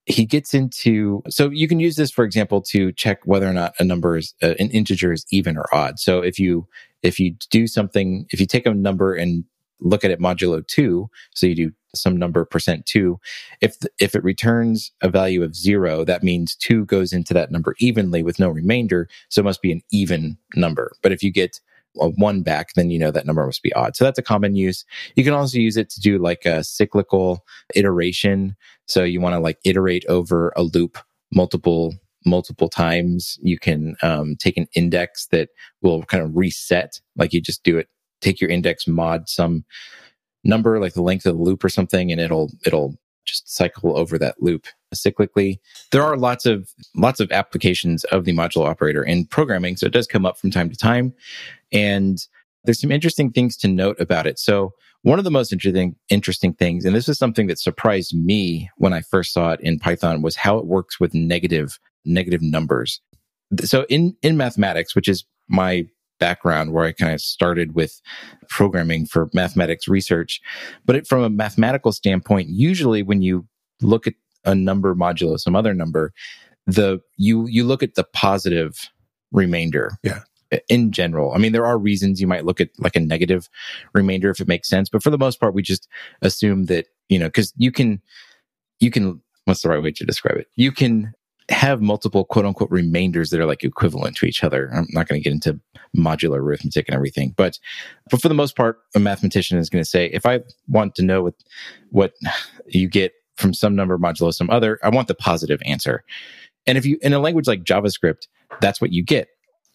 He 0.07 0.27
gets 0.27 0.53
into, 0.53 1.23
so 1.29 1.49
you 1.51 1.69
can 1.69 1.81
use 1.81 1.97
this, 1.97 2.11
for 2.11 2.25
example, 2.25 2.61
to 2.63 2.93
check 2.93 3.21
whether 3.25 3.49
or 3.49 3.53
not 3.53 3.75
a 3.79 3.85
number 3.85 4.17
is, 4.17 4.35
uh, 4.43 4.55
an 4.59 4.71
integer 4.71 5.13
is 5.13 5.25
even 5.31 5.57
or 5.57 5.67
odd. 5.73 5.99
So 5.99 6.21
if 6.21 6.39
you 6.39 6.67
if 7.03 7.19
you 7.19 7.35
do 7.51 7.67
something, 7.67 8.27
if 8.31 8.41
you 8.41 8.47
take 8.47 8.67
a 8.67 8.75
number 8.75 9.15
and 9.15 9.45
look 9.81 10.05
at 10.05 10.11
it 10.11 10.21
modulo 10.21 10.67
two, 10.67 11.09
so 11.35 11.47
you 11.47 11.55
do 11.55 11.73
some 11.95 12.17
number 12.17 12.45
percent 12.45 12.87
two, 12.87 13.19
if 13.61 13.77
if 14.01 14.15
it 14.15 14.25
returns 14.25 14.93
a 15.03 15.09
value 15.09 15.43
of 15.43 15.55
zero, 15.55 16.05
that 16.05 16.23
means 16.23 16.55
two 16.55 16.85
goes 16.87 17.12
into 17.12 17.35
that 17.35 17.51
number 17.51 17.75
evenly 17.79 18.23
with 18.23 18.38
no 18.38 18.49
remainder, 18.49 19.09
so 19.29 19.41
it 19.41 19.45
must 19.45 19.62
be 19.62 19.73
an 19.73 19.83
even 19.91 20.37
number. 20.55 20.93
But 21.03 21.12
if 21.12 21.23
you 21.23 21.31
get 21.31 21.61
a 22.01 22.09
one 22.11 22.43
back, 22.43 22.73
then 22.75 22.91
you 22.91 22.99
know 22.99 23.11
that 23.11 23.27
number 23.27 23.45
must 23.45 23.62
be 23.62 23.73
odd. 23.75 23.97
So 23.97 24.05
that's 24.05 24.19
a 24.19 24.23
common 24.23 24.55
use. 24.55 24.85
You 25.17 25.25
can 25.25 25.35
also 25.35 25.59
use 25.59 25.77
it 25.77 25.91
to 25.91 26.01
do 26.01 26.19
like 26.19 26.47
a 26.47 26.65
cyclical 26.65 27.45
iteration. 27.75 28.57
So 28.87 29.05
you 29.05 29.21
want 29.21 29.35
to 29.35 29.41
like 29.41 29.59
iterate 29.65 30.05
over 30.09 30.53
a 30.57 30.62
loop 30.62 30.99
multiple 31.35 31.95
multiple 32.25 32.69
times. 32.69 33.39
You 33.43 33.59
can 33.59 33.97
um, 34.03 34.37
take 34.37 34.57
an 34.57 34.67
index 34.75 35.27
that 35.27 35.51
will 35.81 36.03
kind 36.05 36.23
of 36.23 36.37
reset, 36.37 37.01
like 37.17 37.33
you 37.33 37.41
just 37.41 37.63
do 37.63 37.79
it, 37.79 37.89
take 38.21 38.41
your 38.41 38.51
index 38.51 38.87
mod 38.87 39.29
some 39.29 39.65
number, 40.45 40.81
like 40.81 40.95
the 40.95 41.03
length 41.03 41.27
of 41.27 41.37
the 41.37 41.43
loop 41.43 41.63
or 41.65 41.69
something, 41.69 42.11
and 42.11 42.21
it'll 42.21 42.51
it'll 42.67 42.97
just 43.25 43.55
cycle 43.55 43.97
over 43.97 44.19
that 44.19 44.43
loop 44.43 44.67
cyclically. 44.95 45.59
There 45.91 46.03
are 46.03 46.17
lots 46.17 46.47
of 46.47 46.71
lots 46.97 47.21
of 47.21 47.31
applications 47.33 48.05
of 48.05 48.25
the 48.25 48.33
modulo 48.33 48.67
operator 48.69 49.03
in 49.03 49.27
programming, 49.27 49.77
so 49.77 49.87
it 49.87 49.93
does 49.93 50.07
come 50.07 50.27
up 50.27 50.39
from 50.39 50.51
time 50.51 50.71
to 50.71 50.77
time, 50.77 51.13
and 51.73 52.19
there's 52.65 52.81
some 52.81 52.93
interesting 52.93 53.31
things 53.33 53.57
to 53.59 53.69
note 53.69 54.01
about 54.01 54.27
it. 54.27 54.39
So 54.39 54.73
one 55.03 55.19
of 55.19 55.25
the 55.25 55.31
most 55.31 55.53
interesting 55.53 55.97
interesting 56.09 56.55
things, 56.55 56.85
and 56.85 56.95
this 56.95 57.09
is 57.09 57.19
something 57.19 57.49
that 57.49 57.59
surprised 57.59 58.15
me 58.15 58.71
when 58.77 58.93
I 58.93 59.01
first 59.01 59.33
saw 59.33 59.51
it 59.51 59.61
in 59.61 59.79
Python, 59.79 60.23
was 60.23 60.37
how 60.37 60.59
it 60.59 60.67
works 60.67 61.01
with 61.01 61.15
negative 61.15 61.79
negative 62.05 62.43
numbers. 62.43 63.01
So 63.65 63.85
in, 63.88 64.17
in 64.23 64.37
mathematics, 64.37 64.95
which 64.95 65.09
is 65.09 65.25
my 65.49 65.87
background 66.23 66.73
where 66.73 66.85
I 66.85 66.93
kind 66.93 67.12
of 67.12 67.21
started 67.21 67.75
with 67.75 68.01
programming 68.49 69.07
for 69.07 69.29
mathematics 69.35 69.88
research. 69.88 70.41
But 70.85 70.95
it, 70.95 71.07
from 71.09 71.25
a 71.25 71.29
mathematical 71.29 71.91
standpoint, 71.91 72.49
usually 72.49 73.03
when 73.03 73.23
you 73.23 73.45
look 73.81 74.07
at 74.07 74.15
a 74.45 74.55
number 74.55 74.95
modulo 74.95 75.38
some 75.38 75.57
other 75.57 75.75
number, 75.75 76.12
the 76.65 77.01
you 77.17 77.49
you 77.49 77.65
look 77.65 77.83
at 77.83 77.97
the 77.97 78.05
positive 78.05 78.88
remainder. 79.33 79.99
Yeah. 80.05 80.21
In 80.69 80.93
general, 80.93 81.33
I 81.33 81.38
mean, 81.38 81.53
there 81.53 81.65
are 81.65 81.79
reasons 81.79 82.21
you 82.21 82.27
might 82.27 82.45
look 82.45 82.61
at 82.61 82.69
like 82.79 82.95
a 82.95 83.01
negative 83.01 83.49
remainder 83.95 84.29
if 84.29 84.38
it 84.38 84.47
makes 84.47 84.69
sense, 84.69 84.91
but 84.91 85.03
for 85.03 85.09
the 85.09 85.17
most 85.17 85.41
part, 85.41 85.55
we 85.55 85.62
just 85.62 85.88
assume 86.21 86.67
that 86.67 86.88
you 87.09 87.19
know 87.19 87.27
because 87.27 87.55
you 87.57 87.73
can 87.73 88.03
you 88.79 88.91
can 88.91 89.23
what's 89.47 89.62
the 89.62 89.71
right 89.71 89.83
way 89.83 89.93
to 89.93 90.05
describe 90.05 90.37
it? 90.37 90.49
You 90.55 90.71
can 90.71 91.15
have 91.49 91.81
multiple 91.81 92.25
quote 92.25 92.45
unquote 92.45 92.71
remainders 92.71 93.31
that 93.31 93.41
are 93.41 93.47
like 93.47 93.65
equivalent 93.65 94.17
to 94.17 94.27
each 94.27 94.45
other. 94.45 94.71
I'm 94.73 94.87
not 94.91 95.09
going 95.09 95.21
to 95.21 95.25
get 95.25 95.33
into 95.33 95.59
modular 95.97 96.39
arithmetic 96.39 96.89
and 96.89 96.95
everything, 96.95 97.35
but, 97.37 97.59
but 98.11 98.21
for 98.21 98.29
the 98.29 98.35
most 98.35 98.57
part, 98.57 98.81
a 98.95 99.01
mathematician 99.01 99.59
is 99.59 99.69
going 99.69 99.83
to 99.83 99.89
say, 99.89 100.07
if 100.07 100.25
I 100.27 100.41
want 100.69 100.95
to 100.97 101.03
know 101.03 101.23
what, 101.23 101.35
what 101.91 102.15
you 102.67 102.89
get 102.89 103.13
from 103.37 103.53
some 103.55 103.75
number 103.75 103.99
modulo 103.99 104.33
some 104.33 104.51
other, 104.51 104.79
I 104.83 104.89
want 104.89 105.09
the 105.09 105.15
positive 105.15 105.61
answer. 105.65 106.05
And 106.67 106.79
if 106.79 106.87
you, 106.87 106.99
in 107.03 107.13
a 107.13 107.19
language 107.19 107.49
like 107.49 107.65
JavaScript, 107.65 108.29
that's 108.61 108.81
what 108.81 108.93
you 108.93 109.03
get. 109.03 109.29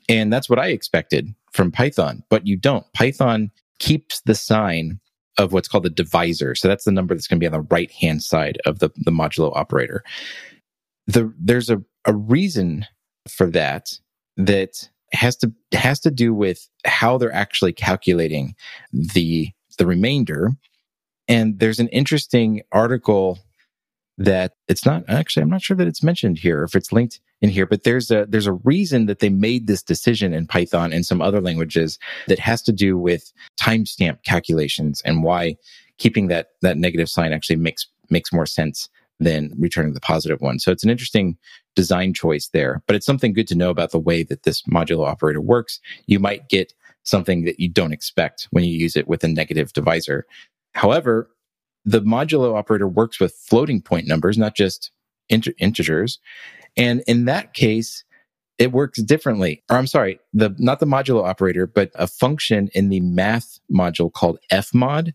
And 0.09 0.31
that's 0.31 0.49
what 0.49 0.59
I 0.59 0.67
expected 0.67 1.33
from 1.51 1.71
Python, 1.71 2.23
but 2.29 2.47
you 2.47 2.55
don't. 2.55 2.85
Python 2.93 3.51
keeps 3.79 4.21
the 4.21 4.35
sign 4.35 4.99
of 5.37 5.53
what's 5.53 5.67
called 5.67 5.83
the 5.83 5.89
divisor. 5.89 6.55
So 6.55 6.67
that's 6.67 6.85
the 6.85 6.91
number 6.91 7.13
that's 7.13 7.27
going 7.27 7.39
to 7.39 7.43
be 7.43 7.47
on 7.47 7.51
the 7.51 7.67
right 7.69 7.91
hand 7.91 8.23
side 8.23 8.57
of 8.65 8.79
the, 8.79 8.89
the 8.95 9.11
modulo 9.11 9.55
operator 9.55 10.03
the 11.07 11.33
there's 11.39 11.69
a, 11.69 11.81
a 12.05 12.13
reason 12.13 12.85
for 13.29 13.49
that 13.51 13.89
that 14.37 14.89
has 15.13 15.35
to 15.37 15.51
has 15.73 15.99
to 16.01 16.11
do 16.11 16.33
with 16.33 16.67
how 16.85 17.17
they're 17.17 17.33
actually 17.33 17.73
calculating 17.73 18.55
the 18.91 19.49
the 19.77 19.85
remainder. 19.85 20.51
And 21.27 21.59
there's 21.59 21.79
an 21.79 21.89
interesting 21.89 22.61
article 22.71 23.39
that 24.17 24.53
it's 24.67 24.85
not 24.85 25.03
actually 25.07 25.43
i'm 25.43 25.49
not 25.49 25.61
sure 25.61 25.77
that 25.77 25.87
it's 25.87 26.01
mentioned 26.01 26.39
here 26.39 26.63
if 26.63 26.75
it's 26.75 26.91
linked 26.91 27.19
in 27.41 27.49
here 27.49 27.67
but 27.67 27.83
there's 27.83 28.09
a 28.09 28.25
there's 28.27 28.47
a 28.47 28.53
reason 28.53 29.05
that 29.05 29.19
they 29.19 29.29
made 29.29 29.67
this 29.67 29.83
decision 29.83 30.33
in 30.33 30.47
python 30.47 30.91
and 30.91 31.05
some 31.05 31.21
other 31.21 31.39
languages 31.39 31.99
that 32.27 32.39
has 32.39 32.61
to 32.61 32.71
do 32.71 32.97
with 32.97 33.31
timestamp 33.61 34.23
calculations 34.23 35.01
and 35.05 35.23
why 35.23 35.55
keeping 35.99 36.27
that 36.27 36.47
that 36.61 36.77
negative 36.77 37.09
sign 37.09 37.31
actually 37.31 37.55
makes 37.55 37.85
makes 38.09 38.33
more 38.33 38.47
sense 38.47 38.89
than 39.19 39.51
returning 39.57 39.93
the 39.93 39.99
positive 39.99 40.41
one. 40.41 40.59
So 40.59 40.71
it's 40.71 40.83
an 40.83 40.89
interesting 40.89 41.37
design 41.75 42.13
choice 42.13 42.49
there, 42.53 42.83
but 42.87 42.95
it's 42.95 43.05
something 43.05 43.33
good 43.33 43.47
to 43.47 43.55
know 43.55 43.69
about 43.69 43.91
the 43.91 43.99
way 43.99 44.23
that 44.23 44.43
this 44.43 44.61
modulo 44.63 45.07
operator 45.07 45.41
works. 45.41 45.79
You 46.05 46.19
might 46.19 46.49
get 46.49 46.73
something 47.03 47.45
that 47.45 47.59
you 47.59 47.69
don't 47.69 47.93
expect 47.93 48.47
when 48.51 48.63
you 48.63 48.77
use 48.77 48.95
it 48.95 49.07
with 49.07 49.23
a 49.23 49.27
negative 49.27 49.73
divisor. 49.73 50.25
However, 50.73 51.29
the 51.85 52.01
modulo 52.01 52.57
operator 52.57 52.87
works 52.87 53.19
with 53.19 53.33
floating 53.33 53.81
point 53.81 54.07
numbers, 54.07 54.37
not 54.37 54.55
just 54.55 54.91
inter- 55.29 55.53
integers. 55.57 56.19
And 56.75 57.01
in 57.07 57.25
that 57.25 57.53
case, 57.53 58.03
it 58.57 58.71
works 58.71 59.01
differently. 59.01 59.63
Or 59.69 59.77
I'm 59.77 59.87
sorry, 59.87 60.19
the 60.33 60.53
not 60.57 60.79
the 60.79 60.85
modulo 60.85 61.27
operator, 61.27 61.67
but 61.67 61.91
a 61.95 62.07
function 62.07 62.69
in 62.73 62.89
the 62.89 62.99
math 62.99 63.59
module 63.71 64.11
called 64.11 64.39
fmod. 64.51 65.13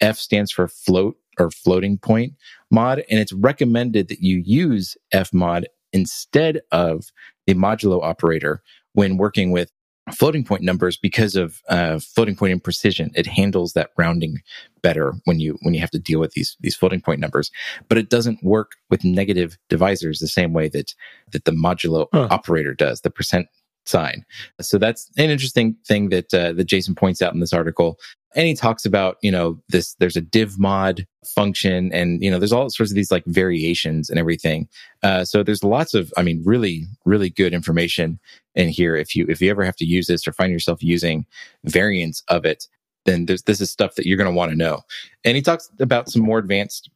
F 0.00 0.16
stands 0.16 0.50
for 0.50 0.68
float 0.68 1.16
or 1.38 1.50
floating 1.50 1.98
point 1.98 2.34
mod, 2.70 3.04
and 3.10 3.20
it's 3.20 3.32
recommended 3.32 4.08
that 4.08 4.20
you 4.20 4.42
use 4.44 4.96
fmod 5.12 5.64
instead 5.92 6.60
of 6.72 7.10
the 7.46 7.54
modulo 7.54 8.02
operator 8.02 8.62
when 8.92 9.16
working 9.16 9.50
with 9.50 9.70
floating 10.12 10.44
point 10.44 10.62
numbers 10.62 10.96
because 10.96 11.36
of 11.36 11.60
uh, 11.68 11.98
floating 11.98 12.36
point 12.36 12.60
imprecision. 12.60 13.10
It 13.14 13.26
handles 13.26 13.72
that 13.74 13.90
rounding 13.96 14.38
better 14.82 15.14
when 15.24 15.40
you 15.40 15.58
when 15.62 15.74
you 15.74 15.80
have 15.80 15.90
to 15.90 15.98
deal 15.98 16.20
with 16.20 16.32
these 16.32 16.56
these 16.60 16.76
floating 16.76 17.00
point 17.00 17.20
numbers. 17.20 17.50
But 17.88 17.98
it 17.98 18.10
doesn't 18.10 18.42
work 18.42 18.72
with 18.90 19.04
negative 19.04 19.58
divisors 19.70 20.20
the 20.20 20.28
same 20.28 20.52
way 20.52 20.68
that 20.70 20.94
that 21.32 21.44
the 21.44 21.52
modulo 21.52 22.08
huh. 22.12 22.28
operator 22.30 22.74
does. 22.74 23.02
The 23.02 23.10
percent 23.10 23.48
sign. 23.88 24.24
So 24.60 24.78
that's 24.78 25.10
an 25.16 25.30
interesting 25.30 25.76
thing 25.86 26.10
that 26.10 26.32
uh, 26.32 26.52
that 26.52 26.64
Jason 26.64 26.94
points 26.94 27.22
out 27.22 27.34
in 27.34 27.40
this 27.40 27.52
article. 27.52 27.98
And 28.34 28.46
he 28.46 28.54
talks 28.54 28.84
about, 28.84 29.16
you 29.22 29.30
know, 29.30 29.60
this 29.68 29.94
there's 29.94 30.16
a 30.16 30.22
divmod 30.22 31.06
function 31.34 31.92
and 31.92 32.22
you 32.22 32.30
know, 32.30 32.38
there's 32.38 32.52
all 32.52 32.68
sorts 32.70 32.92
of 32.92 32.96
these 32.96 33.10
like 33.10 33.24
variations 33.26 34.10
and 34.10 34.18
everything. 34.18 34.68
Uh, 35.02 35.24
so 35.24 35.42
there's 35.42 35.64
lots 35.64 35.94
of, 35.94 36.12
I 36.16 36.22
mean, 36.22 36.42
really, 36.44 36.86
really 37.04 37.30
good 37.30 37.54
information 37.54 38.18
in 38.54 38.68
here. 38.68 38.96
If 38.96 39.16
you 39.16 39.26
if 39.28 39.40
you 39.40 39.50
ever 39.50 39.64
have 39.64 39.76
to 39.76 39.84
use 39.84 40.06
this 40.06 40.26
or 40.26 40.32
find 40.32 40.52
yourself 40.52 40.82
using 40.82 41.26
variants 41.64 42.22
of 42.28 42.44
it, 42.44 42.68
then 43.06 43.26
there's 43.26 43.42
this 43.44 43.60
is 43.60 43.70
stuff 43.70 43.94
that 43.94 44.06
you're 44.06 44.18
gonna 44.18 44.32
want 44.32 44.50
to 44.50 44.56
know. 44.56 44.82
And 45.24 45.36
he 45.36 45.42
talks 45.42 45.70
about 45.80 46.10
some 46.10 46.22
more 46.22 46.38
advanced 46.38 46.90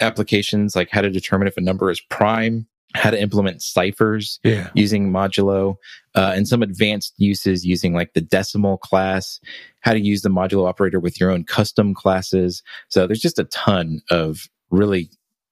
applications 0.00 0.76
like 0.76 0.90
how 0.90 1.00
to 1.00 1.10
determine 1.10 1.48
if 1.48 1.56
a 1.56 1.62
number 1.62 1.90
is 1.90 2.00
prime 2.00 2.66
how 2.94 3.10
to 3.10 3.20
implement 3.20 3.62
ciphers 3.62 4.40
yeah. 4.44 4.70
using 4.74 5.10
modulo 5.12 5.76
uh, 6.14 6.32
and 6.34 6.48
some 6.48 6.62
advanced 6.62 7.14
uses 7.18 7.64
using 7.64 7.92
like 7.92 8.14
the 8.14 8.20
decimal 8.20 8.78
class 8.78 9.40
how 9.80 9.92
to 9.92 10.00
use 10.00 10.22
the 10.22 10.28
modulo 10.28 10.68
operator 10.68 10.98
with 10.98 11.20
your 11.20 11.30
own 11.30 11.44
custom 11.44 11.94
classes. 11.94 12.62
So 12.88 13.06
there's 13.06 13.20
just 13.20 13.38
a 13.38 13.44
ton 13.44 14.00
of 14.10 14.48
really 14.70 15.10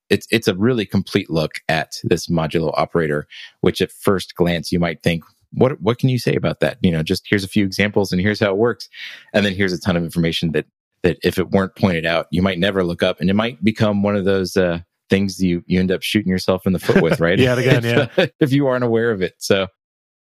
it's 0.09 0.27
it's 0.31 0.49
a 0.49 0.55
really 0.55 0.87
complete 0.87 1.31
look 1.31 1.55
at 1.69 2.01
this 2.05 2.29
modulo 2.29 2.73
operator 2.77 3.27
which 3.61 3.81
at 3.81 3.91
first 3.91 4.35
glance 4.37 4.71
you 4.71 4.79
might 4.79 5.03
think 5.03 5.25
what 5.53 5.81
what 5.81 5.99
can 5.99 6.09
you 6.09 6.19
say 6.19 6.35
about 6.35 6.61
that? 6.61 6.79
You 6.83 6.91
know 6.91 7.03
just 7.03 7.27
here's 7.29 7.45
a 7.45 7.49
few 7.49 7.65
examples 7.65 8.13
and 8.13 8.21
here's 8.21 8.41
how 8.41 8.51
it 8.51 8.57
works. 8.57 8.89
And 9.33 9.45
then 9.45 9.55
here's 9.55 9.73
a 9.73 9.81
ton 9.81 9.97
of 9.97 10.05
information 10.05 10.53
that 10.53 10.67
that 11.03 11.19
if 11.23 11.39
it 11.39 11.51
weren't 11.51 11.77
pointed 11.77 12.07
out 12.07 12.27
you 12.31 12.43
might 12.43 12.59
never 12.59 12.83
look 12.83 13.03
up 13.03 13.21
and 13.21 13.31
it 13.31 13.35
might 13.35 13.63
become 13.63 14.03
one 14.03 14.17
of 14.17 14.25
those 14.25 14.57
uh, 14.57 14.81
things 15.09 15.43
you 15.43 15.63
you 15.67 15.79
end 15.81 15.91
up 15.91 16.03
shooting 16.03 16.31
yourself 16.31 16.67
in 16.67 16.73
the 16.73 16.79
foot 16.79 17.03
with, 17.03 17.21
right? 17.21 17.39
yeah, 17.39 17.59
again, 17.59 17.85
yeah. 17.85 18.09
if, 18.17 18.31
if 18.41 18.53
you 18.53 18.67
aren't 18.67 18.85
aware 18.85 19.11
of 19.11 19.23
it. 19.23 19.35
So 19.39 19.69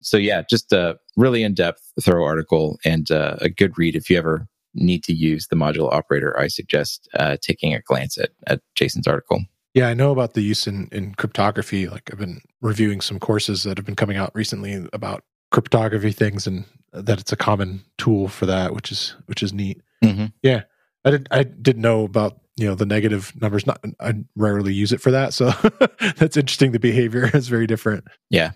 so 0.00 0.16
yeah, 0.16 0.42
just 0.48 0.72
a 0.72 0.98
really 1.16 1.42
in 1.42 1.54
depth, 1.54 1.92
thorough 2.00 2.24
article 2.24 2.78
and 2.84 3.10
uh, 3.10 3.36
a 3.40 3.48
good 3.48 3.76
read 3.78 3.96
if 3.96 4.08
you 4.08 4.16
ever 4.16 4.46
need 4.74 5.02
to 5.04 5.12
use 5.12 5.48
the 5.48 5.56
modulo 5.56 5.92
operator. 5.92 6.38
I 6.38 6.48
suggest 6.48 7.08
uh, 7.18 7.36
taking 7.40 7.74
a 7.74 7.80
glance 7.80 8.18
at 8.18 8.30
at 8.46 8.60
Jason's 8.74 9.06
article. 9.06 9.42
Yeah, 9.74 9.88
I 9.88 9.94
know 9.94 10.12
about 10.12 10.34
the 10.34 10.40
use 10.40 10.66
in, 10.66 10.88
in 10.92 11.14
cryptography. 11.14 11.88
Like 11.88 12.10
I've 12.10 12.18
been 12.18 12.40
reviewing 12.60 13.00
some 13.00 13.18
courses 13.18 13.62
that 13.62 13.78
have 13.78 13.86
been 13.86 13.96
coming 13.96 14.16
out 14.16 14.32
recently 14.34 14.88
about 14.92 15.24
cryptography 15.50 16.12
things, 16.12 16.46
and 16.46 16.64
that 16.92 17.20
it's 17.20 17.32
a 17.32 17.36
common 17.36 17.82
tool 17.96 18.28
for 18.28 18.46
that, 18.46 18.74
which 18.74 18.90
is 18.90 19.14
which 19.26 19.42
is 19.42 19.52
neat. 19.52 19.80
Mm-hmm. 20.02 20.26
Yeah, 20.42 20.62
I 21.04 21.10
did 21.10 21.28
I 21.30 21.42
didn't 21.42 21.82
know 21.82 22.04
about 22.04 22.38
you 22.58 22.66
know 22.66 22.74
the 22.74 22.86
negative 22.86 23.32
numbers 23.40 23.66
not 23.66 23.82
i 24.00 24.14
rarely 24.36 24.72
use 24.74 24.92
it 24.92 25.00
for 25.00 25.10
that. 25.10 25.34
So 25.34 25.50
that's 26.16 26.36
interesting. 26.36 26.72
The 26.72 26.80
behavior 26.80 27.30
is 27.34 27.48
very 27.48 27.66
different. 27.66 28.04
Yeah. 28.30 28.52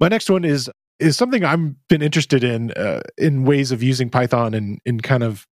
My 0.00 0.08
next 0.08 0.30
one 0.30 0.44
is 0.44 0.70
is 0.98 1.16
something 1.16 1.44
i've 1.44 1.88
been 1.88 2.00
interested 2.00 2.42
in 2.42 2.70
uh, 2.72 3.00
in 3.18 3.44
ways 3.44 3.70
of 3.72 3.82
using 3.82 4.08
python 4.08 4.54
in 4.54 4.78
in 4.84 5.00
kind 5.00 5.22
of 5.22 5.46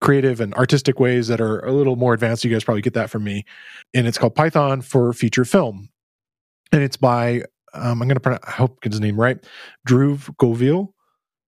creative 0.00 0.40
and 0.40 0.54
artistic 0.54 0.98
ways 0.98 1.28
that 1.28 1.40
are 1.40 1.58
a 1.60 1.72
little 1.72 1.96
more 1.96 2.14
advanced. 2.14 2.42
You 2.42 2.50
guys 2.50 2.64
probably 2.64 2.80
get 2.80 2.94
that 2.94 3.10
from 3.10 3.22
me. 3.22 3.44
And 3.92 4.06
it's 4.06 4.16
called 4.16 4.34
python 4.34 4.80
for 4.80 5.12
feature 5.12 5.44
film. 5.44 5.90
And 6.72 6.82
it's 6.82 6.96
by 6.96 7.42
um, 7.72 8.02
i'm 8.02 8.08
going 8.08 8.14
to 8.14 8.20
pronounce 8.20 8.44
i 8.46 8.52
hope 8.52 8.80
get 8.80 8.92
his 8.92 9.00
name 9.00 9.18
right 9.18 9.38
Dhruv 9.88 10.34
Govil 10.36 10.92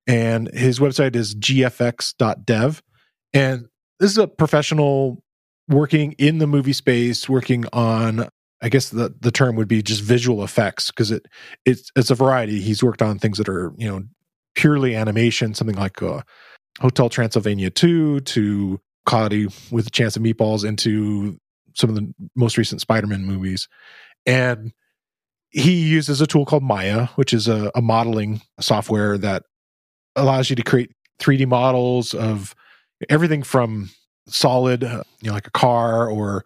and 0.06 0.48
his 0.52 0.78
website 0.78 1.16
is 1.16 1.34
gfx.dev 1.34 2.82
and 3.32 3.68
this 4.00 4.10
is 4.10 4.18
a 4.18 4.28
professional 4.28 5.21
working 5.68 6.12
in 6.12 6.38
the 6.38 6.46
movie 6.46 6.72
space, 6.72 7.28
working 7.28 7.64
on 7.72 8.28
I 8.62 8.68
guess 8.68 8.90
the 8.90 9.12
the 9.20 9.32
term 9.32 9.56
would 9.56 9.68
be 9.68 9.82
just 9.82 10.02
visual 10.02 10.44
effects 10.44 10.90
because 10.90 11.10
it 11.10 11.26
it's 11.66 11.90
it's 11.96 12.10
a 12.10 12.14
variety. 12.14 12.60
He's 12.60 12.82
worked 12.82 13.02
on 13.02 13.18
things 13.18 13.38
that 13.38 13.48
are 13.48 13.72
you 13.76 13.88
know 13.88 14.04
purely 14.54 14.94
animation, 14.94 15.54
something 15.54 15.76
like 15.76 16.00
uh, 16.00 16.22
Hotel 16.80 17.08
Transylvania 17.08 17.70
two 17.70 18.20
to 18.20 18.80
Cloudy 19.04 19.48
with 19.72 19.88
a 19.88 19.90
Chance 19.90 20.16
of 20.16 20.22
Meatballs 20.22 20.64
into 20.64 21.38
some 21.74 21.90
of 21.90 21.96
the 21.96 22.14
most 22.36 22.56
recent 22.56 22.80
Spider-Man 22.80 23.24
movies, 23.24 23.68
and 24.26 24.72
he 25.50 25.72
uses 25.72 26.20
a 26.20 26.26
tool 26.26 26.46
called 26.46 26.62
Maya, 26.62 27.06
which 27.16 27.34
is 27.34 27.48
a, 27.48 27.70
a 27.74 27.82
modeling 27.82 28.42
software 28.60 29.18
that 29.18 29.42
allows 30.14 30.48
you 30.50 30.56
to 30.56 30.62
create 30.62 30.92
3D 31.20 31.46
models 31.46 32.14
of 32.14 32.54
everything 33.10 33.42
from 33.42 33.90
solid, 34.26 34.84
uh, 34.84 35.02
you 35.20 35.28
know, 35.28 35.34
like 35.34 35.46
a 35.46 35.52
car 35.52 36.08
or 36.08 36.44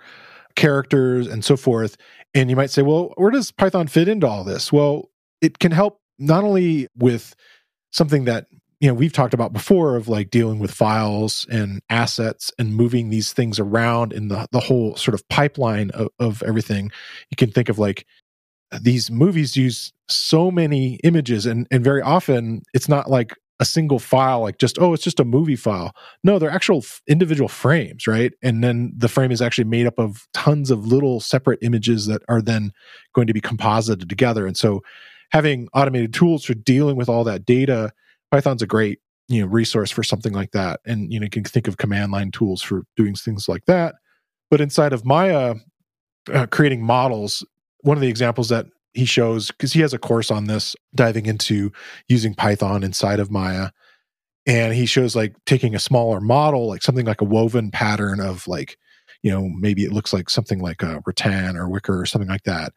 characters 0.55 1.27
and 1.27 1.45
so 1.45 1.57
forth. 1.57 1.97
And 2.35 2.51
you 2.51 2.57
might 2.57 2.71
say, 2.71 2.83
well, 2.83 3.13
where 3.17 3.31
does 3.31 3.51
Python 3.51 3.87
fit 3.87 4.09
into 4.09 4.27
all 4.27 4.45
this? 4.45 4.73
Well, 4.73 5.11
it 5.41 5.59
can 5.59 5.73
help 5.73 6.01
not 6.19 6.45
only 6.45 6.89
with 6.97 7.35
something 7.93 8.25
that 8.25 8.47
you 8.81 8.89
know 8.89 8.95
we've 8.95 9.13
talked 9.13 9.35
about 9.35 9.53
before 9.53 9.97
of 9.97 10.09
like 10.09 10.31
dealing 10.31 10.59
with 10.59 10.71
files 10.71 11.47
and 11.51 11.81
assets 11.89 12.53
and 12.59 12.75
moving 12.75 13.09
these 13.09 13.33
things 13.33 13.59
around 13.59 14.13
in 14.13 14.29
the 14.29 14.47
the 14.53 14.61
whole 14.61 14.97
sort 14.97 15.15
of 15.15 15.27
pipeline 15.29 15.91
of, 15.91 16.09
of 16.19 16.43
everything 16.43 16.91
you 17.31 17.37
can 17.37 17.51
think 17.51 17.69
of 17.69 17.79
like 17.79 18.07
these 18.83 19.11
movies 19.11 19.57
use 19.57 19.93
so 20.09 20.51
many 20.51 20.97
images 21.05 21.47
and 21.47 21.67
and 21.71 21.83
very 21.85 22.03
often 22.03 22.63
it's 22.75 22.89
not 22.89 23.11
like 23.11 23.35
a 23.59 23.65
single 23.65 23.99
file 23.99 24.43
like 24.43 24.59
just 24.59 24.79
oh 24.79 24.93
it's 24.93 25.03
just 25.03 25.21
a 25.21 25.25
movie 25.25 25.57
file. 25.57 25.95
No 26.23 26.39
they're 26.39 26.51
actual 26.51 26.79
f- 26.79 27.01
individual 27.07 27.49
frames 27.49 28.07
right? 28.07 28.33
And 28.43 28.63
then 28.63 28.93
the 28.97 29.09
frame 29.09 29.33
is 29.33 29.41
actually 29.41 29.65
made 29.65 29.87
up 29.87 29.99
of 29.99 30.27
tons 30.35 30.71
of 30.71 30.87
little 30.87 31.21
separate 31.21 31.59
images 31.63 32.07
that 32.07 32.23
are 32.29 32.43
then 32.43 32.73
going 33.15 33.27
to 33.27 33.33
be 33.33 33.41
composited 33.41 34.09
together. 34.09 34.47
And 34.47 34.57
so 34.57 34.83
having 35.33 35.69
automated 35.75 36.13
tools 36.13 36.45
for 36.45 36.55
dealing 36.55 36.97
with 36.97 37.09
all 37.09 37.25
that 37.25 37.45
data 37.47 37.93
python's 38.31 38.63
a 38.63 38.67
great 38.67 39.01
you 39.29 39.41
know 39.41 39.47
resource 39.47 39.91
for 39.91 40.03
something 40.03 40.33
like 40.33 40.53
that. 40.53 40.81
And 40.85 41.13
you 41.13 41.19
know 41.19 41.25
you 41.25 41.31
can 41.31 41.45
think 41.45 41.69
of 41.69 41.79
command 41.79 42.13
line 42.13 42.31
tools 42.31 42.63
for 42.63 42.83
doing 42.97 43.15
things 43.15 43.49
like 43.49 43.65
that. 43.67 43.95
But 44.51 44.61
inside 44.61 44.93
of 44.93 45.05
maya 45.05 45.57
uh, 46.33 46.47
creating 46.47 46.83
models 46.83 47.45
one 47.81 47.97
of 47.97 48.01
the 48.01 48.09
examples 48.09 48.49
that 48.49 48.67
he 48.97 49.05
shows 49.05 49.49
because 49.49 49.73
he 49.73 49.81
has 49.81 49.93
a 49.93 49.99
course 49.99 50.31
on 50.31 50.47
this 50.47 50.75
diving 50.95 51.27
into 51.27 51.73
using 52.09 52.35
python 52.35 52.83
inside 52.83 53.21
of 53.21 53.31
maya. 53.31 53.71
And 54.47 54.75
he 54.75 54.87
shows 54.87 55.17
like 55.17 55.35
taking 55.45 55.75
a 55.75 55.81
smaller 55.81 56.21
model 56.21 56.69
like 56.69 56.83
something 56.83 57.07
like 57.07 57.21
a 57.21 57.25
woven 57.25 57.71
pattern 57.71 58.21
of 58.21 58.47
like 58.47 58.79
you 59.23 59.31
know 59.31 59.49
maybe 59.49 59.85
it 59.85 59.93
looks 59.93 60.13
like 60.13 60.31
something 60.31 60.61
like 60.61 60.83
a 60.83 61.03
rattan 61.07 61.57
or 61.57 61.69
wicker 61.69 62.01
or 62.01 62.07
something 62.07 62.29
like 62.29 62.45
that. 62.45 62.73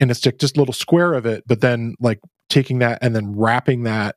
And 0.00 0.10
it's 0.10 0.20
just 0.20 0.56
a 0.56 0.60
little 0.60 0.74
square 0.74 1.14
of 1.14 1.26
it 1.26 1.44
but 1.46 1.60
then 1.60 1.94
like 2.00 2.20
taking 2.48 2.78
that 2.78 2.98
and 3.02 3.14
then 3.14 3.36
wrapping 3.36 3.82
that 3.82 4.16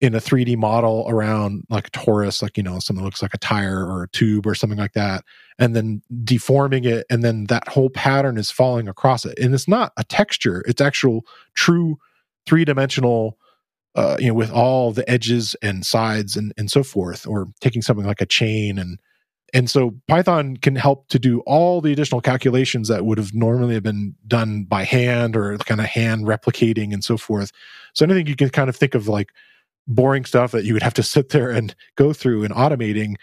in 0.00 0.14
a 0.14 0.18
3D 0.18 0.56
model 0.56 1.04
around 1.08 1.64
like 1.70 1.88
a 1.88 1.90
torus, 1.90 2.40
like, 2.40 2.56
you 2.56 2.62
know, 2.62 2.78
something 2.78 3.02
that 3.02 3.04
looks 3.04 3.22
like 3.22 3.34
a 3.34 3.38
tire 3.38 3.84
or 3.84 4.04
a 4.04 4.08
tube 4.08 4.46
or 4.46 4.54
something 4.54 4.78
like 4.78 4.92
that, 4.92 5.24
and 5.58 5.74
then 5.74 6.02
deforming 6.22 6.84
it. 6.84 7.04
And 7.10 7.24
then 7.24 7.44
that 7.44 7.66
whole 7.66 7.90
pattern 7.90 8.38
is 8.38 8.50
falling 8.50 8.88
across 8.88 9.24
it. 9.24 9.36
And 9.38 9.52
it's 9.52 9.66
not 9.66 9.92
a 9.96 10.04
texture, 10.04 10.62
it's 10.66 10.80
actual 10.80 11.26
true 11.54 11.98
three 12.46 12.64
dimensional, 12.64 13.38
uh, 13.96 14.16
you 14.20 14.28
know, 14.28 14.34
with 14.34 14.52
all 14.52 14.92
the 14.92 15.08
edges 15.10 15.56
and 15.62 15.84
sides 15.84 16.36
and, 16.36 16.52
and 16.56 16.70
so 16.70 16.82
forth, 16.84 17.26
or 17.26 17.48
taking 17.60 17.82
something 17.82 18.06
like 18.06 18.20
a 18.20 18.26
chain 18.26 18.78
and, 18.78 18.98
and 19.54 19.70
so 19.70 19.94
Python 20.08 20.58
can 20.58 20.76
help 20.76 21.08
to 21.08 21.18
do 21.18 21.40
all 21.40 21.80
the 21.80 21.90
additional 21.90 22.20
calculations 22.20 22.88
that 22.88 23.06
would 23.06 23.16
have 23.16 23.32
normally 23.32 23.74
have 23.74 23.82
been 23.82 24.14
done 24.26 24.64
by 24.64 24.84
hand 24.84 25.34
or 25.34 25.56
kind 25.58 25.80
of 25.80 25.86
hand 25.86 26.26
replicating 26.26 26.92
and 26.92 27.02
so 27.02 27.16
forth. 27.16 27.50
So 27.94 28.04
anything 28.04 28.26
you 28.26 28.36
can 28.36 28.50
kind 28.50 28.68
of 28.68 28.76
think 28.76 28.94
of 28.94 29.08
like 29.08 29.30
boring 29.88 30.24
stuff 30.24 30.52
that 30.52 30.64
you 30.64 30.72
would 30.72 30.82
have 30.82 30.94
to 30.94 31.02
sit 31.14 31.30
there 31.30 31.50
and 31.50 31.74
go 31.96 32.12
through 32.12 32.44
and 32.44 32.54
automating 32.54 33.14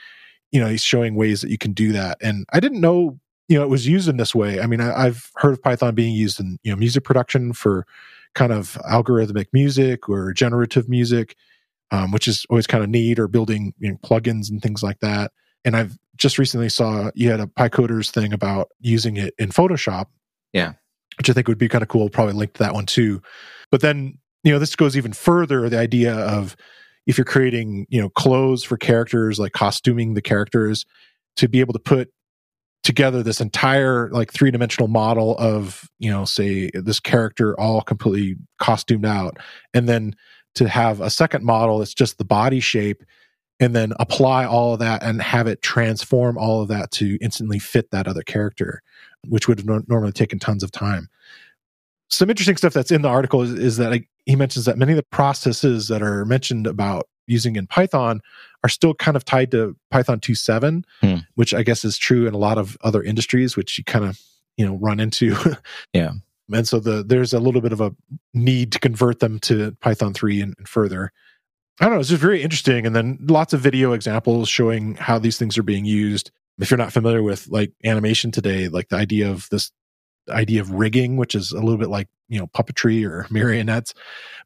you 0.51 0.59
know 0.59 0.68
he's 0.68 0.84
showing 0.84 1.16
ways 1.16 1.41
that 1.41 1.49
you 1.49 1.57
can 1.57 1.74
do 1.74 1.91
that 1.91 2.18
and 2.22 2.45
i 2.53 2.59
didn't 2.59 2.82
know 2.82 3.20
you 3.47 3.57
know 3.57 3.63
it 3.63 3.70
was 3.70 3.88
used 3.88 4.09
in 4.09 4.18
this 4.18 4.36
way 4.36 4.59
i 4.59 4.68
mean 4.68 4.82
I, 4.82 5.05
have 5.05 5.30
heard 5.36 5.53
of 5.53 5.61
python 5.61 5.95
being 5.95 6.13
used 6.13 6.39
in 6.39 6.57
you 6.63 6.72
know 6.72 6.78
music 6.78 7.03
production 7.03 7.53
for 7.53 7.86
kind 8.34 8.51
of 8.51 8.78
algorithmic 8.89 9.47
music 9.53 10.09
or 10.09 10.34
generative 10.34 10.89
music 10.89 11.36
um, 11.91 12.11
which 12.11 12.28
is 12.28 12.45
always 12.49 12.68
kind 12.68 12.84
of 12.84 12.89
neat 12.89 13.20
or 13.20 13.28
building 13.28 13.74
you 13.78 13.91
know, 13.91 13.97
plugins 14.03 14.49
and 14.49 14.61
things 14.61 14.82
like 14.82 14.99
that 14.99 15.32
and 15.63 15.76
i've 15.76 15.97
just 16.16 16.38
recently 16.38 16.70
saw 16.70 17.11
you 17.13 17.30
had 17.30 17.39
a 17.39 17.47
pycoders 17.47 18.09
thing 18.09 18.34
about 18.34 18.70
using 18.80 19.18
it 19.18 19.34
in 19.38 19.49
photoshop 19.49 20.05
yeah 20.53 20.74
which 21.18 21.30
I 21.30 21.34
think 21.34 21.47
would 21.47 21.57
be 21.57 21.70
kind 21.70 21.82
of 21.82 21.88
cool. 21.88 22.09
Probably 22.09 22.34
link 22.34 22.53
to 22.53 22.63
that 22.63 22.74
one 22.74 22.86
too. 22.86 23.22
But 23.72 23.82
then, 23.82 24.18
you 24.46 24.52
know, 24.52 24.60
this 24.60 24.76
goes 24.76 24.96
even 24.96 25.12
further 25.12 25.68
the 25.68 25.80
idea 25.80 26.14
of 26.14 26.56
if 27.08 27.18
you're 27.18 27.26
creating, 27.26 27.88
you 27.89 28.00
know, 28.00 28.10
clothes 28.10 28.64
for 28.64 28.78
characters, 28.78 29.39
like 29.39 29.54
costuming 29.54 30.14
the 30.14 30.22
characters, 30.22 30.86
to 31.36 31.50
be 31.50 31.60
able 31.60 31.74
to 31.74 31.80
put 31.80 32.12
together 32.84 33.24
this 33.24 33.41
entire 33.41 34.10
like 34.12 34.32
three 34.32 34.52
dimensional 34.52 34.88
model 34.88 35.36
of, 35.39 35.89
you 35.98 36.12
know, 36.12 36.26
say 36.26 36.70
this 36.76 37.00
character 37.00 37.60
all 37.60 37.82
completely 37.82 38.36
costumed 38.60 39.06
out. 39.06 39.38
And 39.74 39.89
then 39.89 40.16
to 40.54 40.70
have 40.70 41.02
a 41.02 41.10
second 41.10 41.43
model 41.43 41.80
that's 41.80 41.96
just 41.96 42.20
the 42.20 42.24
body 42.24 42.60
shape 42.60 43.04
and 43.60 43.76
then 43.76 43.93
apply 44.00 44.46
all 44.46 44.74
of 44.74 44.80
that 44.80 45.02
and 45.02 45.22
have 45.24 45.48
it 45.48 45.64
transform 45.64 46.38
all 46.38 46.62
of 46.62 46.68
that 46.68 46.91
to 46.91 47.18
instantly 47.20 47.58
fit 47.58 47.89
that 47.89 48.08
other 48.08 48.22
character, 48.22 48.84
which 49.28 49.48
would 49.48 49.58
have 49.58 49.68
no- 49.68 49.84
normally 49.88 50.12
taken 50.12 50.38
tons 50.38 50.62
of 50.62 50.72
time. 50.72 51.08
Some 52.10 52.30
interesting 52.30 52.58
stuff 52.58 52.74
that's 52.74 52.91
in 52.91 53.02
the 53.02 53.10
article 53.10 53.41
is, 53.41 53.54
is 53.54 53.78
that 53.78 53.89
like, 53.89 54.08
he 54.26 54.36
mentions 54.36 54.65
that 54.65 54.78
many 54.78 54.91
of 54.91 54.97
the 54.97 55.03
processes 55.03 55.88
that 55.88 56.01
are 56.01 56.26
mentioned 56.26 56.67
about 56.67 57.07
using 57.28 57.55
in 57.55 57.67
Python 57.67 58.21
are 58.63 58.69
still 58.69 58.93
kind 58.93 59.17
of 59.17 59.26
tied 59.26 59.51
to 59.51 59.76
Python 59.91 60.19
2.7, 60.19 60.84
hmm. 61.01 61.15
which 61.36 61.53
I 61.53 61.63
guess 61.63 61.86
is 61.86 61.97
true 61.97 62.28
in 62.28 62.34
a 62.34 62.38
lot 62.38 62.57
of 62.57 62.78
other 62.82 63.03
industries, 63.03 63.55
which 63.55 63.78
you 63.78 63.84
kind 63.84 64.05
of 64.05 64.19
you 64.57 64.65
know 64.65 64.76
run 64.76 64.99
into. 64.99 65.36
yeah. 65.93 66.11
And 66.53 66.67
so 66.67 66.80
the 66.80 67.03
there's 67.03 67.34
a 67.34 67.39
little 67.39 67.61
bit 67.61 67.73
of 67.73 67.82
a 67.82 67.95
need 68.34 68.71
to 68.73 68.80
convert 68.80 69.19
them 69.19 69.39
to 69.39 69.76
Python 69.82 70.13
3 70.13 70.41
and, 70.41 70.55
and 70.57 70.67
further. 70.67 71.11
I 71.80 71.86
don't 71.86 71.95
know, 71.95 71.99
it's 71.99 72.09
just 72.09 72.21
very 72.21 72.41
interesting. 72.41 72.86
And 72.86 72.95
then 72.95 73.17
lots 73.21 73.53
of 73.53 73.59
video 73.59 73.91
examples 73.91 74.47
showing 74.47 74.95
how 74.95 75.19
these 75.19 75.38
things 75.38 75.57
are 75.57 75.63
being 75.63 75.84
used. 75.84 76.32
If 76.57 76.71
you're 76.71 76.78
not 76.78 76.93
familiar 76.93 77.21
with 77.21 77.47
like 77.49 77.73
animation 77.84 78.32
today, 78.32 78.69
like 78.69 78.88
the 78.88 78.95
idea 78.95 79.30
of 79.30 79.49
this 79.49 79.71
idea 80.30 80.61
of 80.61 80.71
rigging, 80.71 81.17
which 81.17 81.36
is 81.36 81.51
a 81.51 81.59
little 81.59 81.78
bit 81.78 81.89
like, 81.89 82.07
you 82.28 82.39
know, 82.39 82.47
puppetry 82.47 83.07
or 83.07 83.28
marionettes, 83.32 83.93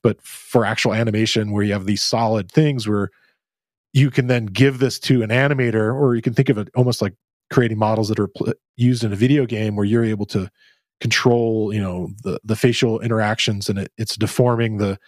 but 0.01 0.21
for 0.21 0.65
actual 0.65 0.93
animation 0.93 1.51
where 1.51 1.63
you 1.63 1.73
have 1.73 1.85
these 1.85 2.01
solid 2.01 2.51
things 2.51 2.87
where 2.87 3.09
you 3.93 4.11
can 4.11 4.27
then 4.27 4.45
give 4.45 4.79
this 4.79 4.99
to 4.99 5.23
an 5.23 5.29
animator, 5.29 5.93
or 5.93 6.15
you 6.15 6.21
can 6.21 6.33
think 6.33 6.49
of 6.49 6.57
it 6.57 6.69
almost 6.75 7.01
like 7.01 7.13
creating 7.49 7.77
models 7.77 8.09
that 8.09 8.19
are 8.19 8.27
pl- 8.27 8.53
used 8.75 9.03
in 9.03 9.11
a 9.11 9.15
video 9.15 9.45
game 9.45 9.75
where 9.75 9.85
you're 9.85 10.05
able 10.05 10.25
to 10.27 10.49
control, 10.99 11.73
you 11.73 11.81
know, 11.81 12.09
the, 12.23 12.39
the 12.43 12.55
facial 12.55 12.99
interactions 12.99 13.69
and 13.69 13.79
it, 13.79 13.91
it's 13.97 14.15
deforming 14.15 14.77
the, 14.77 14.99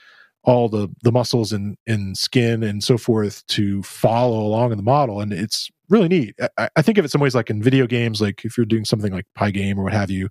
all 0.43 0.69
the 0.69 0.89
the 1.03 1.11
muscles 1.11 1.51
and 1.51 1.77
and 1.85 2.17
skin 2.17 2.63
and 2.63 2.83
so 2.83 2.97
forth 2.97 3.45
to 3.45 3.83
follow 3.83 4.39
along 4.39 4.71
in 4.71 4.77
the 4.77 4.83
model. 4.83 5.21
And 5.21 5.31
it's 5.31 5.69
really 5.89 6.07
neat. 6.07 6.35
I, 6.57 6.69
I, 6.75 6.81
think 6.81 6.97
of 6.97 7.05
it 7.05 7.11
some 7.11 7.21
ways 7.21 7.35
like 7.35 7.49
in 7.49 7.61
video 7.61 7.85
games 7.85 8.21
like 8.21 8.43
if 8.43 8.57
you're 8.57 8.65
doing 8.65 8.85
something 8.85 9.11
like 9.13 9.25
pie 9.35 9.51
Pygame 9.51 9.77
or 9.77 9.83
what 9.83 9.93
have 9.93 10.09
you 10.09 10.29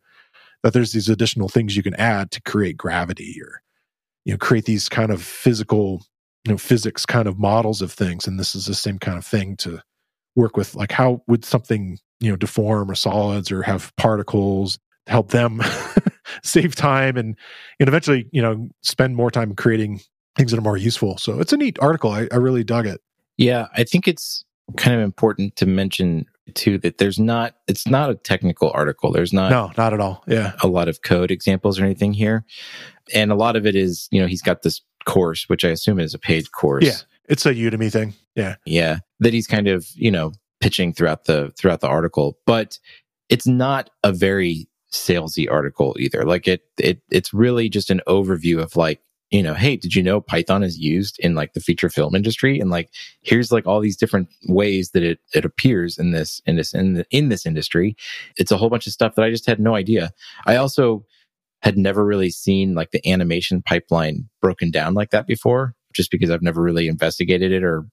that 0.63 0.73
there's 0.73 0.93
these 0.93 1.09
additional 1.09 1.49
things 1.49 1.77
you 1.77 1.83
can 1.83 1.95
add 1.95 2.31
to 2.31 2.43
create 2.43 2.77
gravity 2.77 3.37
or 3.41 3.63
you 4.25 4.33
know 4.33 4.39
create 4.39 4.65
these 4.65 4.89
kind 4.89 5.11
of 5.11 5.23
physical 5.23 6.03
you 6.45 6.53
know 6.53 6.59
physics 6.59 7.07
kind 7.07 7.29
of 7.29 7.39
models 7.39 7.83
of 7.83 7.93
things 7.93 8.27
and 8.27 8.39
this 8.39 8.55
is 8.55 8.67
the 8.67 8.75
same 8.75 8.99
kind 8.99 9.19
of 9.19 9.27
thing 9.27 9.57
to 9.57 9.81
work 10.37 10.57
with 10.57 10.75
like 10.75 10.93
how 10.93 11.23
would 11.27 11.45
something 11.45 11.99
you 12.21 12.31
know 12.31 12.37
deform 12.37 12.91
or 12.91 12.95
solids 12.95 13.51
or 13.51 13.63
have 13.63 13.95
particles 13.97 14.79
help 15.07 15.31
them 15.31 15.61
save 16.43 16.75
time 16.75 17.17
and 17.17 17.37
and 17.79 17.89
eventually 17.89 18.29
you 18.33 18.41
know 18.41 18.69
spend 18.83 19.17
more 19.17 19.31
time 19.31 19.55
creating 19.55 20.01
things 20.37 20.53
that 20.53 20.59
are 20.59 20.63
more 20.63 20.77
useful. 20.77 21.19
So 21.19 21.41
it's 21.41 21.53
a 21.53 21.57
neat 21.57 21.77
article. 21.81 22.13
I, 22.13 22.29
I 22.31 22.37
really 22.37 22.65
dug 22.65 22.87
it. 22.87 23.01
Yeah 23.37 23.67
i 23.75 23.85
think 23.85 24.07
it's 24.07 24.45
kind 24.77 24.95
of 24.95 25.03
important 25.03 25.57
to 25.57 25.67
mention 25.67 26.27
too 26.55 26.79
that 26.79 26.99
there's 26.99 27.19
not 27.19 27.57
it's 27.67 27.87
not 27.87 28.11
a 28.11 28.15
technical 28.15 28.71
article. 28.75 29.13
There's 29.13 29.33
not 29.33 29.51
no 29.51 29.73
not 29.77 29.93
at 29.93 30.01
all. 30.01 30.25
Yeah. 30.27 30.53
a 30.63 30.69
lot 30.69 30.89
of 30.89 31.03
code 31.03 31.31
examples 31.31 31.79
or 31.79 31.85
anything 31.85 32.13
here. 32.13 32.45
And 33.15 33.33
a 33.33 33.35
lot 33.35 33.57
of 33.57 33.67
it 33.67 33.75
is 33.75 34.09
you 34.11 34.21
know 34.21 34.27
he's 34.27 34.43
got 34.43 34.63
this 34.63 34.81
course 35.07 35.49
which 35.49 35.65
i 35.65 35.69
assume 35.69 35.99
is 35.99 36.15
a 36.15 36.19
paid 36.19 36.53
course. 36.53 36.85
Yeah. 36.85 36.97
It's 37.29 37.47
a 37.47 37.55
udemy 37.55 37.91
thing. 37.91 38.15
Yeah. 38.35 38.57
Yeah. 38.67 38.99
That 39.21 39.33
he's 39.33 39.47
kind 39.47 39.69
of 39.69 39.87
you 39.95 40.11
know 40.11 40.33
pitching 40.61 40.93
throughout 40.93 41.25
the 41.25 41.53
throughout 41.57 41.81
the 41.81 41.89
article. 41.89 42.39
But 42.47 42.79
it's 43.29 43.47
not 43.47 43.91
a 44.03 44.13
very 44.13 44.69
salesy 44.93 45.51
article 45.51 45.97
either. 45.99 46.25
Like 46.25 46.49
it, 46.49 46.63
it, 46.79 47.01
it's 47.11 47.33
really 47.33 47.69
just 47.69 47.91
an 47.91 48.01
overview 48.07 48.61
of 48.61 48.77
like, 48.77 49.01
you 49.31 49.43
know, 49.43 49.55
hey, 49.55 49.77
did 49.77 49.95
you 49.95 50.03
know 50.03 50.21
Python 50.21 50.63
is 50.63 50.79
used 50.79 51.19
in 51.21 51.35
like 51.35 51.53
the 51.53 51.61
feature 51.61 51.89
film 51.89 52.17
industry? 52.17 52.59
And 52.59 52.71
like, 52.71 52.91
here's 53.23 53.53
like 53.53 53.67
all 53.67 53.81
these 53.81 53.97
different 53.97 54.29
ways 54.49 54.91
that 54.91 55.05
it, 55.05 55.21
it 55.35 55.45
appears 55.45 55.99
in 55.99 56.11
this, 56.11 56.43
in 56.47 56.57
this, 56.57 56.75
in, 56.75 56.95
the, 56.95 57.07
in 57.11 57.29
this 57.29 57.47
industry. 57.47 57.97
It's 58.37 58.51
a 58.51 58.57
whole 58.57 58.71
bunch 58.71 58.87
of 58.87 58.93
stuff 58.93 59.15
that 59.15 59.25
I 59.25 59.31
just 59.31 59.47
had 59.47 59.61
no 59.61 59.77
idea. 59.77 60.11
I 60.47 60.57
also 60.57 61.05
had 61.63 61.79
never 61.79 62.05
really 62.05 62.31
seen 62.31 62.75
like 62.75 62.91
the 62.91 63.09
animation 63.09 63.63
pipeline 63.63 64.29
broken 64.41 64.71
down 64.71 64.95
like 64.95 65.11
that 65.11 65.27
before, 65.27 65.75
just 65.95 66.11
because 66.11 66.31
I've 66.31 66.43
never 66.43 66.61
really 66.61 66.89
investigated 66.89 67.53
it 67.53 67.63
or 67.63 67.87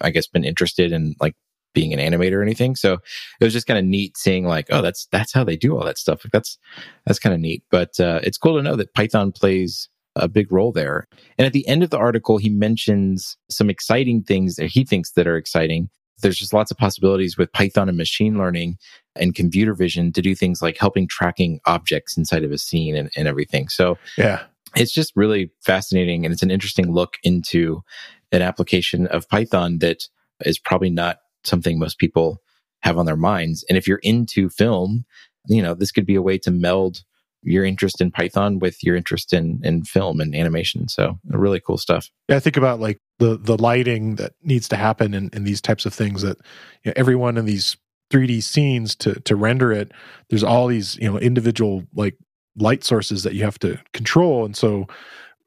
I 0.00 0.10
guess 0.10 0.26
been 0.26 0.44
interested 0.44 0.90
in 0.90 1.14
like 1.20 1.36
being 1.74 1.92
an 1.92 2.00
animator 2.00 2.34
or 2.34 2.42
anything. 2.42 2.74
So 2.74 2.94
it 3.40 3.44
was 3.44 3.52
just 3.52 3.66
kind 3.66 3.78
of 3.78 3.84
neat 3.84 4.16
seeing 4.16 4.46
like, 4.46 4.66
oh, 4.70 4.82
that's 4.82 5.06
that's 5.12 5.32
how 5.32 5.44
they 5.44 5.56
do 5.56 5.76
all 5.76 5.84
that 5.84 5.98
stuff. 5.98 6.24
Like 6.24 6.32
that's 6.32 6.58
that's 7.06 7.18
kind 7.18 7.34
of 7.34 7.40
neat. 7.40 7.62
But 7.70 8.00
uh, 8.00 8.20
it's 8.22 8.38
cool 8.38 8.56
to 8.56 8.62
know 8.62 8.76
that 8.76 8.94
Python 8.94 9.32
plays 9.32 9.88
a 10.16 10.28
big 10.28 10.52
role 10.52 10.72
there. 10.72 11.06
And 11.38 11.46
at 11.46 11.52
the 11.52 11.66
end 11.66 11.82
of 11.82 11.90
the 11.90 11.98
article, 11.98 12.38
he 12.38 12.50
mentions 12.50 13.36
some 13.48 13.70
exciting 13.70 14.22
things 14.22 14.56
that 14.56 14.66
he 14.66 14.84
thinks 14.84 15.12
that 15.12 15.26
are 15.26 15.36
exciting. 15.36 15.88
There's 16.20 16.38
just 16.38 16.52
lots 16.52 16.70
of 16.70 16.76
possibilities 16.76 17.36
with 17.36 17.52
Python 17.52 17.88
and 17.88 17.98
machine 17.98 18.38
learning 18.38 18.76
and 19.16 19.34
computer 19.34 19.74
vision 19.74 20.12
to 20.12 20.22
do 20.22 20.34
things 20.34 20.62
like 20.62 20.78
helping 20.78 21.08
tracking 21.08 21.60
objects 21.66 22.16
inside 22.16 22.44
of 22.44 22.52
a 22.52 22.58
scene 22.58 22.94
and, 22.94 23.10
and 23.16 23.26
everything. 23.26 23.68
So 23.68 23.98
yeah, 24.16 24.42
it's 24.76 24.92
just 24.92 25.12
really 25.16 25.50
fascinating 25.64 26.24
and 26.24 26.32
it's 26.32 26.42
an 26.42 26.50
interesting 26.50 26.92
look 26.92 27.16
into 27.22 27.82
an 28.30 28.42
application 28.42 29.06
of 29.08 29.28
Python 29.28 29.78
that 29.78 30.04
is 30.44 30.58
probably 30.58 30.90
not 30.90 31.18
something 31.44 31.78
most 31.78 31.98
people 31.98 32.40
have 32.82 32.98
on 32.98 33.06
their 33.06 33.16
minds. 33.16 33.64
And 33.68 33.78
if 33.78 33.86
you're 33.86 33.98
into 33.98 34.48
film, 34.48 35.04
you 35.46 35.62
know, 35.62 35.74
this 35.74 35.92
could 35.92 36.06
be 36.06 36.14
a 36.14 36.22
way 36.22 36.38
to 36.38 36.50
meld 36.50 37.02
your 37.42 37.64
interest 37.64 38.00
in 38.00 38.10
Python 38.10 38.58
with 38.58 38.82
your 38.82 38.96
interest 38.96 39.32
in 39.32 39.60
in 39.62 39.84
film 39.84 40.20
and 40.20 40.34
animation. 40.34 40.88
So 40.88 41.18
really 41.26 41.60
cool 41.60 41.78
stuff. 41.78 42.08
Yeah, 42.28 42.36
I 42.36 42.40
think 42.40 42.56
about 42.56 42.80
like 42.80 43.00
the 43.18 43.36
the 43.36 43.56
lighting 43.56 44.16
that 44.16 44.32
needs 44.42 44.68
to 44.68 44.76
happen 44.76 45.14
in, 45.14 45.30
in 45.32 45.44
these 45.44 45.60
types 45.60 45.86
of 45.86 45.94
things 45.94 46.22
that 46.22 46.38
you 46.84 46.90
know, 46.90 46.92
everyone 46.96 47.36
in 47.36 47.44
these 47.44 47.76
3D 48.10 48.42
scenes 48.42 48.94
to 48.96 49.18
to 49.20 49.36
render 49.36 49.72
it, 49.72 49.92
there's 50.28 50.44
all 50.44 50.66
these, 50.66 50.96
you 50.96 51.10
know, 51.10 51.18
individual 51.18 51.84
like 51.94 52.16
light 52.56 52.84
sources 52.84 53.22
that 53.22 53.34
you 53.34 53.44
have 53.44 53.58
to 53.60 53.80
control. 53.92 54.44
And 54.44 54.56
so 54.56 54.86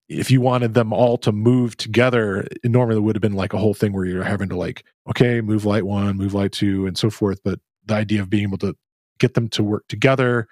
if 0.07 0.29
you 0.29 0.41
wanted 0.41 0.73
them 0.73 0.93
all 0.93 1.17
to 1.19 1.31
move 1.31 1.77
together, 1.77 2.47
it 2.63 2.71
normally 2.71 2.99
would 2.99 3.15
have 3.15 3.21
been 3.21 3.33
like 3.33 3.53
a 3.53 3.57
whole 3.57 3.73
thing 3.73 3.93
where 3.93 4.05
you're 4.05 4.23
having 4.23 4.49
to 4.49 4.55
like, 4.55 4.83
okay, 5.09 5.41
move 5.41 5.65
light 5.65 5.85
one, 5.85 6.17
move 6.17 6.33
light 6.33 6.51
two, 6.51 6.85
and 6.85 6.97
so 6.97 7.09
forth. 7.09 7.39
But 7.43 7.59
the 7.85 7.95
idea 7.95 8.21
of 8.21 8.29
being 8.29 8.43
able 8.43 8.57
to 8.59 8.75
get 9.19 9.33
them 9.33 9.47
to 9.49 9.63
work 9.63 9.85
together, 9.87 10.47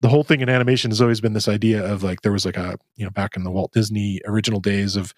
the 0.00 0.08
whole 0.08 0.24
thing 0.24 0.40
in 0.40 0.48
animation 0.48 0.90
has 0.90 1.00
always 1.00 1.20
been 1.20 1.32
this 1.32 1.48
idea 1.48 1.84
of 1.84 2.02
like 2.02 2.22
there 2.22 2.32
was 2.32 2.44
like 2.46 2.56
a, 2.56 2.78
you 2.96 3.04
know, 3.04 3.10
back 3.10 3.36
in 3.36 3.44
the 3.44 3.50
Walt 3.50 3.72
Disney 3.72 4.20
original 4.26 4.60
days 4.60 4.96
of 4.96 5.12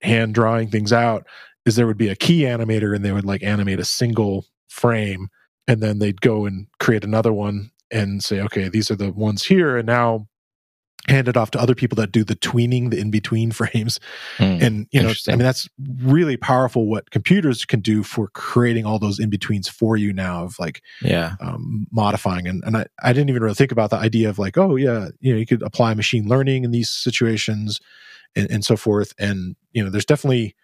hand 0.00 0.34
drawing 0.34 0.70
things 0.70 0.92
out, 0.92 1.26
is 1.64 1.76
there 1.76 1.86
would 1.86 1.98
be 1.98 2.08
a 2.08 2.16
key 2.16 2.42
animator 2.42 2.94
and 2.94 3.04
they 3.04 3.12
would 3.12 3.24
like 3.24 3.42
animate 3.42 3.80
a 3.80 3.84
single 3.84 4.46
frame 4.68 5.28
and 5.68 5.80
then 5.80 5.98
they'd 5.98 6.20
go 6.20 6.44
and 6.44 6.66
create 6.80 7.04
another 7.04 7.32
one 7.32 7.70
and 7.90 8.22
say, 8.22 8.40
okay, 8.40 8.68
these 8.68 8.90
are 8.90 8.96
the 8.96 9.12
ones 9.12 9.44
here. 9.44 9.76
And 9.76 9.86
now 9.86 10.26
hand 11.08 11.28
it 11.28 11.36
off 11.36 11.50
to 11.50 11.60
other 11.60 11.74
people 11.74 11.96
that 11.96 12.12
do 12.12 12.22
the 12.22 12.36
tweening, 12.36 12.90
the 12.90 12.98
in 12.98 13.10
between 13.10 13.50
frames. 13.52 13.98
Mm, 14.38 14.62
and, 14.62 14.86
you 14.92 15.02
know, 15.02 15.12
I 15.28 15.32
mean, 15.32 15.40
that's 15.40 15.68
really 16.02 16.36
powerful 16.36 16.86
what 16.86 17.10
computers 17.10 17.64
can 17.64 17.80
do 17.80 18.02
for 18.02 18.28
creating 18.28 18.86
all 18.86 18.98
those 18.98 19.18
in 19.18 19.30
betweens 19.30 19.68
for 19.68 19.96
you 19.96 20.12
now 20.12 20.44
of 20.44 20.58
like, 20.58 20.82
yeah, 21.00 21.34
um, 21.40 21.86
modifying. 21.90 22.46
And, 22.46 22.62
and 22.64 22.76
I, 22.76 22.86
I 23.02 23.12
didn't 23.12 23.30
even 23.30 23.42
really 23.42 23.54
think 23.54 23.72
about 23.72 23.90
the 23.90 23.96
idea 23.96 24.28
of 24.28 24.38
like, 24.38 24.56
oh, 24.56 24.76
yeah, 24.76 25.08
you 25.20 25.32
know, 25.32 25.38
you 25.38 25.46
could 25.46 25.62
apply 25.62 25.94
machine 25.94 26.28
learning 26.28 26.64
in 26.64 26.70
these 26.70 26.90
situations 26.90 27.80
and, 28.36 28.50
and 28.50 28.64
so 28.64 28.76
forth. 28.76 29.12
And, 29.18 29.56
you 29.72 29.82
know, 29.82 29.90
there's 29.90 30.04
definitely 30.04 30.54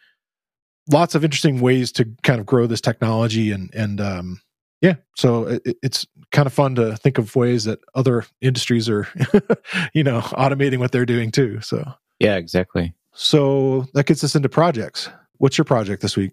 lots 0.91 1.15
of 1.15 1.25
interesting 1.25 1.61
ways 1.61 1.93
to 1.93 2.09
kind 2.23 2.41
of 2.41 2.47
grow 2.47 2.67
this 2.67 2.81
technology 2.81 3.51
and, 3.51 3.75
and, 3.75 4.01
um, 4.01 4.41
yeah 4.81 4.95
so 5.17 5.47
it, 5.47 5.77
it's 5.83 6.07
kind 6.31 6.47
of 6.47 6.53
fun 6.53 6.75
to 6.75 6.97
think 6.97 7.19
of 7.19 7.35
ways 7.37 7.65
that 7.65 7.81
other 7.95 8.25
industries 8.41 8.89
are 8.89 9.09
you 9.95 10.05
know 10.05 10.21
automating 10.21 10.79
what 10.79 10.93
they're 10.93 11.07
doing 11.07 11.31
too 11.31 11.61
so 11.61 11.85
yeah 12.19 12.37
exactly 12.37 12.95
so 13.13 13.87
that 13.95 14.07
gets 14.07 14.23
us 14.23 14.35
into 14.35 14.49
projects 14.49 15.09
what's 15.39 15.59
your 15.59 15.65
project 15.65 16.03
this 16.03 16.17
week 16.17 16.33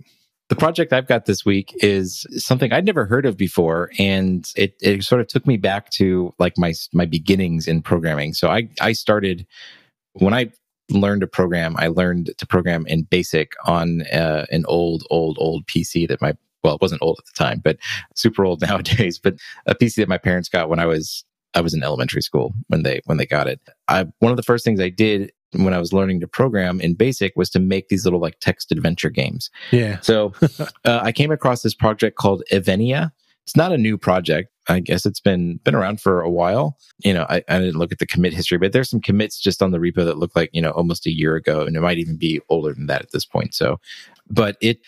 the 0.49 0.55
project 0.55 0.93
I've 0.93 1.07
got 1.07 1.25
this 1.25 1.43
week 1.43 1.73
is 1.81 2.27
something 2.37 2.71
I'd 2.71 2.85
never 2.85 3.05
heard 3.05 3.25
of 3.25 3.35
before, 3.35 3.89
and 3.97 4.47
it, 4.55 4.75
it 4.79 5.03
sort 5.03 5.19
of 5.19 5.27
took 5.27 5.47
me 5.47 5.57
back 5.57 5.89
to 5.91 6.33
like 6.37 6.55
my 6.57 6.73
my 6.93 7.05
beginnings 7.05 7.67
in 7.67 7.81
programming. 7.81 8.33
So 8.33 8.49
I 8.49 8.69
I 8.79 8.91
started 8.91 9.47
when 10.13 10.35
I 10.35 10.51
learned 10.91 11.21
to 11.21 11.27
program. 11.27 11.75
I 11.77 11.87
learned 11.87 12.31
to 12.37 12.45
program 12.45 12.85
in 12.85 13.03
BASIC 13.03 13.53
on 13.65 14.03
uh, 14.03 14.45
an 14.51 14.65
old 14.67 15.03
old 15.09 15.37
old 15.39 15.65
PC 15.65 16.07
that 16.07 16.21
my 16.21 16.37
well, 16.65 16.75
it 16.75 16.81
wasn't 16.81 17.01
old 17.01 17.19
at 17.19 17.25
the 17.25 17.43
time, 17.43 17.61
but 17.63 17.77
super 18.15 18.43
old 18.43 18.61
nowadays. 18.67 19.19
But 19.19 19.35
a 19.67 19.75
PC 19.75 19.97
that 19.97 20.09
my 20.09 20.17
parents 20.17 20.49
got 20.49 20.69
when 20.69 20.79
I 20.79 20.85
was 20.85 21.23
I 21.53 21.61
was 21.61 21.73
in 21.73 21.83
elementary 21.83 22.21
school 22.21 22.53
when 22.67 22.83
they 22.83 23.01
when 23.05 23.17
they 23.17 23.25
got 23.25 23.47
it. 23.47 23.61
I 23.87 24.05
one 24.19 24.31
of 24.31 24.37
the 24.37 24.43
first 24.43 24.65
things 24.65 24.79
I 24.79 24.89
did 24.89 25.31
when 25.53 25.73
I 25.73 25.79
was 25.79 25.93
learning 25.93 26.19
to 26.19 26.27
program 26.27 26.81
in 26.81 26.95
BASIC 26.95 27.31
was 27.35 27.49
to 27.51 27.59
make 27.59 27.87
these 27.87 28.03
little 28.03 28.19
like 28.19 28.39
text 28.41 28.71
adventure 28.71 29.09
games. 29.09 29.49
Yeah. 29.71 29.99
So 30.01 30.33
uh, 30.85 30.99
I 31.01 31.11
came 31.11 31.31
across 31.31 31.61
this 31.61 31.73
project 31.73 32.17
called 32.17 32.43
Evennia. 32.51 33.11
It's 33.43 33.55
not 33.55 33.71
a 33.71 33.77
new 33.77 33.97
project. 33.97 34.49
I 34.67 34.79
guess 34.79 35.05
it's 35.05 35.19
been 35.19 35.57
been 35.63 35.75
around 35.75 36.01
for 36.01 36.21
a 36.21 36.29
while. 36.29 36.77
You 37.03 37.13
know, 37.13 37.27
I, 37.29 37.43
I 37.47 37.59
didn't 37.59 37.77
look 37.77 37.91
at 37.91 37.99
the 37.99 38.07
commit 38.07 38.33
history, 38.33 38.57
but 38.57 38.73
there's 38.73 38.89
some 38.89 39.01
commits 39.01 39.39
just 39.39 39.61
on 39.61 39.69
the 39.69 39.77
repo 39.77 40.03
that 40.03 40.17
look 40.17 40.35
like 40.35 40.49
you 40.51 40.61
know 40.61 40.71
almost 40.71 41.05
a 41.05 41.11
year 41.11 41.35
ago, 41.35 41.61
and 41.61 41.77
it 41.77 41.81
might 41.81 41.99
even 41.99 42.17
be 42.17 42.41
older 42.49 42.73
than 42.73 42.87
that 42.87 43.03
at 43.03 43.11
this 43.11 43.25
point. 43.25 43.53
So, 43.53 43.79
but 44.27 44.57
it 44.61 44.79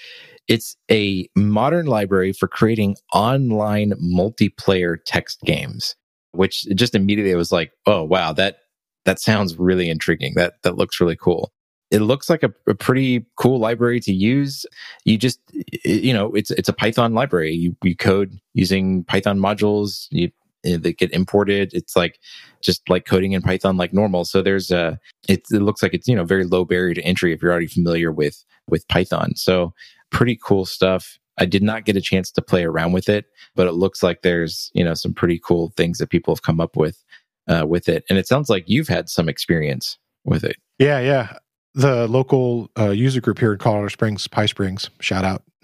it's 0.47 0.75
a 0.89 1.27
modern 1.35 1.85
library 1.87 2.33
for 2.33 2.47
creating 2.47 2.95
online 3.13 3.91
multiplayer 4.01 4.97
text 5.05 5.41
games, 5.41 5.95
which 6.31 6.65
just 6.75 6.95
immediately 6.95 7.35
was 7.35 7.51
like, 7.51 7.71
oh 7.85 8.03
wow, 8.03 8.33
that 8.33 8.59
that 9.05 9.19
sounds 9.19 9.57
really 9.57 9.89
intriguing. 9.89 10.33
That 10.35 10.61
that 10.63 10.77
looks 10.77 10.99
really 10.99 11.15
cool. 11.15 11.51
It 11.89 11.99
looks 11.99 12.29
like 12.29 12.43
a, 12.43 12.53
a, 12.67 12.75
pretty 12.75 13.25
cool 13.37 13.59
library 13.59 14.01
to 14.01 14.11
use. 14.11 14.65
You 15.05 15.17
just, 15.17 15.39
you 15.85 16.13
know, 16.13 16.33
it's 16.33 16.51
it's 16.51 16.67
a 16.67 16.73
Python 16.73 17.13
library. 17.13 17.53
You, 17.53 17.77
you 17.81 17.95
code 17.95 18.37
using 18.53 19.05
Python 19.05 19.39
modules. 19.39 20.07
You 20.11 20.29
eh, 20.65 20.75
they 20.77 20.91
get 20.91 21.11
imported. 21.11 21.73
It's 21.73 21.95
like 21.95 22.19
just 22.61 22.89
like 22.89 23.05
coding 23.05 23.31
in 23.31 23.41
Python 23.41 23.77
like 23.77 23.93
normal. 23.93 24.25
So 24.25 24.41
there's 24.41 24.69
a 24.69 24.99
it, 25.29 25.45
it 25.49 25.61
looks 25.61 25.81
like 25.81 25.93
it's 25.93 26.09
you 26.09 26.15
know 26.15 26.25
very 26.25 26.43
low 26.43 26.65
barrier 26.65 26.93
to 26.93 27.01
entry 27.03 27.31
if 27.31 27.41
you're 27.41 27.51
already 27.51 27.67
familiar 27.67 28.11
with 28.11 28.43
with 28.67 28.85
Python. 28.89 29.35
So 29.35 29.73
pretty 30.11 30.39
cool 30.41 30.65
stuff. 30.65 31.17
I 31.39 31.45
did 31.45 31.61
not 31.61 31.85
get 31.85 31.95
a 31.95 32.01
chance 32.01 32.31
to 32.31 32.41
play 32.41 32.63
around 32.63 32.93
with 32.93 33.09
it, 33.09 33.25
but 33.55 33.67
it 33.67 33.73
looks 33.73 34.01
like 34.01 34.21
there's 34.21 34.71
you 34.73 34.83
know 34.83 34.93
some 34.93 35.13
pretty 35.13 35.39
cool 35.43 35.71
things 35.77 35.99
that 35.99 36.09
people 36.09 36.33
have 36.33 36.41
come 36.41 36.59
up 36.59 36.75
with 36.75 37.03
uh, 37.47 37.65
with 37.67 37.87
it. 37.89 38.03
And 38.09 38.17
it 38.17 38.27
sounds 38.27 38.49
like 38.49 38.63
you've 38.67 38.87
had 38.87 39.09
some 39.09 39.29
experience 39.29 39.97
with 40.25 40.43
it. 40.43 40.57
Yeah, 40.79 40.99
yeah. 40.99 41.37
The 41.73 42.07
local 42.07 42.69
uh, 42.77 42.89
user 42.89 43.21
group 43.21 43.39
here 43.39 43.53
in 43.53 43.59
Colorado 43.59 43.89
Springs, 43.89 44.27
PySprings, 44.27 44.89
shout 44.99 45.23
out 45.23 45.43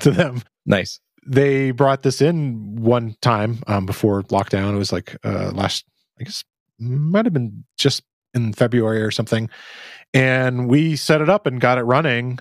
to 0.00 0.10
them. 0.10 0.42
Nice. 0.64 1.00
They 1.26 1.70
brought 1.70 2.02
this 2.02 2.20
in 2.20 2.76
one 2.76 3.16
time 3.20 3.62
um, 3.66 3.86
before 3.86 4.22
lockdown. 4.24 4.74
It 4.74 4.78
was 4.78 4.92
like 4.92 5.16
uh, 5.24 5.50
last, 5.52 5.84
I 6.20 6.24
guess, 6.24 6.44
might 6.78 7.24
have 7.24 7.32
been 7.32 7.64
just 7.76 8.02
in 8.34 8.52
February 8.52 9.02
or 9.02 9.10
something. 9.10 9.48
And 10.12 10.68
we 10.68 10.96
set 10.96 11.20
it 11.20 11.28
up 11.28 11.46
and 11.46 11.60
got 11.60 11.78
it 11.78 11.82
running 11.82 12.38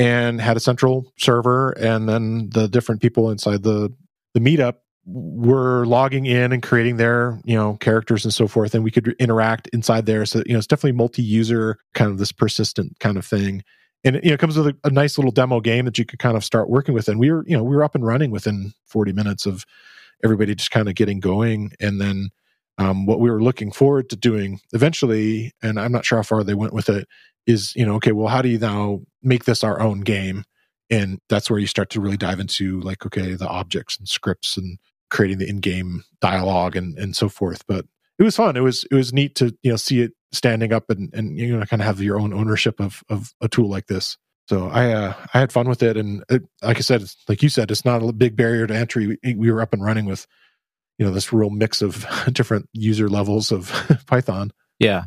and 0.00 0.40
had 0.40 0.56
a 0.56 0.60
central 0.60 1.12
server. 1.18 1.72
And 1.72 2.08
then 2.08 2.48
the 2.50 2.68
different 2.68 3.02
people 3.02 3.30
inside 3.30 3.62
the, 3.62 3.92
the 4.32 4.40
meetup 4.40 4.76
were 5.04 5.84
logging 5.84 6.24
in 6.24 6.52
and 6.52 6.62
creating 6.62 6.96
their 6.96 7.38
you 7.44 7.56
know 7.56 7.74
characters 7.80 8.24
and 8.24 8.32
so 8.32 8.46
forth 8.46 8.74
and 8.74 8.84
we 8.84 8.90
could 8.90 9.14
interact 9.18 9.68
inside 9.68 10.06
there. 10.06 10.24
So 10.24 10.42
you 10.46 10.52
know 10.52 10.58
it's 10.58 10.66
definitely 10.66 10.92
multi-user 10.92 11.78
kind 11.94 12.10
of 12.10 12.18
this 12.18 12.32
persistent 12.32 12.98
kind 12.98 13.18
of 13.18 13.26
thing. 13.26 13.62
And 14.02 14.16
you 14.22 14.30
know 14.30 14.34
it 14.34 14.40
comes 14.40 14.56
with 14.56 14.68
a, 14.68 14.76
a, 14.84 14.90
nice 14.90 15.18
little 15.18 15.32
demo 15.32 15.60
game 15.60 15.84
that 15.84 15.98
you 15.98 16.06
could 16.06 16.18
kind 16.18 16.36
of 16.36 16.44
start 16.44 16.70
working 16.70 16.94
with. 16.94 17.08
And 17.08 17.18
we 17.18 17.30
were 17.30 17.44
you 17.46 17.56
know 17.56 17.62
we 17.62 17.76
were 17.76 17.82
up 17.82 17.94
and 17.94 18.06
running 18.06 18.30
within 18.30 18.72
40 18.86 19.12
minutes 19.12 19.46
of 19.46 19.64
everybody 20.24 20.54
just 20.54 20.70
kind 20.70 20.88
of 20.88 20.94
getting 20.94 21.20
going. 21.20 21.72
And 21.80 22.00
then 22.00 22.30
um, 22.78 23.04
what 23.04 23.20
we 23.20 23.30
were 23.30 23.42
looking 23.42 23.70
forward 23.72 24.08
to 24.10 24.16
doing 24.16 24.60
eventually 24.72 25.52
and 25.62 25.78
i'm 25.78 25.92
not 25.92 26.04
sure 26.04 26.18
how 26.18 26.22
far 26.22 26.42
they 26.42 26.54
went 26.54 26.72
with 26.72 26.88
it 26.88 27.06
is 27.50 27.74
you 27.76 27.84
know 27.84 27.94
okay 27.96 28.12
well 28.12 28.28
how 28.28 28.40
do 28.40 28.48
you 28.48 28.58
now 28.58 29.00
make 29.22 29.44
this 29.44 29.62
our 29.62 29.80
own 29.80 30.00
game 30.00 30.44
and 30.90 31.20
that's 31.28 31.50
where 31.50 31.58
you 31.58 31.66
start 31.66 31.90
to 31.90 32.00
really 32.00 32.16
dive 32.16 32.40
into 32.40 32.80
like 32.80 33.04
okay 33.04 33.34
the 33.34 33.48
objects 33.48 33.98
and 33.98 34.08
scripts 34.08 34.56
and 34.56 34.78
creating 35.10 35.38
the 35.38 35.48
in-game 35.48 36.04
dialogue 36.20 36.76
and 36.76 36.98
and 36.98 37.14
so 37.14 37.28
forth. 37.28 37.66
But 37.66 37.84
it 38.18 38.22
was 38.22 38.36
fun. 38.36 38.56
It 38.56 38.60
was 38.60 38.84
it 38.90 38.94
was 38.94 39.12
neat 39.12 39.34
to 39.36 39.54
you 39.62 39.72
know 39.72 39.76
see 39.76 40.00
it 40.00 40.12
standing 40.32 40.72
up 40.72 40.88
and 40.88 41.12
and 41.12 41.38
you 41.38 41.56
know 41.56 41.66
kind 41.66 41.82
of 41.82 41.86
have 41.86 42.00
your 42.00 42.18
own 42.18 42.32
ownership 42.32 42.80
of 42.80 43.02
of 43.08 43.34
a 43.40 43.48
tool 43.48 43.68
like 43.68 43.86
this. 43.86 44.16
So 44.48 44.68
I 44.68 44.92
uh, 44.92 45.14
I 45.34 45.38
had 45.38 45.52
fun 45.52 45.68
with 45.68 45.82
it, 45.82 45.96
and 45.96 46.24
it, 46.28 46.42
like 46.62 46.78
I 46.78 46.80
said, 46.80 47.04
like 47.28 47.42
you 47.42 47.48
said, 47.48 47.70
it's 47.70 47.84
not 47.84 48.02
a 48.02 48.12
big 48.12 48.36
barrier 48.36 48.66
to 48.66 48.74
entry. 48.74 49.18
We, 49.22 49.34
we 49.34 49.52
were 49.52 49.60
up 49.60 49.72
and 49.72 49.84
running 49.84 50.06
with 50.06 50.26
you 50.98 51.06
know 51.06 51.12
this 51.12 51.32
real 51.32 51.50
mix 51.50 51.82
of 51.82 52.06
different 52.32 52.68
user 52.72 53.08
levels 53.08 53.52
of 53.52 53.70
Python. 54.06 54.52
Yeah, 54.78 55.04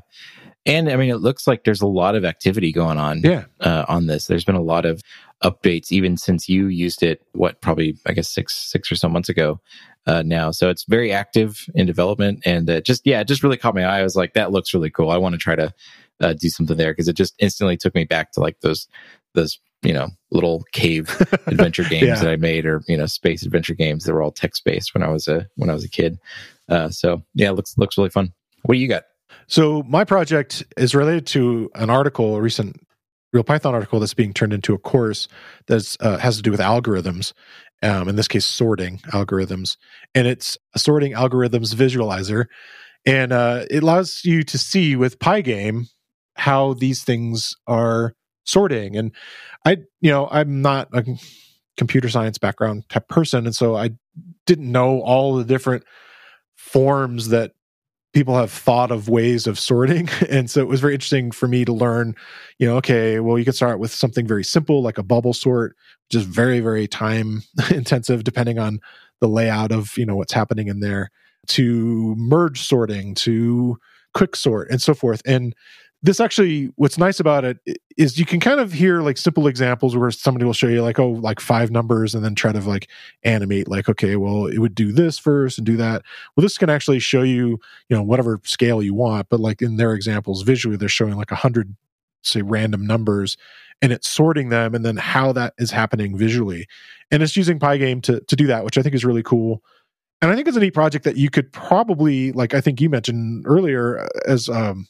and 0.65 0.89
I 0.89 0.95
mean, 0.95 1.09
it 1.09 1.17
looks 1.17 1.45
like 1.47 1.63
there's 1.63 1.81
a 1.81 1.87
lot 1.87 2.15
of 2.15 2.23
activity 2.23 2.71
going 2.71 2.97
on. 2.97 3.19
Yeah. 3.21 3.45
Uh, 3.59 3.85
on 3.87 4.07
this, 4.07 4.27
there's 4.27 4.45
been 4.45 4.55
a 4.55 4.61
lot 4.61 4.85
of 4.85 5.01
updates 5.43 5.91
even 5.91 6.15
since 6.15 6.47
you 6.47 6.67
used 6.67 7.03
it. 7.03 7.21
What 7.33 7.61
probably 7.61 7.97
I 8.05 8.13
guess 8.13 8.29
six 8.29 8.55
six 8.55 8.91
or 8.91 8.95
so 8.95 9.09
months 9.09 9.29
ago 9.29 9.59
uh, 10.05 10.23
now. 10.23 10.51
So 10.51 10.69
it's 10.69 10.85
very 10.85 11.11
active 11.11 11.65
in 11.75 11.85
development, 11.85 12.41
and 12.45 12.69
uh, 12.69 12.81
just 12.81 13.05
yeah, 13.05 13.19
it 13.19 13.27
just 13.27 13.43
really 13.43 13.57
caught 13.57 13.75
my 13.75 13.83
eye. 13.83 13.99
I 13.99 14.03
was 14.03 14.15
like, 14.15 14.33
that 14.33 14.51
looks 14.51 14.73
really 14.73 14.89
cool. 14.89 15.09
I 15.09 15.17
want 15.17 15.33
to 15.33 15.39
try 15.39 15.55
to 15.55 15.73
uh, 16.21 16.33
do 16.33 16.49
something 16.49 16.77
there 16.77 16.93
because 16.93 17.07
it 17.07 17.17
just 17.17 17.35
instantly 17.39 17.75
took 17.77 17.95
me 17.95 18.05
back 18.05 18.31
to 18.33 18.39
like 18.39 18.61
those 18.61 18.87
those 19.33 19.59
you 19.81 19.93
know 19.93 20.09
little 20.31 20.63
cave 20.71 21.09
adventure 21.47 21.83
games 21.83 22.03
yeah. 22.03 22.15
that 22.15 22.29
I 22.29 22.35
made, 22.37 22.65
or 22.65 22.81
you 22.87 22.97
know 22.97 23.05
space 23.05 23.43
adventure 23.43 23.75
games 23.75 24.05
that 24.05 24.13
were 24.13 24.21
all 24.21 24.31
text 24.31 24.63
based 24.63 24.93
when 24.93 25.03
I 25.03 25.09
was 25.09 25.27
a 25.27 25.47
when 25.55 25.69
I 25.69 25.73
was 25.73 25.83
a 25.83 25.89
kid. 25.89 26.19
Uh, 26.69 26.87
so 26.89 27.21
yeah, 27.33 27.49
it 27.49 27.53
looks 27.53 27.77
looks 27.77 27.97
really 27.97 28.09
fun. 28.09 28.33
What 28.63 28.75
do 28.75 28.79
you 28.79 28.87
got? 28.87 29.03
So 29.47 29.83
my 29.83 30.03
project 30.03 30.63
is 30.77 30.95
related 30.95 31.27
to 31.27 31.69
an 31.75 31.89
article, 31.89 32.35
a 32.35 32.41
recent 32.41 32.79
Real 33.33 33.43
Python 33.43 33.73
article 33.73 33.99
that's 33.99 34.13
being 34.13 34.31
turned 34.31 34.53
into 34.53 34.75
a 34.75 34.77
course 34.77 35.27
that 35.65 35.97
uh, 35.99 36.17
has 36.17 36.37
to 36.37 36.43
do 36.43 36.51
with 36.51 36.59
algorithms. 36.59 37.33
Um, 37.81 38.07
in 38.07 38.15
this 38.15 38.29
case, 38.29 38.45
sorting 38.45 38.99
algorithms, 39.09 39.75
and 40.15 40.25
it's 40.25 40.57
a 40.73 40.79
sorting 40.79 41.13
algorithms 41.13 41.75
visualizer, 41.75 42.45
and 43.05 43.33
uh, 43.33 43.65
it 43.69 43.83
allows 43.83 44.21
you 44.23 44.43
to 44.43 44.57
see 44.57 44.95
with 44.95 45.19
Pygame 45.19 45.87
how 46.35 46.75
these 46.75 47.03
things 47.03 47.57
are 47.67 48.15
sorting. 48.45 48.95
And 48.95 49.11
I, 49.65 49.77
you 49.99 50.11
know, 50.11 50.29
I'm 50.31 50.61
not 50.61 50.87
a 50.93 51.03
computer 51.75 52.07
science 52.07 52.37
background 52.37 52.87
type 52.87 53.09
person, 53.09 53.45
and 53.45 53.55
so 53.55 53.75
I 53.75 53.89
didn't 54.45 54.71
know 54.71 55.01
all 55.01 55.35
the 55.35 55.43
different 55.43 55.83
forms 56.55 57.29
that 57.29 57.51
people 58.13 58.37
have 58.37 58.51
thought 58.51 58.91
of 58.91 59.09
ways 59.09 59.47
of 59.47 59.59
sorting. 59.59 60.09
And 60.29 60.49
so 60.49 60.61
it 60.61 60.67
was 60.67 60.79
very 60.79 60.93
interesting 60.93 61.31
for 61.31 61.47
me 61.47 61.65
to 61.65 61.73
learn 61.73 62.15
you 62.57 62.67
know 62.67 62.77
okay 62.77 63.19
well 63.19 63.37
you 63.37 63.45
could 63.45 63.55
start 63.55 63.79
with 63.79 63.93
something 63.93 64.25
very 64.25 64.43
simple 64.43 64.81
like 64.81 64.97
a 64.97 65.03
bubble 65.03 65.33
sort 65.33 65.75
just 66.09 66.27
very 66.27 66.59
very 66.59 66.87
time 66.87 67.43
intensive 67.71 68.23
depending 68.23 68.57
on 68.57 68.79
the 69.19 69.27
layout 69.27 69.71
of 69.71 69.97
you 69.97 70.05
know 70.05 70.15
what's 70.15 70.33
happening 70.33 70.67
in 70.67 70.79
there 70.79 71.11
to 71.47 72.15
merge 72.17 72.61
sorting 72.61 73.13
to 73.15 73.77
quick 74.13 74.35
sort 74.35 74.69
and 74.69 74.81
so 74.81 74.93
forth. 74.93 75.21
And 75.25 75.55
this 76.03 76.19
actually 76.19 76.65
what's 76.75 76.97
nice 76.97 77.19
about 77.19 77.45
it 77.45 77.57
is 77.97 78.19
you 78.19 78.25
can 78.25 78.41
kind 78.41 78.59
of 78.59 78.73
hear 78.73 79.01
like 79.01 79.17
simple 79.17 79.47
examples 79.47 79.95
where 79.95 80.11
somebody 80.11 80.45
will 80.45 80.53
show 80.53 80.67
you 80.67 80.81
like 80.81 80.99
oh 80.99 81.11
like 81.11 81.39
five 81.39 81.71
numbers 81.71 82.13
and 82.13 82.23
then 82.23 82.35
try 82.35 82.51
to 82.51 82.59
like 82.59 82.89
animate 83.23 83.69
like 83.69 83.87
okay 83.87 84.17
well 84.17 84.45
it 84.45 84.59
would 84.59 84.75
do 84.75 84.91
this 84.91 85.17
first 85.17 85.57
and 85.57 85.65
do 85.65 85.77
that. 85.77 86.03
Well 86.35 86.41
this 86.41 86.57
can 86.57 86.69
actually 86.69 86.99
show 86.99 87.23
you 87.23 87.59
you 87.89 87.95
know 87.95 88.03
whatever 88.03 88.39
scale 88.43 88.83
you 88.83 88.93
want 88.93 89.29
but 89.29 89.39
like 89.39 89.61
in 89.61 89.77
their 89.77 89.93
examples 89.93 90.43
visually 90.43 90.75
they're 90.75 90.89
showing 90.89 91.15
like 91.15 91.31
a 91.31 91.35
hundred 91.35 91.75
say 92.21 92.41
random 92.41 92.85
numbers 92.85 93.37
and 93.81 93.91
it's 93.91 94.07
sorting 94.07 94.49
them 94.49 94.75
and 94.75 94.85
then 94.85 94.97
how 94.97 95.31
that 95.33 95.53
is 95.57 95.71
happening 95.71 96.17
visually. 96.17 96.67
And 97.11 97.23
it's 97.23 97.35
using 97.35 97.59
pygame 97.59 98.01
to, 98.03 98.19
to 98.21 98.35
do 98.35 98.47
that 98.47 98.65
which 98.65 98.77
i 98.77 98.81
think 98.81 98.93
is 98.93 99.05
really 99.05 99.23
cool. 99.23 99.63
And 100.21 100.31
i 100.31 100.35
think 100.35 100.49
it's 100.49 100.57
a 100.57 100.59
neat 100.59 100.73
project 100.73 101.05
that 101.05 101.15
you 101.15 101.29
could 101.29 101.49
probably 101.53 102.33
like 102.33 102.53
i 102.53 102.59
think 102.59 102.81
you 102.81 102.89
mentioned 102.89 103.45
earlier 103.47 104.05
as 104.27 104.49
um 104.49 104.85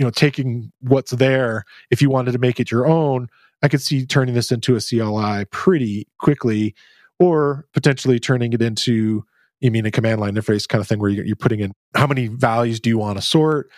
you 0.00 0.06
know 0.06 0.10
taking 0.10 0.72
what's 0.80 1.10
there 1.10 1.64
if 1.90 2.00
you 2.00 2.08
wanted 2.08 2.32
to 2.32 2.38
make 2.38 2.58
it 2.58 2.70
your 2.70 2.86
own 2.86 3.28
i 3.62 3.68
could 3.68 3.82
see 3.82 4.06
turning 4.06 4.34
this 4.34 4.50
into 4.50 4.74
a 4.74 4.80
cli 4.80 5.44
pretty 5.50 6.08
quickly 6.18 6.74
or 7.18 7.66
potentially 7.74 8.18
turning 8.18 8.54
it 8.54 8.62
into 8.62 9.22
you 9.60 9.70
mean 9.70 9.84
a 9.84 9.90
command 9.90 10.22
line 10.22 10.34
interface 10.34 10.66
kind 10.66 10.80
of 10.80 10.88
thing 10.88 10.98
where 10.98 11.10
you're 11.10 11.36
putting 11.36 11.60
in 11.60 11.74
how 11.94 12.06
many 12.06 12.28
values 12.28 12.80
do 12.80 12.88
you 12.88 12.96
want 12.96 13.18
to 13.18 13.22
sort? 13.22 13.70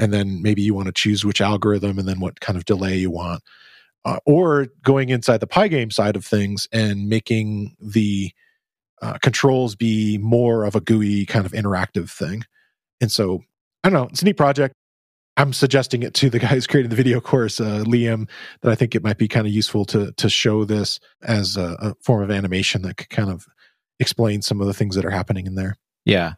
And 0.00 0.12
then 0.12 0.42
maybe 0.42 0.62
you 0.62 0.74
want 0.74 0.86
to 0.86 0.92
choose 0.92 1.24
which 1.24 1.40
algorithm 1.40 1.96
and 1.96 2.08
then 2.08 2.18
what 2.18 2.40
kind 2.40 2.56
of 2.56 2.64
delay 2.64 2.96
you 2.96 3.12
want. 3.12 3.44
Uh, 4.04 4.18
or 4.26 4.66
going 4.82 5.10
inside 5.10 5.38
the 5.38 5.46
pygame 5.46 5.92
side 5.92 6.16
of 6.16 6.24
things 6.24 6.66
and 6.72 7.08
making 7.08 7.76
the 7.80 8.32
uh, 9.00 9.16
controls 9.18 9.76
be 9.76 10.18
more 10.18 10.64
of 10.64 10.74
a 10.74 10.80
GUI 10.80 11.24
kind 11.24 11.46
of 11.46 11.52
interactive 11.52 12.10
thing. 12.10 12.42
And 13.00 13.12
so 13.12 13.44
i 13.84 13.88
don't 13.88 13.94
know 13.94 14.08
it's 14.10 14.22
a 14.22 14.24
neat 14.24 14.36
project 14.36 14.74
I'm 15.38 15.52
suggesting 15.52 16.02
it 16.02 16.14
to 16.14 16.28
the 16.28 16.40
guy 16.40 16.48
who's 16.48 16.66
creating 16.68 16.90
the 16.90 16.96
video 16.96 17.20
course, 17.20 17.60
uh, 17.60 17.84
Liam, 17.86 18.28
that 18.60 18.72
I 18.72 18.74
think 18.74 18.94
it 18.94 19.04
might 19.04 19.18
be 19.18 19.28
kind 19.28 19.46
of 19.46 19.52
useful 19.52 19.84
to 19.86 20.12
to 20.12 20.28
show 20.28 20.64
this 20.64 21.00
as 21.22 21.56
a, 21.56 21.76
a, 21.80 21.94
form 22.02 22.22
of 22.22 22.30
animation 22.30 22.82
that 22.82 22.96
could 22.96 23.10
kind 23.10 23.30
of 23.30 23.46
explain 24.00 24.42
some 24.42 24.60
of 24.60 24.66
the 24.66 24.74
things 24.74 24.96
that 24.96 25.04
are 25.04 25.10
happening 25.10 25.46
in 25.46 25.54
there. 25.54 25.76
Yeah, 26.04 26.34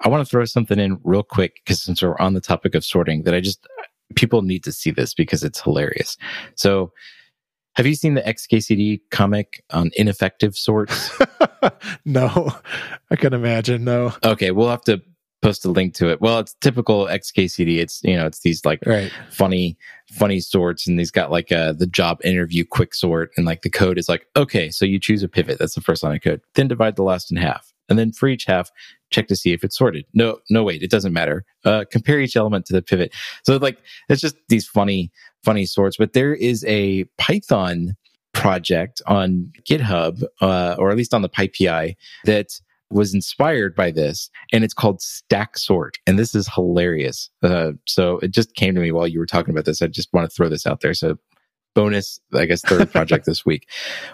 I 0.00 0.08
want 0.08 0.24
to 0.24 0.30
throw 0.30 0.44
something 0.44 0.78
in 0.78 1.00
real 1.02 1.22
quick 1.22 1.60
because 1.64 1.82
since 1.82 2.02
we're 2.02 2.18
on 2.18 2.34
the 2.34 2.40
topic 2.40 2.74
of 2.74 2.84
sorting, 2.84 3.22
that 3.22 3.34
I 3.34 3.40
just 3.40 3.66
people 4.14 4.42
need 4.42 4.64
to 4.64 4.72
see 4.72 4.90
this 4.90 5.14
because 5.14 5.42
it's 5.42 5.60
hilarious. 5.60 6.18
So, 6.54 6.92
have 7.76 7.86
you 7.86 7.94
seen 7.94 8.14
the 8.14 8.22
XKCD 8.22 9.00
comic 9.10 9.64
on 9.70 9.90
ineffective 9.96 10.56
sorts? 10.56 11.18
no, 12.04 12.54
I 13.10 13.16
can 13.16 13.32
imagine. 13.32 13.84
No. 13.84 14.14
Okay, 14.22 14.50
we'll 14.50 14.68
have 14.68 14.82
to 14.82 15.00
post 15.42 15.64
a 15.64 15.70
link 15.70 15.92
to 15.94 16.08
it. 16.08 16.20
Well, 16.20 16.38
it's 16.38 16.54
typical 16.60 17.06
XKCD. 17.06 17.78
It's 17.78 18.00
you 18.04 18.16
know, 18.16 18.26
it's 18.26 18.40
these 18.40 18.64
like 18.64 18.80
Right. 18.86 19.12
funny, 19.30 19.76
funny 20.12 20.40
sorts, 20.40 20.86
and 20.86 20.98
he's 20.98 21.10
got 21.10 21.30
like 21.30 21.50
a 21.50 21.74
the 21.76 21.86
job 21.86 22.20
interview 22.24 22.64
quick 22.64 22.94
sort, 22.94 23.30
and 23.36 23.44
like 23.44 23.62
the 23.62 23.70
code 23.70 23.98
is 23.98 24.08
like, 24.08 24.26
okay, 24.36 24.70
so 24.70 24.84
you 24.84 24.98
choose 24.98 25.22
a 25.22 25.28
pivot. 25.28 25.58
That's 25.58 25.74
the 25.74 25.80
first 25.80 26.02
line 26.02 26.16
of 26.16 26.22
code. 26.22 26.40
Then 26.54 26.68
divide 26.68 26.96
the 26.96 27.02
last 27.02 27.30
in 27.30 27.36
half, 27.36 27.72
and 27.88 27.98
then 27.98 28.12
for 28.12 28.28
each 28.28 28.44
half, 28.44 28.70
check 29.10 29.26
to 29.28 29.36
see 29.36 29.52
if 29.52 29.64
it's 29.64 29.76
sorted. 29.76 30.04
No, 30.14 30.38
no, 30.48 30.62
wait, 30.62 30.82
it 30.82 30.90
doesn't 30.90 31.12
matter. 31.12 31.44
Uh, 31.64 31.84
compare 31.90 32.20
each 32.20 32.36
element 32.36 32.64
to 32.66 32.72
the 32.72 32.82
pivot. 32.82 33.12
So 33.44 33.56
like, 33.56 33.78
it's 34.08 34.20
just 34.22 34.36
these 34.48 34.66
funny, 34.66 35.10
funny 35.44 35.66
sorts. 35.66 35.96
But 35.96 36.12
there 36.12 36.34
is 36.34 36.64
a 36.66 37.04
Python 37.18 37.96
project 38.32 39.02
on 39.06 39.52
GitHub, 39.68 40.24
uh, 40.40 40.76
or 40.78 40.90
at 40.90 40.96
least 40.96 41.12
on 41.12 41.20
the 41.22 41.28
PyPI, 41.28 41.96
that 42.24 42.58
was 42.92 43.14
inspired 43.14 43.74
by 43.74 43.90
this, 43.90 44.30
and 44.52 44.64
it's 44.64 44.74
called 44.74 45.00
Stack 45.00 45.58
Sort, 45.58 45.98
and 46.06 46.18
this 46.18 46.34
is 46.34 46.48
hilarious. 46.48 47.30
Uh, 47.42 47.72
so 47.86 48.18
it 48.18 48.32
just 48.32 48.54
came 48.54 48.74
to 48.74 48.80
me 48.80 48.92
while 48.92 49.06
you 49.06 49.18
were 49.18 49.26
talking 49.26 49.52
about 49.52 49.64
this. 49.64 49.82
I 49.82 49.86
just 49.86 50.12
want 50.12 50.28
to 50.28 50.34
throw 50.34 50.48
this 50.48 50.66
out 50.66 50.80
there. 50.80 50.94
So 50.94 51.18
bonus, 51.74 52.20
I 52.34 52.44
guess, 52.46 52.62
third 52.62 52.90
project 52.90 53.24
this 53.26 53.46
week. 53.46 53.68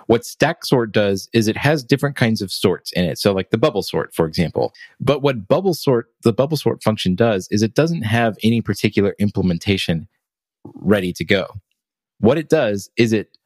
What 0.06 0.24
Stack 0.24 0.64
Sort 0.64 0.92
does 0.92 1.28
is 1.32 1.48
it 1.48 1.56
has 1.56 1.82
different 1.82 2.16
kinds 2.16 2.40
of 2.40 2.52
sorts 2.52 2.92
in 2.92 3.04
it. 3.04 3.18
So 3.18 3.32
like 3.32 3.50
the 3.50 3.58
bubble 3.58 3.82
sort, 3.82 4.14
for 4.14 4.26
example. 4.26 4.72
But 5.00 5.22
what 5.22 5.48
bubble 5.48 5.74
sort, 5.74 6.06
the 6.22 6.32
bubble 6.32 6.56
sort 6.56 6.82
function 6.82 7.14
does 7.14 7.48
is 7.50 7.62
it 7.62 7.74
doesn't 7.74 8.02
have 8.02 8.36
any 8.42 8.60
particular 8.60 9.14
implementation 9.18 10.08
ready 10.74 11.12
to 11.14 11.24
go. 11.24 11.46
What 12.20 12.38
it 12.38 12.48
does 12.48 12.90
is 12.96 13.12
it 13.12 13.36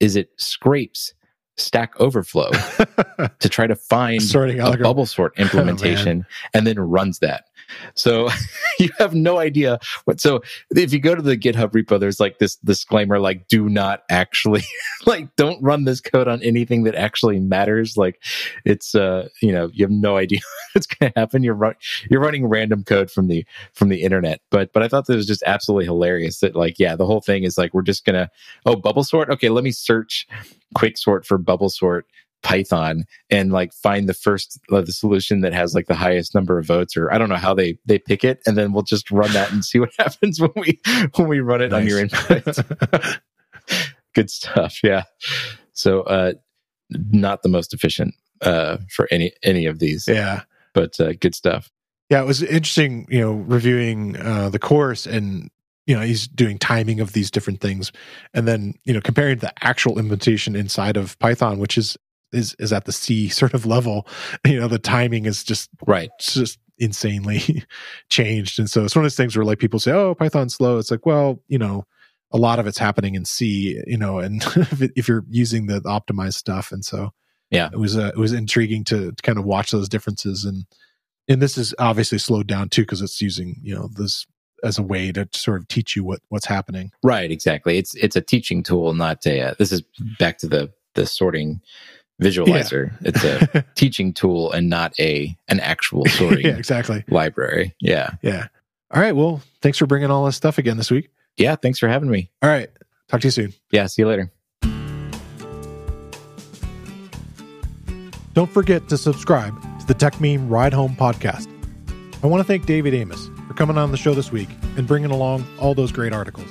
is 0.00 0.16
it 0.16 0.30
scrapes 0.36 1.14
Stack 1.56 1.98
Overflow 2.00 2.50
to 3.38 3.48
try 3.48 3.66
to 3.66 3.76
find 3.76 4.22
Sorting 4.22 4.58
a 4.58 4.64
algorithm. 4.64 4.82
bubble 4.82 5.06
sort 5.06 5.32
oh, 5.38 5.42
implementation 5.42 6.26
and 6.52 6.66
then 6.66 6.78
runs 6.78 7.20
that. 7.20 7.44
So 7.94 8.28
you 8.78 8.90
have 8.98 9.14
no 9.14 9.38
idea 9.38 9.78
what. 10.04 10.20
So 10.20 10.42
if 10.70 10.92
you 10.92 11.00
go 11.00 11.14
to 11.14 11.22
the 11.22 11.36
GitHub 11.36 11.70
repo, 11.70 11.98
there's 11.98 12.20
like 12.20 12.38
this 12.38 12.56
disclaimer, 12.56 13.18
like 13.18 13.48
do 13.48 13.68
not 13.68 14.02
actually, 14.10 14.62
like 15.06 15.34
don't 15.36 15.62
run 15.62 15.84
this 15.84 16.00
code 16.00 16.28
on 16.28 16.42
anything 16.42 16.84
that 16.84 16.94
actually 16.94 17.40
matters. 17.40 17.96
Like 17.96 18.22
it's, 18.64 18.94
uh, 18.94 19.28
you 19.42 19.52
know, 19.52 19.70
you 19.72 19.84
have 19.84 19.90
no 19.90 20.16
idea 20.16 20.40
what's 20.72 20.86
going 20.86 21.12
to 21.12 21.18
happen. 21.18 21.42
You're 21.42 21.76
you're 22.10 22.20
running 22.20 22.46
random 22.46 22.84
code 22.84 23.10
from 23.10 23.28
the 23.28 23.44
from 23.72 23.88
the 23.88 24.02
internet. 24.02 24.40
But 24.50 24.72
but 24.72 24.82
I 24.82 24.88
thought 24.88 25.06
that 25.06 25.16
was 25.16 25.26
just 25.26 25.42
absolutely 25.46 25.86
hilarious. 25.86 26.40
That 26.40 26.56
like 26.56 26.78
yeah, 26.78 26.96
the 26.96 27.06
whole 27.06 27.20
thing 27.20 27.44
is 27.44 27.58
like 27.58 27.74
we're 27.74 27.82
just 27.82 28.04
gonna 28.04 28.30
oh 28.66 28.76
bubble 28.76 29.04
sort. 29.04 29.30
Okay, 29.30 29.48
let 29.48 29.64
me 29.64 29.72
search 29.72 30.26
quick 30.74 30.98
sort 30.98 31.24
for 31.24 31.38
bubble 31.38 31.70
sort 31.70 32.06
python 32.44 33.04
and 33.30 33.50
like 33.50 33.72
find 33.72 34.08
the 34.08 34.14
first 34.14 34.60
uh, 34.70 34.80
the 34.80 34.92
solution 34.92 35.40
that 35.40 35.52
has 35.52 35.74
like 35.74 35.86
the 35.86 35.94
highest 35.94 36.34
number 36.34 36.58
of 36.58 36.66
votes 36.66 36.96
or 36.96 37.12
i 37.12 37.18
don't 37.18 37.28
know 37.28 37.34
how 37.34 37.54
they 37.54 37.76
they 37.86 37.98
pick 37.98 38.22
it 38.22 38.40
and 38.46 38.56
then 38.56 38.72
we'll 38.72 38.82
just 38.84 39.10
run 39.10 39.32
that 39.32 39.50
and 39.50 39.64
see 39.64 39.80
what 39.80 39.90
happens 39.98 40.40
when 40.40 40.52
we 40.54 40.80
when 41.16 41.26
we 41.26 41.40
run 41.40 41.60
it 41.60 41.72
on 41.72 41.86
your 41.86 41.98
input 41.98 42.44
good 44.14 44.30
stuff 44.30 44.78
yeah. 44.84 45.02
So 45.72 46.02
uh 46.02 46.34
not 46.90 47.42
the 47.42 47.48
most 47.48 47.74
efficient 47.74 48.14
uh 48.42 48.76
for 48.90 49.08
any 49.10 49.32
any 49.42 49.66
of 49.66 49.78
these. 49.78 50.06
Yeah. 50.06 50.42
but 50.74 50.98
uh, 51.00 51.14
good 51.14 51.34
stuff. 51.34 51.70
Yeah, 52.10 52.20
it 52.20 52.26
was 52.26 52.42
interesting, 52.42 53.06
you 53.08 53.20
know, 53.20 53.32
reviewing 53.32 54.16
uh, 54.16 54.50
the 54.50 54.58
course 54.58 55.06
and 55.06 55.50
you 55.86 55.94
know 55.94 56.02
he's 56.02 56.26
doing 56.28 56.58
timing 56.58 57.00
of 57.00 57.12
these 57.12 57.30
different 57.30 57.60
things, 57.60 57.92
and 58.32 58.46
then 58.46 58.74
you 58.84 58.92
know 58.92 59.00
comparing 59.00 59.38
the 59.38 59.52
actual 59.64 59.98
implementation 59.98 60.56
inside 60.56 60.96
of 60.96 61.18
Python, 61.18 61.58
which 61.58 61.76
is 61.78 61.96
is 62.34 62.54
is 62.58 62.72
at 62.72 62.84
the 62.84 62.92
C 62.92 63.28
sort 63.28 63.54
of 63.54 63.66
level. 63.66 64.06
You 64.46 64.60
know, 64.60 64.68
the 64.68 64.78
timing 64.78 65.26
is 65.26 65.42
just 65.44 65.70
right 65.86 66.10
it's 66.18 66.34
just 66.34 66.58
insanely 66.78 67.62
changed, 68.10 68.58
and 68.58 68.68
so 68.68 68.84
it's 68.84 68.94
one 68.96 69.04
of 69.04 69.10
those 69.10 69.16
things 69.16 69.36
where 69.36 69.44
like 69.44 69.58
people 69.58 69.78
say, 69.80 69.92
"Oh, 69.92 70.14
Python's 70.14 70.54
slow." 70.54 70.78
It's 70.78 70.90
like, 70.90 71.06
well, 71.06 71.40
you 71.48 71.58
know, 71.58 71.84
a 72.32 72.36
lot 72.38 72.58
of 72.58 72.66
it's 72.66 72.78
happening 72.78 73.14
in 73.14 73.24
C, 73.24 73.80
you 73.86 73.96
know, 73.96 74.18
and 74.18 74.42
if, 74.56 74.82
if 74.96 75.08
you're 75.08 75.24
using 75.30 75.66
the 75.66 75.80
optimized 75.82 76.34
stuff, 76.34 76.72
and 76.72 76.84
so 76.84 77.10
Yeah. 77.50 77.70
it 77.72 77.78
was 77.78 77.96
uh, 77.96 78.08
it 78.14 78.18
was 78.18 78.32
intriguing 78.32 78.84
to, 78.84 79.12
to 79.12 79.22
kind 79.22 79.38
of 79.38 79.44
watch 79.44 79.70
those 79.70 79.88
differences 79.88 80.44
and 80.44 80.64
and 81.28 81.40
this 81.40 81.56
is 81.56 81.74
obviously 81.78 82.18
slowed 82.18 82.46
down 82.46 82.68
too 82.68 82.82
because 82.82 83.00
it's 83.00 83.22
using 83.22 83.56
you 83.62 83.74
know 83.74 83.88
this 83.94 84.26
as 84.62 84.78
a 84.78 84.82
way 84.82 85.12
to 85.12 85.28
sort 85.32 85.60
of 85.60 85.68
teach 85.68 85.94
you 85.96 86.02
what 86.04 86.20
what's 86.28 86.46
happening 86.46 86.90
Right, 87.02 87.30
exactly. 87.30 87.78
It's 87.78 87.94
it's 87.94 88.16
a 88.16 88.20
teaching 88.20 88.62
tool, 88.62 88.92
not 88.94 89.24
a. 89.26 89.40
Uh, 89.40 89.54
this 89.58 89.72
is 89.72 89.82
back 90.18 90.38
to 90.38 90.48
the 90.48 90.72
the 90.94 91.06
sorting 91.06 91.60
visualizer. 92.22 92.92
It's 93.02 93.24
a 93.24 93.64
teaching 93.74 94.12
tool 94.12 94.52
and 94.52 94.68
not 94.70 94.94
a 95.00 95.36
an 95.48 95.60
actual 95.60 96.04
sorting 96.08 96.46
yeah 96.46 96.56
exactly 96.56 97.04
library. 97.08 97.74
Yeah, 97.80 98.10
yeah 98.22 98.48
all 98.92 99.00
right 99.02 99.16
well 99.16 99.40
thanks 99.62 99.78
for 99.78 99.86
bringing 99.86 100.10
all 100.10 100.24
this 100.26 100.36
stuff 100.36 100.58
again 100.58 100.76
this 100.76 100.90
week 100.90 101.10
yeah. 101.36 101.56
Thanks 101.56 101.78
for 101.80 101.88
having 101.88 102.08
me. 102.10 102.30
all 102.42 102.48
right 102.50 102.70
talk 103.08 103.20
to 103.22 103.26
you 103.26 103.30
soon 103.32 103.52
Yeah, 103.72 103.86
see 103.86 104.02
you 104.02 104.08
later. 104.08 104.30
don't 108.34 108.50
forget 108.50 108.88
to 108.88 108.98
subscribe 108.98 109.54
to 109.80 109.86
the 109.86 109.94
Techmeme 109.94 110.50
Ride 110.50 110.72
Home 110.72 110.96
podcast 110.96 111.48
i 112.22 112.26
want 112.26 112.40
to 112.40 112.44
thank 112.44 112.66
david 112.66 112.94
amos 112.94 113.28
for 113.46 113.54
coming 113.54 113.76
on 113.78 113.90
the 113.92 113.96
show 113.96 114.12
this 114.14 114.32
week 114.32 114.48
and 114.76 114.86
bringing 114.86 115.10
along 115.10 115.46
all 115.60 115.74
those 115.74 115.92
great 115.92 116.12
articles 116.12 116.48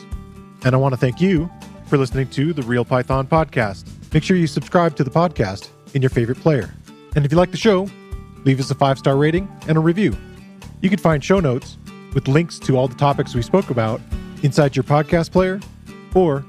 and 0.64 0.74
i 0.76 0.78
want 0.78 0.94
to 0.94 0.98
thank 0.98 1.20
you 1.20 1.50
for 1.88 1.98
listening 1.98 2.28
to 2.30 2.54
the 2.54 2.62
real 2.64 2.86
python 2.86 3.28
podcast 3.28 3.90
make 4.14 4.24
sure 4.24 4.38
you 4.38 4.48
subscribe 4.48 4.96
to 4.96 5.04
the 5.04 5.12
podcast 5.12 5.70
in 5.94 6.02
your 6.02 6.10
favorite 6.10 6.40
player 6.40 6.74
and 7.16 7.26
if 7.26 7.32
you 7.32 7.38
like 7.38 7.52
the 7.52 7.58
show 7.58 7.88
leave 8.46 8.60
us 8.60 8.72
a 8.72 8.76
five 8.76 8.98
star 8.98 9.18
rating 9.18 9.48
and 9.68 9.78
a 9.78 9.82
review 9.82 10.16
you 10.82 10.90
can 10.90 11.00
find 11.00 11.24
show 11.24 11.40
notes 11.40 11.78
with 12.14 12.28
links 12.28 12.60
to 12.60 12.78
all 12.78 12.88
the 12.88 12.96
topics 12.96 13.34
we 13.34 13.42
spoke 13.42 13.70
about 13.70 14.00
inside 14.44 14.76
your 14.76 14.84
podcast 14.84 15.32
player 15.32 15.60
or 16.14 16.46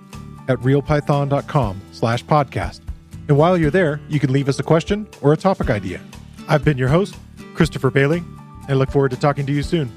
at 0.48 0.58
realpython.com 0.58 1.80
slash 1.92 2.24
podcast. 2.24 2.80
And 3.28 3.38
while 3.38 3.56
you're 3.56 3.70
there, 3.70 4.00
you 4.08 4.20
can 4.20 4.32
leave 4.32 4.48
us 4.48 4.58
a 4.58 4.62
question 4.62 5.08
or 5.22 5.32
a 5.32 5.36
topic 5.36 5.70
idea. 5.70 6.00
I've 6.48 6.64
been 6.64 6.76
your 6.76 6.88
host, 6.88 7.16
Christopher 7.54 7.90
Bailey, 7.90 8.18
and 8.18 8.70
I 8.70 8.74
look 8.74 8.90
forward 8.90 9.12
to 9.12 9.16
talking 9.16 9.46
to 9.46 9.52
you 9.52 9.62
soon. 9.62 9.90